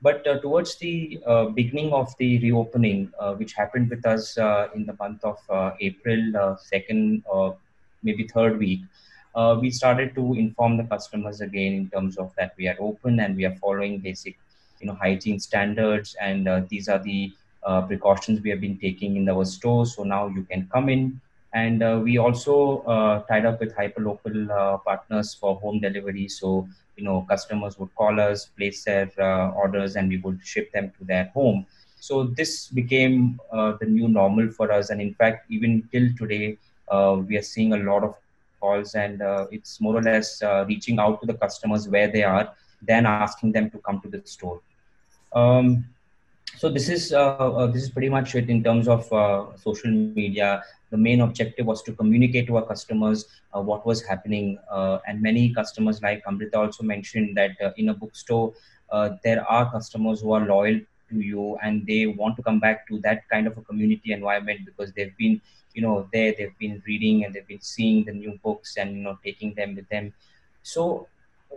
but 0.03 0.27
uh, 0.27 0.39
towards 0.41 0.77
the 0.77 1.21
beginning 1.55 1.93
of 1.93 2.15
the 2.19 2.39
reopening 2.39 3.13
which 3.37 3.53
happened 3.53 3.91
with 3.91 4.05
us 4.07 4.37
in 4.75 4.87
the 4.87 4.97
month 4.99 5.23
of 5.25 5.39
april 5.81 6.57
second 6.73 7.23
maybe 8.03 8.27
third 8.27 8.59
week 8.59 8.81
uh, 9.35 9.57
we 9.61 9.71
started 9.71 10.15
to 10.15 10.35
inform 10.35 10.77
the 10.77 10.85
customers 10.85 11.41
again 11.41 11.73
in 11.73 11.91
terms 11.91 12.17
of 12.19 12.35
that 12.37 12.53
we 12.57 12.67
are 12.69 12.77
open 12.81 13.21
and 13.21 13.37
we 13.37 13.45
are 13.45 13.55
following 13.57 13.99
basic 13.99 14.37
you 14.81 14.87
know 14.87 14.95
hygiene 14.95 15.39
standards 15.39 16.17
and 16.21 16.49
uh, 16.49 16.63
these 16.69 16.89
are 16.89 16.99
the 16.99 17.33
uh, 17.65 17.83
precautions 17.83 18.41
we 18.41 18.51
have 18.51 18.61
been 18.61 18.79
taking 18.79 19.17
in 19.17 19.29
our 19.29 19.45
store. 19.45 19.85
so 19.87 20.03
now 20.03 20.27
you 20.29 20.43
can 20.45 20.69
come 20.73 20.89
in 20.89 21.21
and 21.53 21.83
uh, 21.83 22.01
we 22.03 22.19
also 22.19 22.79
uh, 22.83 23.23
tied 23.23 23.45
up 23.45 23.61
with 23.61 23.75
hyperlocal 23.75 24.51
uh, 24.51 24.79
partners 24.79 25.35
for 25.35 25.57
home 25.57 25.81
delivery. 25.81 26.29
So 26.29 26.69
you 26.97 27.05
know 27.05 27.27
customers 27.29 27.79
would 27.79 27.95
call 27.95 28.21
us 28.21 28.47
place 28.47 28.85
their 28.85 29.11
orders 29.57 29.97
and 29.97 30.09
we 30.09 30.19
would 30.19 30.41
ship 30.45 30.71
them 30.73 30.93
to 30.99 31.05
their 31.05 31.31
home. 31.35 31.67
So 31.99 32.25
this 32.25 32.69
became 32.69 33.41
the 33.53 33.87
new 33.87 34.09
normal 34.09 34.51
for 34.51 34.71
us. 34.71 34.91
And 34.91 35.01
in 35.01 35.15
fact 35.15 35.51
even 35.51 35.89
till 35.93 36.09
today 36.17 36.59
we 37.29 37.37
are 37.37 37.43
seeing 37.43 37.73
a 37.73 37.79
lot 37.79 38.05
of 38.05 38.15
calls 38.61 38.95
and 38.95 39.23
uh, 39.23 39.47
it's 39.51 39.81
more 39.81 39.97
or 39.97 40.03
less 40.03 40.43
uh, 40.43 40.65
reaching 40.69 40.99
out 40.99 41.21
to 41.21 41.27
the 41.27 41.35
customers 41.35 41.89
where 41.89 42.09
they 42.09 42.23
are 42.23 42.53
then 42.83 43.07
asking 43.07 43.53
them 43.53 43.71
to 43.71 43.79
come 43.79 44.01
to 44.01 44.09
the 44.09 44.23
store. 44.25 44.61
Um, 45.33 45.85
so 46.57 46.69
this 46.69 46.89
is 46.89 47.13
uh, 47.13 47.37
uh 47.37 47.67
this 47.67 47.83
is 47.83 47.91
pretty 47.91 48.09
much 48.09 48.35
it 48.35 48.51
in 48.51 48.63
terms 48.63 48.89
of 48.89 49.13
uh, 49.13 49.47
social 49.57 49.91
media. 49.91 50.63
The 50.91 50.97
main 50.97 51.21
objective 51.21 51.67
was 51.67 51.83
to 51.85 51.93
communicate 51.93 52.47
to 52.49 52.57
our 52.57 52.67
customers 52.67 53.27
uh, 53.55 53.61
what 53.61 53.87
was 53.87 54.03
happening 54.03 54.59
and 55.07 55.23
many 55.23 55.55
customers 55.55 56.03
like 56.03 56.23
amrita 56.27 56.59
also 56.59 56.83
mentioned 56.83 57.37
that 57.37 57.53
in 57.77 57.91
a 57.91 57.95
bookstore 57.95 58.53
there 59.23 59.49
are 59.49 59.71
customers 59.71 60.21
who 60.21 60.33
are 60.33 60.45
loyal 60.47 60.81
to 61.11 61.21
you 61.21 61.57
and 61.63 61.87
they 61.87 62.07
want 62.07 62.37
to 62.37 62.43
come 62.43 62.59
back 62.59 62.87
to 62.89 62.99
that 63.01 63.29
kind 63.29 63.47
of 63.47 63.57
a 63.59 63.63
community 63.63 64.13
environment 64.13 64.61
because 64.65 64.93
they've 64.93 65.17
been 65.17 65.41
you 65.75 65.83
know 65.83 66.09
there 66.13 66.35
they've 66.37 66.59
been 66.59 66.83
reading 66.87 67.25
and 67.25 67.35
they've 67.35 67.47
been 67.47 67.61
seeing 67.61 68.05
the 68.05 68.13
new 68.13 68.39
books 68.43 68.77
and 68.77 68.97
you 68.97 69.03
know 69.03 69.19
taking 69.25 69.55
them 69.55 69.75
with 69.75 69.89
them. 69.89 70.13
So 70.63 71.09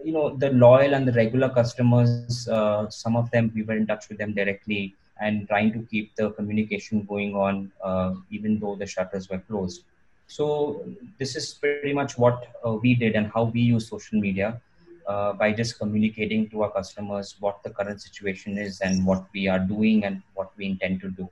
you 0.03 0.11
know 0.11 0.35
the 0.37 0.49
loyal 0.51 0.93
and 0.93 1.07
the 1.07 1.13
regular 1.13 1.49
customers 1.49 2.47
uh, 2.47 2.89
some 2.89 3.15
of 3.15 3.29
them 3.31 3.51
we 3.55 3.63
were 3.63 3.75
in 3.75 3.87
touch 3.87 4.09
with 4.09 4.17
them 4.17 4.33
directly 4.33 4.95
and 5.21 5.47
trying 5.47 5.71
to 5.71 5.79
keep 5.91 6.15
the 6.15 6.29
communication 6.31 7.03
going 7.03 7.35
on 7.35 7.71
uh, 7.83 8.13
even 8.31 8.59
though 8.59 8.75
the 8.75 8.85
shutters 8.85 9.29
were 9.29 9.39
closed 9.39 9.83
so 10.27 10.83
this 11.19 11.35
is 11.35 11.53
pretty 11.53 11.93
much 11.93 12.17
what 12.17 12.47
uh, 12.65 12.73
we 12.73 12.95
did 12.95 13.15
and 13.15 13.31
how 13.33 13.43
we 13.43 13.61
use 13.61 13.87
social 13.87 14.19
media 14.19 14.59
uh, 15.07 15.33
by 15.33 15.51
just 15.51 15.77
communicating 15.77 16.49
to 16.49 16.63
our 16.63 16.71
customers 16.71 17.35
what 17.39 17.61
the 17.63 17.69
current 17.69 18.01
situation 18.01 18.57
is 18.57 18.81
and 18.81 19.05
what 19.05 19.25
we 19.33 19.47
are 19.47 19.59
doing 19.59 20.05
and 20.05 20.21
what 20.33 20.51
we 20.57 20.65
intend 20.65 20.99
to 21.01 21.09
do 21.11 21.29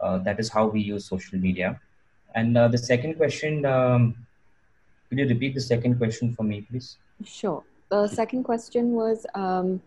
uh, 0.00 0.18
that 0.18 0.38
is 0.38 0.50
how 0.50 0.66
we 0.66 0.80
use 0.80 1.04
social 1.06 1.38
media. 1.38 1.80
And 2.34 2.56
uh, 2.58 2.68
the 2.68 2.78
second 2.78 3.14
question, 3.14 3.64
um, 3.64 4.14
could 5.14 5.28
you 5.28 5.28
repeat 5.32 5.54
the 5.54 5.60
second 5.60 5.96
question 5.98 6.34
for 6.34 6.42
me, 6.42 6.62
please? 6.62 6.96
Sure. 7.24 7.62
The 7.88 8.08
second 8.08 8.42
question 8.42 8.94
was, 8.94 9.26
um, 9.34 9.80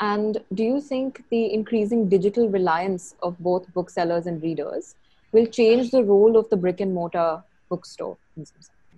and 0.00 0.38
do 0.52 0.64
you 0.64 0.80
think 0.80 1.22
the 1.30 1.54
increasing 1.54 2.08
digital 2.08 2.48
reliance 2.48 3.14
of 3.22 3.38
both 3.38 3.72
booksellers 3.72 4.26
and 4.26 4.42
readers 4.42 4.96
will 5.30 5.46
change 5.46 5.92
the 5.92 6.02
role 6.02 6.36
of 6.36 6.50
the 6.50 6.56
brick 6.56 6.80
and 6.80 6.92
mortar 6.92 7.42
bookstore? 7.68 8.16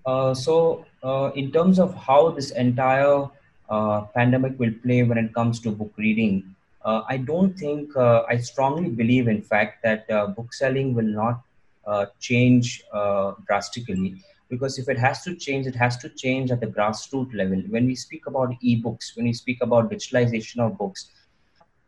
Uh, 0.07 0.33
so, 0.33 0.87
uh, 1.03 1.31
in 1.35 1.53
terms 1.53 1.79
of 1.79 1.95
how 1.95 2.31
this 2.31 2.53
entire 2.53 3.29
uh, 3.69 4.01
pandemic 4.15 4.59
will 4.59 4.73
play 4.83 5.03
when 5.03 5.19
it 5.19 5.35
comes 5.35 5.61
to 5.61 5.71
book 5.71 5.93
reading, 5.99 6.55
uh, 6.87 7.03
I 7.07 7.19
don't 7.19 7.53
think, 7.59 7.95
uh, 7.97 8.23
I 8.27 8.39
strongly 8.39 8.89
believe, 8.89 9.29
in 9.29 9.43
fact, 9.43 9.83
that 9.83 10.11
uh, 10.11 10.29
book 10.29 10.55
selling 10.55 10.95
will 10.95 11.13
not 11.23 11.43
uh, 11.87 12.07
change 12.19 12.83
uh, 12.93 13.33
drastically 13.47 14.23
because 14.49 14.79
if 14.79 14.89
it 14.89 14.99
has 14.99 15.23
to 15.23 15.35
change, 15.35 15.67
it 15.67 15.75
has 15.75 15.97
to 15.99 16.09
change 16.09 16.51
at 16.51 16.61
the 16.61 16.67
grassroots 16.67 17.35
level. 17.35 17.63
When 17.69 17.87
we 17.87 17.95
speak 17.95 18.27
about 18.27 18.51
ebooks, 18.63 19.17
when 19.17 19.27
we 19.27 19.33
speak 19.33 19.59
about 19.61 19.91
digitalization 19.91 20.59
of 20.59 20.79
books, 20.79 21.11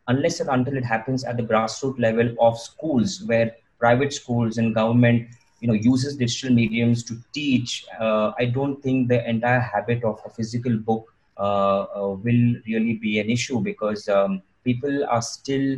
unless 0.07 0.39
and 0.39 0.49
until 0.49 0.75
it 0.75 0.85
happens 0.85 1.23
at 1.23 1.37
the 1.37 1.43
grassroots 1.43 1.99
level 1.99 2.35
of 2.39 2.59
schools 2.59 3.23
where 3.25 3.55
private 3.79 4.13
schools 4.13 4.57
and 4.57 4.75
government 4.75 5.27
you 5.61 5.67
know 5.67 5.73
uses 5.73 6.15
digital 6.15 6.53
mediums 6.53 7.03
to 7.03 7.15
teach 7.33 7.85
uh, 7.99 8.31
i 8.39 8.45
don't 8.45 8.81
think 8.81 9.07
the 9.07 9.19
entire 9.29 9.59
habit 9.59 10.03
of 10.03 10.19
a 10.25 10.29
physical 10.29 10.77
book 10.77 11.13
uh, 11.37 11.81
uh, 11.95 12.09
will 12.25 12.45
really 12.67 12.95
be 13.01 13.19
an 13.19 13.29
issue 13.29 13.59
because 13.61 14.09
um, 14.09 14.41
people 14.63 15.05
are 15.05 15.21
still 15.21 15.77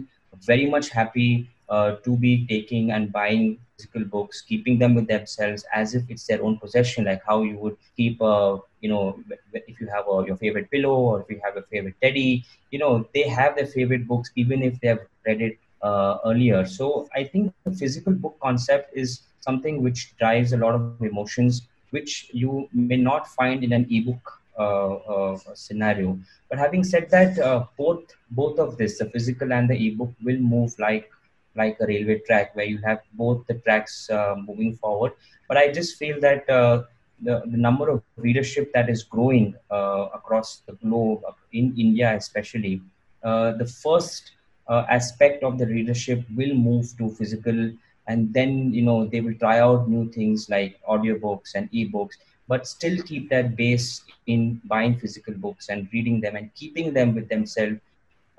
very 0.51 0.69
much 0.69 0.89
happy 0.89 1.49
uh, 1.72 1.95
to 2.05 2.17
be 2.17 2.45
taking 2.47 2.91
and 2.91 3.11
buying 3.13 3.57
physical 3.78 4.05
books, 4.05 4.41
keeping 4.41 4.80
them 4.80 4.95
with 4.95 5.07
themselves 5.07 5.65
as 5.74 5.95
if 5.95 6.03
it's 6.09 6.28
their 6.28 6.43
own 6.43 6.57
possession, 6.59 7.05
like 7.05 7.22
how 7.28 7.43
you 7.43 7.57
would 7.59 7.78
keep 7.97 8.22
a, 8.22 8.57
you 8.82 8.89
know, 8.89 9.19
if 9.53 9.80
you 9.82 9.88
have 9.88 10.05
a, 10.09 10.26
your 10.28 10.38
favorite 10.38 10.69
pillow 10.72 10.95
or 10.95 11.22
if 11.22 11.30
you 11.30 11.41
have 11.43 11.57
a 11.57 11.63
favorite 11.72 11.95
teddy, 12.01 12.45
you 12.72 12.80
know, 12.80 13.07
they 13.13 13.28
have 13.28 13.55
their 13.55 13.67
favorite 13.67 14.07
books 14.07 14.32
even 14.36 14.63
if 14.63 14.80
they 14.82 14.89
have 14.89 14.99
read 15.26 15.41
it 15.41 15.57
uh, 15.84 16.17
earlier. 16.26 16.65
So 16.65 17.07
I 17.15 17.24
think 17.24 17.53
the 17.65 17.72
physical 17.72 18.13
book 18.13 18.38
concept 18.41 18.91
is 18.95 19.22
something 19.39 19.82
which 19.82 20.15
drives 20.17 20.53
a 20.53 20.57
lot 20.57 20.76
of 20.76 20.84
emotions, 20.84 21.47
which 21.74 22.11
you 22.17 22.51
may 22.57 22.80
not 22.82 23.11
find 23.13 23.51
in 23.51 23.61
an 23.61 23.78
ebook 23.80 24.26
uh, 24.57 24.93
uh, 24.95 25.38
scenario. 25.53 26.17
But 26.49 26.59
having 26.59 26.84
said 26.84 27.09
that, 27.11 27.39
uh, 27.39 27.65
both 27.78 28.03
both 28.32 28.59
of 28.59 28.78
this, 28.78 28.97
the 28.99 29.05
physical 29.05 29.51
and 29.53 29.69
the 29.69 29.88
ebook, 29.88 30.13
will 30.24 30.38
move 30.38 30.74
like 30.80 31.09
like 31.55 31.77
a 31.79 31.85
railway 31.85 32.19
track 32.19 32.55
where 32.55 32.65
you 32.65 32.77
have 32.79 32.99
both 33.13 33.45
the 33.47 33.55
tracks 33.55 34.09
moving 34.47 34.75
forward. 34.75 35.13
But 35.47 35.57
I 35.57 35.71
just 35.71 35.97
feel 35.97 36.19
that 36.21 36.45
the, 36.47 37.43
the 37.45 37.57
number 37.57 37.89
of 37.89 38.01
readership 38.17 38.71
that 38.73 38.89
is 38.89 39.03
growing 39.03 39.55
uh, 39.69 40.07
across 40.13 40.61
the 40.65 40.73
globe, 40.73 41.21
in 41.53 41.73
India 41.77 42.15
especially, 42.15 42.81
uh, 43.23 43.51
the 43.53 43.65
first 43.65 44.31
uh, 44.67 44.85
aspect 44.89 45.43
of 45.43 45.57
the 45.57 45.65
readership 45.67 46.23
will 46.35 46.53
move 46.53 46.87
to 46.97 47.09
physical, 47.09 47.71
and 48.07 48.33
then 48.33 48.73
you 48.73 48.81
know 48.81 49.05
they 49.05 49.21
will 49.21 49.35
try 49.35 49.59
out 49.59 49.87
new 49.89 50.09
things 50.11 50.49
like 50.49 50.79
audiobooks 50.89 51.55
and 51.55 51.71
ebooks 51.71 52.15
but 52.47 52.67
still 52.67 53.01
keep 53.03 53.29
that 53.29 53.55
base 53.55 54.01
in 54.27 54.59
buying 54.65 54.97
physical 54.99 55.33
books 55.33 55.69
and 55.69 55.87
reading 55.93 56.19
them 56.19 56.35
and 56.35 56.53
keeping 56.53 56.93
them 56.93 57.15
with 57.15 57.29
themselves 57.29 57.79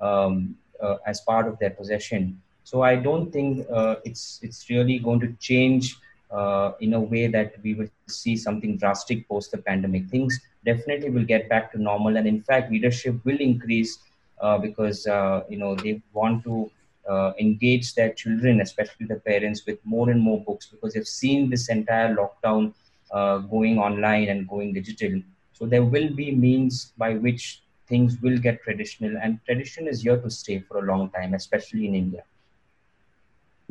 um, 0.00 0.54
uh, 0.82 0.96
as 1.06 1.20
part 1.22 1.46
of 1.48 1.58
their 1.58 1.70
possession. 1.70 2.38
So 2.64 2.82
I 2.82 2.96
don't 2.96 3.32
think 3.32 3.66
uh, 3.70 3.96
it's 4.04 4.38
it's 4.42 4.70
really 4.70 4.98
going 4.98 5.20
to 5.20 5.32
change 5.40 5.96
uh, 6.30 6.72
in 6.80 6.94
a 6.94 7.00
way 7.00 7.26
that 7.26 7.54
we 7.62 7.74
will 7.74 7.88
see 8.08 8.36
something 8.36 8.76
drastic 8.76 9.28
post 9.28 9.50
the 9.50 9.58
pandemic. 9.58 10.08
Things 10.08 10.40
definitely 10.64 11.10
will 11.10 11.24
get 11.24 11.48
back 11.48 11.72
to 11.72 11.82
normal, 11.82 12.16
and 12.16 12.26
in 12.26 12.42
fact, 12.42 12.70
readership 12.70 13.24
will 13.24 13.40
increase 13.40 13.98
uh, 14.40 14.58
because 14.58 15.06
uh, 15.06 15.42
you 15.48 15.58
know 15.58 15.74
they 15.74 16.00
want 16.12 16.44
to 16.44 16.70
uh, 17.08 17.32
engage 17.38 17.94
their 17.94 18.12
children, 18.12 18.60
especially 18.60 19.06
the 19.06 19.16
parents, 19.16 19.66
with 19.66 19.78
more 19.84 20.10
and 20.10 20.20
more 20.20 20.40
books 20.40 20.66
because 20.66 20.94
they've 20.94 21.06
seen 21.06 21.50
this 21.50 21.68
entire 21.68 22.14
lockdown 22.14 22.72
uh, 23.10 23.38
going 23.38 23.78
online 23.78 24.28
and 24.28 24.48
going 24.48 24.72
digital. 24.72 25.20
So 25.52 25.66
there 25.66 25.84
will 25.84 26.10
be 26.10 26.34
means 26.34 26.92
by 26.96 27.14
which 27.14 27.62
things 27.88 28.20
will 28.22 28.38
get 28.38 28.62
traditional, 28.62 29.16
and 29.20 29.38
tradition 29.44 29.86
is 29.86 30.02
here 30.02 30.16
to 30.16 30.30
stay 30.30 30.60
for 30.60 30.78
a 30.78 30.82
long 30.82 31.10
time, 31.10 31.34
especially 31.34 31.86
in 31.86 31.94
India. 31.94 32.24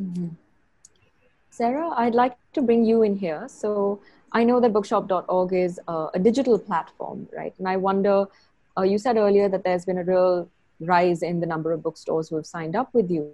Mm-hmm. 0.02 0.28
Sarah, 1.50 1.90
I'd 1.96 2.14
like 2.14 2.36
to 2.54 2.62
bring 2.62 2.84
you 2.84 3.02
in 3.02 3.14
here. 3.16 3.46
So 3.46 4.00
I 4.32 4.44
know 4.44 4.60
that 4.60 4.72
bookshop.org 4.72 5.52
is 5.52 5.78
uh, 5.86 6.08
a 6.14 6.18
digital 6.18 6.58
platform, 6.58 7.28
right? 7.36 7.54
And 7.58 7.68
I 7.68 7.76
wonder, 7.76 8.26
uh, 8.76 8.82
you 8.82 8.98
said 8.98 9.16
earlier 9.16 9.48
that 9.48 9.62
there's 9.62 9.84
been 9.84 9.98
a 9.98 10.04
real 10.04 10.48
rise 10.80 11.22
in 11.22 11.40
the 11.40 11.46
number 11.46 11.72
of 11.72 11.82
bookstores 11.82 12.28
who 12.28 12.36
have 12.36 12.46
signed 12.46 12.74
up 12.74 12.92
with 12.94 13.10
you. 13.10 13.30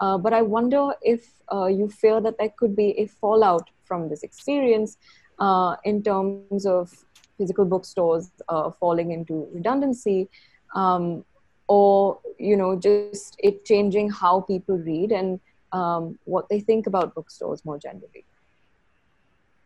Uh, 0.00 0.18
but 0.18 0.32
I 0.32 0.42
wonder 0.42 0.92
if 1.02 1.26
uh, 1.52 1.66
you 1.66 1.88
fear 1.88 2.20
that 2.20 2.38
there 2.38 2.52
could 2.58 2.76
be 2.76 2.90
a 2.98 3.06
fallout 3.06 3.70
from 3.84 4.08
this 4.08 4.22
experience 4.22 4.98
uh, 5.38 5.76
in 5.84 6.02
terms 6.02 6.66
of 6.66 6.92
physical 7.38 7.64
bookstores 7.64 8.30
uh, 8.48 8.70
falling 8.70 9.12
into 9.12 9.48
redundancy, 9.52 10.28
um, 10.74 11.24
or 11.68 12.18
you 12.38 12.56
know, 12.56 12.76
just 12.76 13.36
it 13.38 13.64
changing 13.64 14.10
how 14.10 14.40
people 14.42 14.78
read 14.78 15.12
and 15.12 15.40
um, 15.72 16.18
what 16.24 16.48
they 16.48 16.60
think 16.60 16.86
about 16.86 17.14
bookstores 17.14 17.64
more 17.64 17.78
generally. 17.78 18.24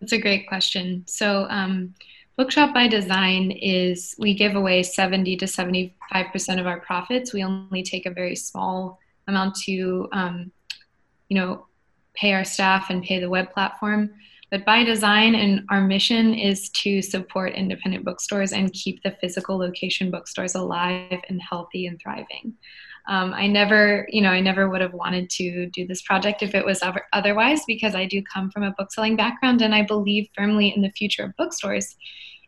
That's 0.00 0.12
a 0.12 0.18
great 0.18 0.48
question. 0.48 1.04
So. 1.06 1.46
Um, 1.48 1.94
Bookshop 2.40 2.72
by 2.72 2.88
Design 2.88 3.50
is 3.50 4.14
we 4.18 4.32
give 4.32 4.54
away 4.54 4.82
70 4.82 5.36
to 5.36 5.44
75% 5.44 5.92
of 6.58 6.66
our 6.66 6.80
profits. 6.80 7.34
We 7.34 7.44
only 7.44 7.82
take 7.82 8.06
a 8.06 8.10
very 8.10 8.34
small 8.34 8.98
amount 9.28 9.56
to, 9.64 10.08
um, 10.12 10.50
you 11.28 11.38
know, 11.38 11.66
pay 12.14 12.32
our 12.32 12.44
staff 12.46 12.88
and 12.88 13.02
pay 13.02 13.20
the 13.20 13.28
web 13.28 13.52
platform. 13.52 14.14
But 14.50 14.64
by 14.64 14.84
design, 14.84 15.34
and 15.34 15.66
our 15.68 15.82
mission 15.82 16.32
is 16.32 16.70
to 16.70 17.02
support 17.02 17.52
independent 17.52 18.06
bookstores 18.06 18.54
and 18.54 18.72
keep 18.72 19.02
the 19.02 19.14
physical 19.20 19.58
location 19.58 20.10
bookstores 20.10 20.54
alive 20.54 21.20
and 21.28 21.42
healthy 21.42 21.88
and 21.88 22.00
thriving. 22.00 22.54
Um, 23.08 23.32
I 23.34 23.46
never, 23.46 24.06
you 24.10 24.20
know, 24.20 24.30
I 24.30 24.40
never 24.40 24.68
would 24.68 24.80
have 24.80 24.92
wanted 24.92 25.30
to 25.30 25.66
do 25.66 25.86
this 25.86 26.02
project 26.02 26.42
if 26.42 26.54
it 26.54 26.64
was 26.64 26.82
otherwise 27.12 27.60
because 27.66 27.94
I 27.94 28.06
do 28.06 28.22
come 28.22 28.50
from 28.50 28.62
a 28.62 28.74
bookselling 28.76 29.16
background 29.16 29.62
and 29.62 29.74
I 29.74 29.82
believe 29.82 30.28
firmly 30.36 30.72
in 30.74 30.82
the 30.82 30.90
future 30.90 31.24
of 31.24 31.36
bookstores. 31.36 31.96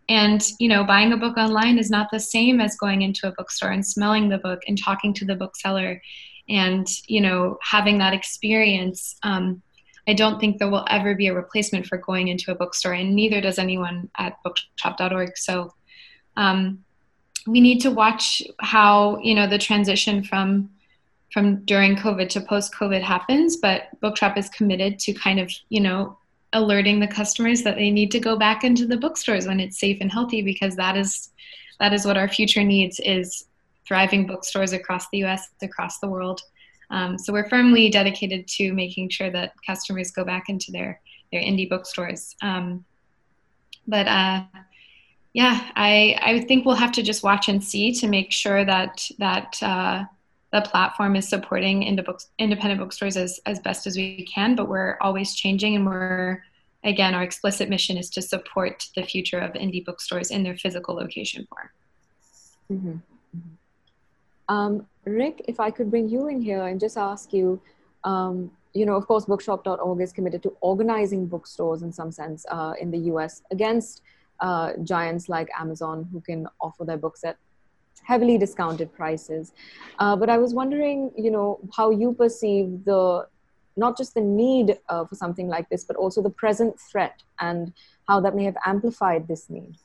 And, 0.08 0.44
you 0.58 0.68
know, 0.68 0.84
buying 0.84 1.12
a 1.12 1.16
book 1.16 1.36
online 1.36 1.78
is 1.78 1.90
not 1.90 2.08
the 2.12 2.20
same 2.20 2.60
as 2.60 2.76
going 2.76 3.02
into 3.02 3.28
a 3.28 3.32
bookstore 3.32 3.70
and 3.70 3.86
smelling 3.86 4.28
the 4.28 4.38
book 4.38 4.60
and 4.66 4.76
talking 4.76 5.14
to 5.14 5.24
the 5.24 5.36
bookseller 5.36 6.02
and, 6.48 6.86
you 7.06 7.20
know, 7.20 7.58
having 7.62 7.98
that 7.98 8.12
experience. 8.12 9.16
Um, 9.22 9.62
I 10.08 10.14
don't 10.14 10.40
think 10.40 10.58
there 10.58 10.70
will 10.70 10.84
ever 10.90 11.14
be 11.14 11.28
a 11.28 11.34
replacement 11.34 11.86
for 11.86 11.96
going 11.96 12.28
into 12.28 12.50
a 12.50 12.56
bookstore, 12.56 12.92
and 12.92 13.14
neither 13.14 13.40
does 13.40 13.58
anyone 13.58 14.10
at 14.18 14.36
bookshop.org. 14.42 15.36
So 15.36 15.72
um, 16.36 16.84
we 17.46 17.60
need 17.60 17.80
to 17.80 17.90
watch 17.90 18.42
how, 18.60 19.18
you 19.18 19.34
know, 19.34 19.46
the 19.46 19.58
transition 19.58 20.22
from 20.22 20.70
from 21.32 21.64
during 21.64 21.96
COVID 21.96 22.28
to 22.28 22.42
post 22.42 22.74
COVID 22.74 23.00
happens, 23.00 23.56
but 23.56 23.88
Bookshop 24.00 24.36
is 24.36 24.50
committed 24.50 24.98
to 24.98 25.14
kind 25.14 25.40
of, 25.40 25.50
you 25.70 25.80
know, 25.80 26.18
alerting 26.52 27.00
the 27.00 27.06
customers 27.06 27.62
that 27.62 27.76
they 27.76 27.90
need 27.90 28.10
to 28.10 28.20
go 28.20 28.36
back 28.36 28.64
into 28.64 28.86
the 28.86 28.98
bookstores 28.98 29.46
when 29.46 29.58
it's 29.58 29.80
safe 29.80 29.98
and 30.02 30.12
healthy 30.12 30.42
because 30.42 30.76
that 30.76 30.96
is 30.96 31.30
that 31.80 31.92
is 31.92 32.04
what 32.04 32.18
our 32.18 32.28
future 32.28 32.62
needs 32.62 33.00
is 33.00 33.46
thriving 33.86 34.26
bookstores 34.26 34.72
across 34.72 35.08
the 35.08 35.24
US 35.24 35.48
across 35.62 35.98
the 35.98 36.08
world. 36.08 36.42
Um, 36.90 37.18
so 37.18 37.32
we're 37.32 37.48
firmly 37.48 37.88
dedicated 37.88 38.46
to 38.48 38.72
making 38.74 39.08
sure 39.08 39.30
that 39.30 39.54
customers 39.66 40.10
go 40.10 40.24
back 40.24 40.48
into 40.48 40.70
their 40.70 41.00
their 41.32 41.40
indie 41.40 41.68
bookstores. 41.68 42.36
Um, 42.42 42.84
but 43.86 44.06
uh, 44.06 44.44
yeah 45.32 45.70
I, 45.76 46.18
I 46.20 46.40
think 46.40 46.64
we'll 46.64 46.74
have 46.76 46.92
to 46.92 47.02
just 47.02 47.22
watch 47.22 47.48
and 47.48 47.62
see 47.62 47.92
to 47.92 48.08
make 48.08 48.32
sure 48.32 48.64
that 48.64 49.08
that 49.18 49.62
uh, 49.62 50.04
the 50.52 50.60
platform 50.60 51.16
is 51.16 51.26
supporting 51.26 51.82
independent 51.82 52.78
bookstores 52.78 53.16
as, 53.16 53.40
as 53.46 53.58
best 53.60 53.86
as 53.86 53.96
we 53.96 54.24
can, 54.26 54.54
but 54.54 54.68
we're 54.68 54.98
always 55.00 55.34
changing 55.34 55.74
and 55.74 55.86
we're, 55.86 56.44
again, 56.84 57.14
our 57.14 57.22
explicit 57.22 57.70
mission 57.70 57.96
is 57.96 58.10
to 58.10 58.20
support 58.20 58.86
the 58.94 59.02
future 59.02 59.38
of 59.38 59.54
indie 59.54 59.82
bookstores 59.82 60.30
in 60.30 60.42
their 60.42 60.56
physical 60.56 60.94
location 60.94 61.46
form. 61.48 61.70
Mm-hmm. 62.70 62.90
mm-hmm. 62.90 64.54
Um, 64.54 64.86
Rick, 65.04 65.46
if 65.48 65.58
I 65.58 65.70
could 65.70 65.90
bring 65.90 66.08
you 66.08 66.28
in 66.28 66.42
here 66.42 66.66
and 66.66 66.78
just 66.78 66.98
ask 66.98 67.32
you, 67.32 67.60
um, 68.04 68.50
you 68.74 68.84
know, 68.84 68.94
of 68.94 69.06
course, 69.06 69.24
bookshop.org 69.24 70.00
is 70.02 70.12
committed 70.12 70.42
to 70.42 70.54
organizing 70.60 71.26
bookstores 71.26 71.82
in 71.82 71.92
some 71.92 72.12
sense 72.12 72.44
uh, 72.50 72.74
in 72.78 72.90
the 72.90 72.98
US 73.12 73.42
against 73.50 74.02
uh, 74.40 74.72
giants 74.82 75.28
like 75.28 75.48
Amazon 75.58 76.08
who 76.12 76.20
can 76.20 76.46
offer 76.60 76.84
their 76.84 76.96
books 76.96 77.24
at 77.24 77.36
heavily 78.04 78.38
discounted 78.38 78.92
prices. 78.92 79.52
Uh, 79.98 80.16
but 80.16 80.28
I 80.28 80.38
was 80.38 80.54
wondering, 80.54 81.10
you 81.16 81.30
know, 81.30 81.60
how 81.76 81.90
you 81.90 82.12
perceive 82.12 82.84
the 82.84 83.26
not 83.76 83.96
just 83.96 84.14
the 84.14 84.20
need 84.20 84.78
uh, 84.88 85.04
for 85.06 85.14
something 85.14 85.48
like 85.48 85.68
this, 85.70 85.84
but 85.84 85.96
also 85.96 86.20
the 86.20 86.30
present 86.30 86.78
threat 86.78 87.22
and 87.40 87.72
how 88.06 88.20
that 88.20 88.34
may 88.34 88.44
have 88.44 88.56
amplified 88.66 89.26
this 89.26 89.48
need. 89.48 89.76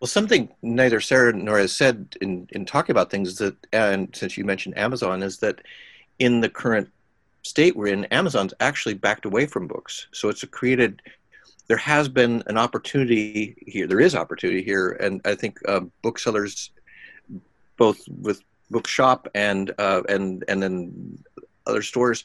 Well, 0.00 0.08
something 0.08 0.48
neither 0.60 1.00
Sarah 1.00 1.32
nor 1.32 1.58
has 1.58 1.72
said 1.72 2.16
in, 2.20 2.48
in 2.50 2.66
talking 2.66 2.92
about 2.92 3.10
things 3.10 3.38
that, 3.38 3.56
and 3.72 4.14
since 4.14 4.36
you 4.36 4.44
mentioned 4.44 4.76
Amazon, 4.76 5.22
is 5.22 5.38
that 5.38 5.62
in 6.18 6.40
the 6.40 6.48
current 6.48 6.90
state 7.42 7.76
we're 7.76 7.86
in, 7.86 8.04
Amazon's 8.06 8.52
actually 8.60 8.94
backed 8.94 9.24
away 9.24 9.46
from 9.46 9.68
books. 9.68 10.08
So 10.12 10.28
it's 10.28 10.42
a 10.42 10.46
created 10.46 11.00
there 11.66 11.76
has 11.76 12.08
been 12.08 12.42
an 12.46 12.58
opportunity 12.58 13.56
here. 13.66 13.86
There 13.86 14.00
is 14.00 14.14
opportunity 14.14 14.62
here, 14.62 14.90
and 15.00 15.20
I 15.24 15.34
think 15.34 15.58
uh, 15.66 15.80
booksellers, 16.02 16.70
both 17.76 18.00
with 18.08 18.42
Bookshop 18.70 19.28
and 19.34 19.72
uh, 19.78 20.02
and 20.08 20.44
and 20.48 20.62
then 20.62 21.18
other 21.66 21.82
stores, 21.82 22.24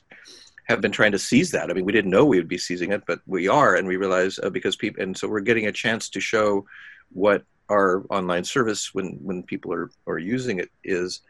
have 0.65 0.81
been 0.81 0.91
trying 0.91 1.11
to 1.13 1.19
seize 1.19 1.51
that. 1.51 1.69
I 1.69 1.73
mean, 1.73 1.85
we 1.85 1.93
didn't 1.93 2.11
know 2.11 2.25
we 2.25 2.37
would 2.37 2.47
be 2.47 2.57
seizing 2.57 2.91
it, 2.91 3.03
but 3.07 3.21
we 3.27 3.47
are, 3.47 3.75
and 3.75 3.87
we 3.87 3.97
realize 3.97 4.39
uh, 4.41 4.49
because 4.49 4.75
people, 4.75 5.01
and 5.01 5.17
so 5.17 5.27
we're 5.27 5.39
getting 5.39 5.67
a 5.67 5.71
chance 5.71 6.09
to 6.09 6.19
show 6.19 6.65
what 7.11 7.43
our 7.69 8.03
online 8.09 8.43
service 8.43 8.93
when 8.93 9.19
when 9.21 9.43
people 9.43 9.71
are 9.73 9.89
are 10.07 10.19
using 10.19 10.59
it 10.59 10.69
is. 10.83 11.21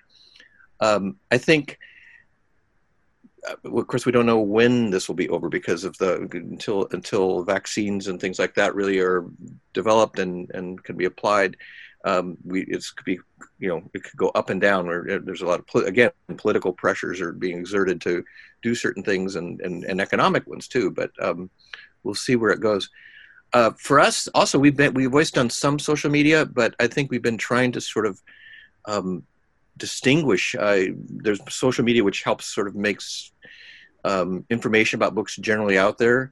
Um, 0.82 1.18
I 1.30 1.38
think 1.38 1.78
of 3.64 3.88
course 3.88 4.06
we 4.06 4.12
don't 4.12 4.26
know 4.26 4.40
when 4.40 4.90
this 4.90 5.08
will 5.08 5.16
be 5.16 5.30
over 5.30 5.50
because 5.50 5.84
of 5.84 5.98
the 5.98 6.16
until 6.34 6.88
until 6.92 7.44
vaccines 7.44 8.08
and 8.08 8.20
things 8.20 8.40
like 8.40 8.54
that 8.56 8.76
really 8.76 9.00
are 9.00 9.26
developed 9.74 10.20
and 10.20 10.50
and 10.52 10.84
can 10.84 10.98
be 10.98 11.06
applied 11.06 11.56
um, 12.06 12.38
we 12.46 12.62
it's 12.64 12.92
could 12.92 13.06
be 13.06 13.20
you 13.60 13.68
know 13.70 13.82
it 13.94 14.04
could 14.04 14.18
go 14.18 14.30
up 14.30 14.50
and 14.50 14.62
down 14.62 14.88
or 14.88 15.10
uh, 15.10 15.20
there's 15.24 15.42
a 15.42 15.46
lot 15.46 15.60
of 15.60 15.84
again 15.86 16.12
political 16.38 16.72
pressures 16.72 17.20
are 17.20 17.34
being 17.34 17.60
exerted 17.60 18.00
to 18.02 18.24
do 18.62 18.74
certain 18.74 19.04
things 19.04 19.36
and 19.36 19.60
and, 19.62 19.84
and 19.84 20.00
economic 20.00 20.46
ones 20.48 20.68
too 20.68 20.90
but 20.92 21.12
um, 21.22 21.50
we'll 22.04 22.16
see 22.16 22.36
where 22.36 22.52
it 22.52 22.62
goes. 22.62 22.90
Uh, 23.52 23.72
for 23.80 24.00
us 24.00 24.28
also 24.36 24.60
we've 24.60 24.78
been 24.78 24.94
we've 24.94 25.12
always 25.12 25.32
done 25.32 25.50
some 25.50 25.80
social 25.80 26.12
media 26.12 26.46
but 26.46 26.76
i 26.80 26.86
think 26.86 27.10
we've 27.10 27.24
been 27.24 27.38
trying 27.38 27.72
to 27.72 27.82
sort 27.82 28.06
of 28.06 28.22
um, 28.86 29.24
distinguish. 29.80 30.56
Uh, 30.56 30.86
there's 31.08 31.40
social 31.50 31.84
media 31.84 32.04
which 32.04 32.24
helps 32.24 32.46
sort 32.46 32.68
of 32.68 32.76
makes 32.76 33.32
um, 34.06 34.46
information 34.50 34.98
about 34.98 35.16
books 35.16 35.36
generally 35.38 35.78
out 35.78 35.98
there, 35.98 36.30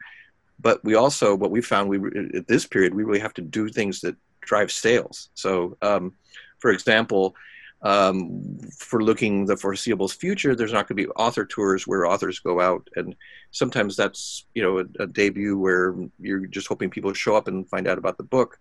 but 0.60 0.84
we 0.84 0.96
also 0.96 1.36
what 1.36 1.52
we 1.52 1.62
found 1.62 1.90
we 1.90 1.98
at 2.36 2.48
this 2.48 2.66
period 2.66 2.94
we 2.94 3.04
really 3.04 3.20
have 3.20 3.34
to 3.34 3.42
do 3.42 3.70
things 3.70 4.02
that 4.02 4.16
drive 4.42 4.72
sales. 4.72 5.30
So, 5.34 5.78
um, 5.82 6.14
for 6.60 6.72
example. 6.72 7.36
Um, 7.84 8.58
for 8.76 9.04
looking 9.04 9.46
the 9.46 9.56
foreseeable 9.56 10.08
future, 10.08 10.56
there's 10.56 10.74
not 10.74 10.88
going 10.88 10.98
to 10.98 11.04
be 11.04 11.10
author 11.10 11.46
tours 11.46 11.86
where 11.86 12.08
authors 12.08 12.40
go 12.40 12.60
out, 12.60 12.90
and 12.96 13.16
sometimes 13.52 13.96
that's 13.96 14.48
you 14.56 14.64
know 14.64 14.80
a, 14.80 15.04
a, 15.04 15.06
debut 15.06 15.56
where 15.56 15.94
you're 16.20 16.48
just 16.48 16.68
hoping 16.68 16.90
people 16.90 17.14
show 17.14 17.36
up 17.36 17.48
and 17.48 17.70
find 17.70 17.88
out 17.88 18.00
about 18.00 18.18
the 18.18 18.24
book. 18.24 18.58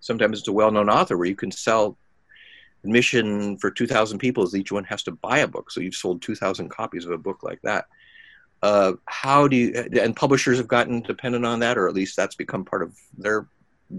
Sometimes 0.00 0.38
it's 0.38 0.48
a 0.48 0.52
well-known 0.52 0.88
author 0.88 1.18
where 1.18 1.26
you 1.26 1.36
can 1.36 1.50
sell 1.50 1.98
admission 2.84 3.56
for 3.58 3.70
2,000 3.70 4.18
people 4.18 4.44
is 4.44 4.54
each 4.54 4.72
one 4.72 4.84
has 4.84 5.02
to 5.04 5.12
buy 5.12 5.38
a 5.38 5.48
book. 5.48 5.70
So 5.70 5.80
you've 5.80 5.94
sold 5.94 6.22
2,000 6.22 6.68
copies 6.68 7.04
of 7.04 7.12
a 7.12 7.18
book 7.18 7.42
like 7.42 7.60
that. 7.62 7.86
Uh, 8.62 8.92
how 9.06 9.48
do 9.48 9.56
you, 9.56 9.74
and 10.00 10.16
publishers 10.16 10.58
have 10.58 10.68
gotten 10.68 11.02
dependent 11.02 11.44
on 11.44 11.58
that, 11.60 11.76
or 11.76 11.88
at 11.88 11.94
least 11.94 12.16
that's 12.16 12.34
become 12.34 12.64
part 12.64 12.82
of 12.82 12.96
their 13.18 13.46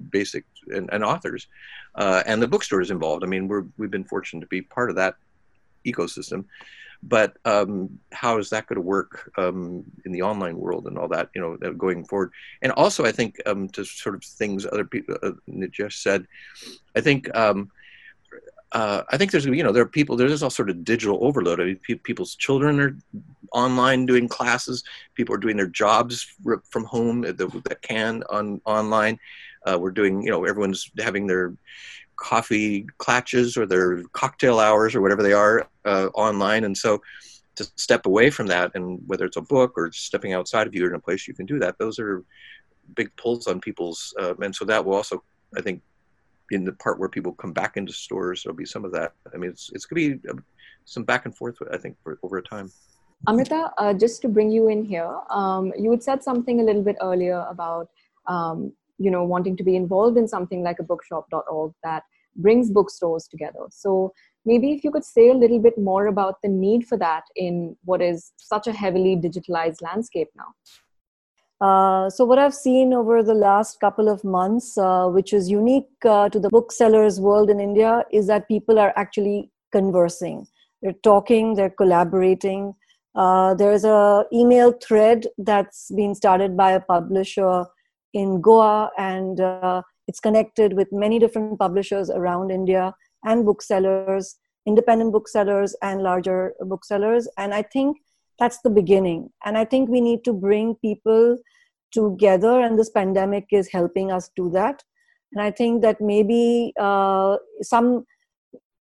basic, 0.10 0.44
and, 0.68 0.90
and 0.92 1.04
authors, 1.04 1.48
uh, 1.96 2.24
and 2.26 2.42
the 2.42 2.48
bookstores 2.48 2.90
involved. 2.90 3.24
I 3.24 3.28
mean, 3.28 3.48
we're, 3.48 3.66
we've 3.78 3.92
been 3.92 4.04
fortunate 4.04 4.42
to 4.42 4.48
be 4.48 4.62
part 4.62 4.90
of 4.90 4.96
that 4.96 5.16
ecosystem. 5.86 6.46
But 7.04 7.38
um, 7.46 8.00
how 8.12 8.40
is 8.40 8.50
that 8.50 8.66
going 8.66 8.78
to 8.78 8.82
work 8.82 9.32
um, 9.38 9.84
in 10.06 10.12
the 10.12 10.24
online 10.24 10.58
world 10.58 10.88
and 10.88 10.98
all 10.98 11.08
that, 11.10 11.30
you 11.36 11.42
know, 11.42 11.72
going 11.74 12.04
forward? 12.04 12.32
And 12.64 12.72
also, 12.72 13.06
I 13.06 13.12
think 13.12 13.40
um, 13.46 13.70
to 13.70 13.86
sort 13.86 14.16
of 14.16 14.24
things 14.24 14.66
other 14.66 14.86
people 14.86 15.16
uh, 15.22 15.34
just 15.70 16.02
said, 16.02 16.26
I 16.96 17.02
think 17.02 17.34
um, 17.38 17.70
uh, 18.76 19.04
I 19.10 19.16
think 19.16 19.32
there's 19.32 19.46
you 19.46 19.64
know 19.64 19.72
there 19.72 19.84
are 19.84 19.88
people 19.88 20.18
there's 20.18 20.44
all 20.44 20.50
sort 20.50 20.70
of 20.70 20.84
digital 20.84 21.18
overload. 21.22 21.62
I 21.62 21.64
mean, 21.64 21.80
pe- 21.88 21.96
people's 21.96 22.36
children 22.36 22.82
are 22.82 22.98
online 23.54 24.06
doing 24.06 24.28
classes. 24.28 24.84
People 25.14 25.34
are 25.34 25.38
doing 25.38 25.56
their 25.56 25.68
jobs 25.68 26.28
from 26.70 26.84
home 26.84 27.22
that, 27.22 27.78
can 27.82 28.22
on 28.30 28.60
online. 28.66 29.18
Uh, 29.66 29.78
we're 29.80 29.92
doing 29.92 30.22
you 30.22 30.30
know 30.30 30.44
everyone's 30.44 30.92
having 31.00 31.26
their 31.26 31.56
coffee 32.18 32.86
clatches 32.98 33.56
or 33.56 33.66
their 33.66 34.04
cocktail 34.12 34.60
hours 34.60 34.94
or 34.94 35.00
whatever 35.00 35.24
they 35.24 35.34
are 35.34 35.70
uh, 35.86 36.08
online, 36.14 36.66
and 36.66 36.78
so 36.78 37.02
to 37.56 37.64
step 37.78 38.06
away 38.06 38.30
from 38.30 38.48
that 38.48 38.72
and 38.76 39.00
whether 39.08 39.24
it's 39.24 39.38
a 39.38 39.42
book 39.42 39.72
or 39.78 39.90
stepping 39.94 40.34
outside 40.34 40.68
of 40.68 40.76
you 40.76 40.86
in 40.86 40.96
a 40.96 41.00
place 41.00 41.30
you 41.30 41.34
can 41.34 41.46
do 41.46 41.60
that, 41.60 41.78
those 41.80 41.98
are 41.98 42.26
big 42.94 43.10
pulls 43.16 43.48
on 43.48 43.62
people's 43.62 44.14
uh, 44.20 44.34
and 44.42 44.54
so 44.54 44.66
that 44.66 44.84
will 44.84 44.96
also 44.96 45.24
I 45.58 45.62
think 45.62 45.82
in 46.52 46.64
the 46.64 46.74
part 46.74 47.00
where 47.00 47.10
people 47.10 47.34
come 47.34 47.54
back 47.54 47.78
into 47.78 47.94
stores, 47.94 48.44
there'll 48.44 48.56
be 48.56 48.66
some 48.66 48.86
of 48.86 48.92
that. 48.94 49.14
I 49.34 49.38
mean, 49.38 49.50
it's 49.50 49.72
it's 49.74 49.86
going 49.86 50.12
to 50.12 50.18
be 50.18 50.30
uh, 50.30 50.34
some 50.86 51.04
back 51.04 51.26
and 51.26 51.36
forth. 51.36 51.58
I 51.72 51.78
think 51.78 51.98
for, 52.04 52.20
over 52.24 52.42
time. 52.42 52.72
Amrita, 53.28 53.72
uh, 53.78 53.94
just 53.94 54.22
to 54.22 54.28
bring 54.28 54.52
you 54.52 54.68
in 54.68 54.84
here, 54.84 55.12
um, 55.30 55.74
you 55.78 55.90
had 55.92 56.04
said 56.04 56.24
something 56.24 56.60
a 56.60 56.64
little 56.64 56.84
bit 56.84 56.98
earlier 57.02 57.46
about 57.50 57.90
um, 58.28 58.72
you 58.98 59.12
know 59.12 59.24
wanting 59.24 59.58
to 59.58 59.64
be 59.64 59.76
involved 59.76 60.18
in 60.18 60.28
something 60.28 60.64
like 60.64 60.80
a 60.80 60.84
bookshop.org 60.84 61.74
that 61.84 62.04
brings 62.36 62.70
bookstores 62.70 63.28
together. 63.28 63.66
So 63.70 64.14
maybe 64.46 64.74
if 64.74 64.84
you 64.84 64.92
could 64.92 65.06
say 65.06 65.30
a 65.30 65.34
little 65.34 65.60
bit 65.60 65.78
more 65.78 66.08
about 66.08 66.42
the 66.42 66.50
need 66.50 66.88
for 66.88 66.98
that 66.98 67.24
in 67.36 67.76
what 67.86 68.02
is 68.02 68.34
such 68.38 68.68
a 68.68 68.74
heavily 68.74 69.16
digitalized 69.16 69.82
landscape 69.82 70.30
now. 70.36 70.54
Uh, 71.62 72.10
so 72.10 72.26
what 72.26 72.38
I've 72.38 72.54
seen 72.54 72.94
over 72.94 73.24
the 73.24 73.34
last 73.34 73.80
couple 73.80 74.10
of 74.10 74.24
months, 74.24 74.78
uh, 74.78 75.08
which 75.08 75.32
is 75.34 75.50
unique 75.50 75.88
uh, 76.04 76.30
to 76.30 76.40
the 76.40 76.50
booksellers 76.50 77.20
world 77.20 77.50
in 77.50 77.60
India, 77.60 78.04
is 78.12 78.28
that 78.28 78.48
people 78.48 78.78
are 78.78 78.94
actually 78.96 79.52
conversing. 79.72 80.48
They're 80.82 80.94
talking, 81.04 81.56
they're 81.56 81.70
collaborating. 81.70 82.74
Uh, 83.16 83.54
there's 83.54 83.86
a 83.86 84.26
email 84.34 84.74
thread 84.74 85.28
that's 85.38 85.90
been 85.96 86.14
started 86.14 86.58
by 86.58 86.72
a 86.72 86.82
publisher 86.82 87.66
in 88.14 88.42
Goa, 88.42 88.92
and 88.98 89.40
uh, 89.40 89.82
it's 90.08 90.20
connected 90.20 90.74
with 90.74 90.90
many 90.92 91.20
different 91.20 91.58
publishers 91.58 92.10
around 92.10 92.52
India 92.52 92.94
and 93.24 93.46
booksellers, 93.46 94.36
independent 94.68 95.14
booksellers 95.14 95.76
and 95.82 96.02
larger 96.02 96.54
booksellers. 96.60 97.28
And 97.38 97.54
I 97.54 97.62
think 97.62 97.98
that's 98.40 98.60
the 98.62 98.70
beginning. 98.70 99.30
And 99.46 99.58
i 99.58 99.66
think 99.66 99.90
we 99.90 100.02
need 100.02 100.24
to 100.26 100.34
bring 100.34 100.76
people 100.76 101.38
together 101.92 102.60
and 102.60 102.78
this 102.78 102.90
pandemic 102.90 103.46
is 103.52 103.70
helping 103.72 104.12
us 104.12 104.30
do 104.36 104.50
that. 104.52 104.84
And 105.34 105.42
i 105.42 105.52
think 105.52 105.82
that 105.82 106.02
maybe 106.02 106.74
uh, 106.80 107.38
some 107.62 108.06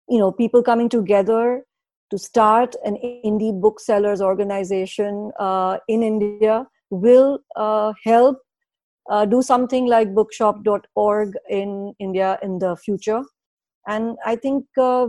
you 0.10 0.20
know 0.20 0.32
people 0.32 0.62
coming 0.64 0.90
together 0.90 1.66
to 2.12 2.18
start 2.18 2.76
an 2.86 2.98
indie 3.26 3.60
booksellers 3.60 4.22
organization 4.22 5.32
uh, 5.40 5.78
in 5.88 6.04
india 6.04 6.66
will 6.90 7.40
uh, 7.56 7.94
help 8.04 8.38
uh, 9.10 9.26
do 9.26 9.42
something 9.42 9.88
like 9.88 10.14
bookshop.org 10.14 11.34
in 11.50 11.94
india 12.00 12.38
in 12.42 12.60
the 12.60 12.76
future. 12.78 13.22
And 13.88 14.18
i 14.26 14.36
think 14.36 14.66
uh, 14.78 15.08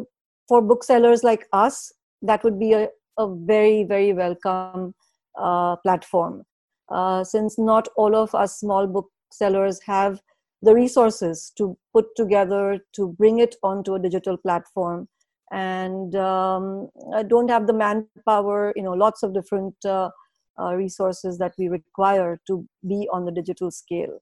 for 0.49 0.63
booksellers 0.63 1.23
like 1.23 1.47
us 1.53 1.93
that 2.23 2.43
would 2.43 2.59
be 2.59 2.73
a, 2.73 2.89
a 3.19 3.29
very 3.29 3.85
very 3.85 4.13
welcome 4.13 4.95
uh, 5.39 5.77
platform. 5.77 6.43
Uh, 6.91 7.25
since 7.25 7.59
not 7.59 7.89
all 7.97 8.15
of 8.15 8.35
us 8.35 8.61
small 8.61 8.87
booksellers 8.87 9.81
have 9.83 10.21
the 10.63 10.75
resources 10.75 11.53
to 11.57 11.77
put 11.93 12.07
together 12.17 12.79
to 12.93 13.09
bring 13.19 13.39
it 13.39 13.57
onto 13.63 13.95
a 13.95 13.99
digital 13.99 14.37
platform. 14.37 15.09
And 15.51 16.15
um, 16.17 16.89
don't 17.29 17.51
have 17.51 17.67
the 17.67 17.73
manpower 17.73 18.73
you 18.77 18.83
know 18.83 18.93
lots 18.93 19.23
of 19.23 19.35
different 19.35 19.75
uh, 19.85 20.11
uh, 20.59 20.75
resources 20.75 21.39
that 21.39 21.53
we 21.59 21.69
require 21.69 22.41
to 22.47 22.67
be 22.87 23.09
on 23.13 23.25
the 23.25 23.33
digital 23.33 23.71
scale. 23.71 24.19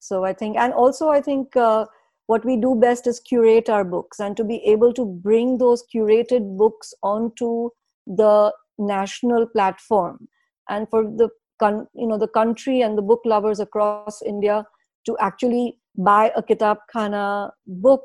So 0.00 0.24
i 0.24 0.32
think 0.32 0.56
and 0.56 0.72
also 0.72 1.08
i 1.08 1.20
think 1.20 1.56
uh, 1.56 1.86
what 2.28 2.44
we 2.44 2.56
do 2.56 2.74
best 2.74 3.06
is 3.06 3.20
curate 3.20 3.68
our 3.68 3.84
books. 3.84 4.20
And 4.20 4.36
to 4.36 4.44
be 4.44 4.62
able 4.64 4.92
to 4.92 5.04
bring 5.04 5.58
those 5.58 5.82
curated 5.92 6.56
books 6.56 6.94
onto 7.02 7.70
the 8.16 8.52
national 8.78 9.46
platform. 9.46 10.28
And 10.68 10.88
for 10.88 11.04
the 11.04 11.28
you 11.94 12.06
know 12.06 12.18
the 12.18 12.28
country 12.28 12.82
and 12.82 12.96
the 12.96 13.02
book 13.02 13.20
lovers 13.24 13.58
across 13.58 14.22
india 14.22 14.64
to 15.04 15.16
actually 15.18 15.76
buy 15.96 16.30
a 16.36 16.42
kitab 16.42 16.76
khana 16.92 17.50
book 17.66 18.04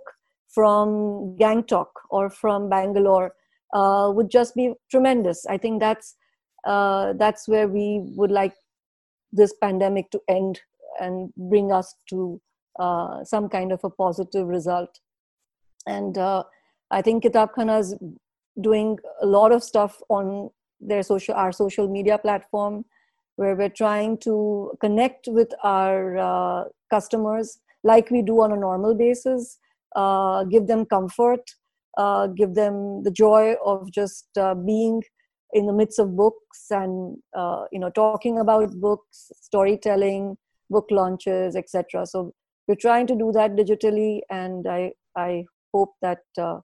from 0.50 1.38
gangtok 1.40 1.86
or 2.10 2.32
from 2.32 2.68
bangalore 2.68 3.36
uh, 3.74 4.12
would 4.14 4.30
just 4.30 4.56
be 4.56 4.74
tremendous. 4.90 5.46
I 5.48 5.58
think 5.58 5.80
that's 5.80 6.16
uh, 6.66 7.14
that's 7.14 7.48
where 7.48 7.68
we 7.68 8.02
would 8.16 8.32
like 8.32 8.54
this 9.32 9.54
pandemic 9.62 10.10
to 10.12 10.22
end 10.30 10.62
and 11.00 11.32
bring 11.36 11.72
us 11.72 11.96
to 12.10 12.42
uh, 12.80 13.24
some 13.24 13.50
kind 13.50 13.72
of 13.72 13.80
a 13.84 13.90
positive 13.90 14.48
result. 14.48 15.00
And 15.86 16.18
uh, 16.18 16.44
i 16.92 17.02
think 17.02 17.24
kitab 17.24 17.50
khana 17.56 17.80
is 17.80 17.96
doing 18.62 18.98
a 19.22 19.26
lot 19.26 19.52
of 19.52 19.64
stuff 19.64 20.02
on 20.10 20.50
their 20.80 21.04
social 21.04 21.34
our 21.36 21.52
social 21.52 21.88
media 21.88 22.18
platform 22.18 22.86
where 23.36 23.56
we're 23.56 23.70
trying 23.70 24.18
to 24.18 24.72
connect 24.80 25.28
with 25.28 25.52
our 25.64 26.18
uh, 26.18 26.64
customers 26.90 27.60
like 27.84 28.12
we 28.12 28.22
do 28.22 28.42
on 28.42 28.52
a 28.52 28.56
normal 28.56 28.94
basis 28.96 29.60
uh, 29.96 30.44
give 30.44 30.68
them 30.68 30.86
comfort 30.86 31.42
uh, 31.98 32.28
give 32.28 32.54
them 32.56 33.04
the 33.04 33.12
joy 33.12 33.56
of 33.66 33.92
just 33.92 34.28
uh, 34.38 34.54
being 34.54 35.02
in 35.54 35.68
the 35.68 35.74
midst 35.74 36.00
of 36.00 36.16
books 36.16 36.66
and 36.72 37.18
uh, 37.36 37.64
you 37.72 37.80
know 37.80 37.90
talking 37.90 38.40
about 38.40 38.72
books 38.80 39.32
storytelling 39.42 40.36
book 40.70 40.88
launches 40.92 41.56
etc 41.56 42.06
so 42.06 42.34
we're 42.68 42.76
trying 42.76 43.06
to 43.06 43.16
do 43.16 43.32
that 43.32 43.56
digitally 43.56 44.22
and 44.30 44.68
i 44.68 44.92
i 45.16 45.44
hope 45.74 45.94
that 46.02 46.20
uh, 46.38 46.60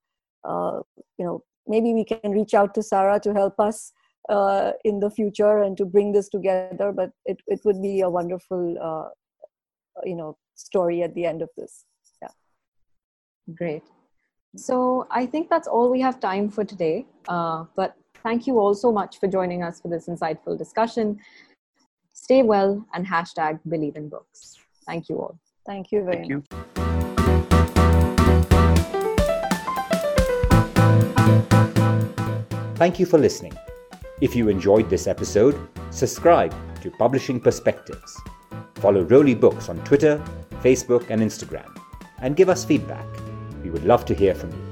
you 1.17 1.25
know 1.25 1.43
maybe 1.70 1.93
we 1.93 2.03
can 2.03 2.32
reach 2.32 2.53
out 2.53 2.74
to 2.74 2.84
Sarah 2.84 3.20
to 3.22 3.34
help 3.34 3.59
us 3.59 3.93
uh, 4.28 4.74
in 4.84 4.99
the 4.99 5.09
future 5.09 5.59
and 5.59 5.78
to 5.78 5.86
bring 5.86 6.11
this 6.11 6.28
together. 6.28 6.91
But 6.91 7.11
it, 7.26 7.38
it 7.47 7.61
would 7.63 7.82
be 7.82 8.01
a 8.01 8.09
wonderful, 8.09 8.76
uh, 8.82 9.09
you 10.03 10.15
know, 10.15 10.38
story 10.55 11.03
at 11.03 11.15
the 11.15 11.26
end 11.26 11.41
of 11.41 11.49
this. 11.55 11.86
Yeah. 12.22 12.30
Great. 13.55 13.84
So 14.55 15.07
I 15.11 15.26
think 15.26 15.49
that's 15.49 15.67
all 15.67 15.89
we 15.91 16.01
have 16.01 16.20
time 16.20 16.49
for 16.49 16.65
today. 16.65 17.05
Uh, 17.28 17.65
but 17.76 17.95
thank 18.24 18.47
you 18.47 18.59
all 18.59 18.74
so 18.74 18.91
much 18.91 19.20
for 19.20 19.28
joining 19.28 19.63
us 19.63 19.80
for 19.80 19.88
this 19.88 20.07
insightful 20.07 20.57
discussion. 20.57 21.20
Stay 22.13 22.43
well 22.43 22.86
and 22.93 23.07
hashtag 23.07 23.59
believe 23.70 23.95
in 23.95 24.09
books. 24.09 24.57
Thank 24.86 25.07
you 25.07 25.17
all. 25.17 25.39
Thank 25.65 25.91
you 25.91 26.03
very 26.03 26.17
Thank 26.17 26.32
much. 26.32 26.48
Thank 32.80 32.97
you 32.97 33.05
for 33.05 33.17
listening. 33.17 33.51
If 34.21 34.38
you 34.38 34.47
enjoyed 34.47 34.89
this 34.89 35.05
episode, 35.05 35.67
subscribe 35.89 36.55
to 36.82 36.89
Publishing 36.91 37.38
Perspectives. 37.38 38.17
Follow 38.75 39.03
Roli 39.03 39.38
Books 39.38 39.67
on 39.67 39.84
Twitter, 39.84 40.23
Facebook, 40.63 41.09
and 41.09 41.21
Instagram, 41.21 41.77
and 42.19 42.38
give 42.38 42.47
us 42.47 42.63
feedback. 42.63 43.05
We 43.65 43.69
would 43.69 43.84
love 43.84 44.05
to 44.05 44.15
hear 44.15 44.34
from 44.34 44.51
you. 44.51 44.68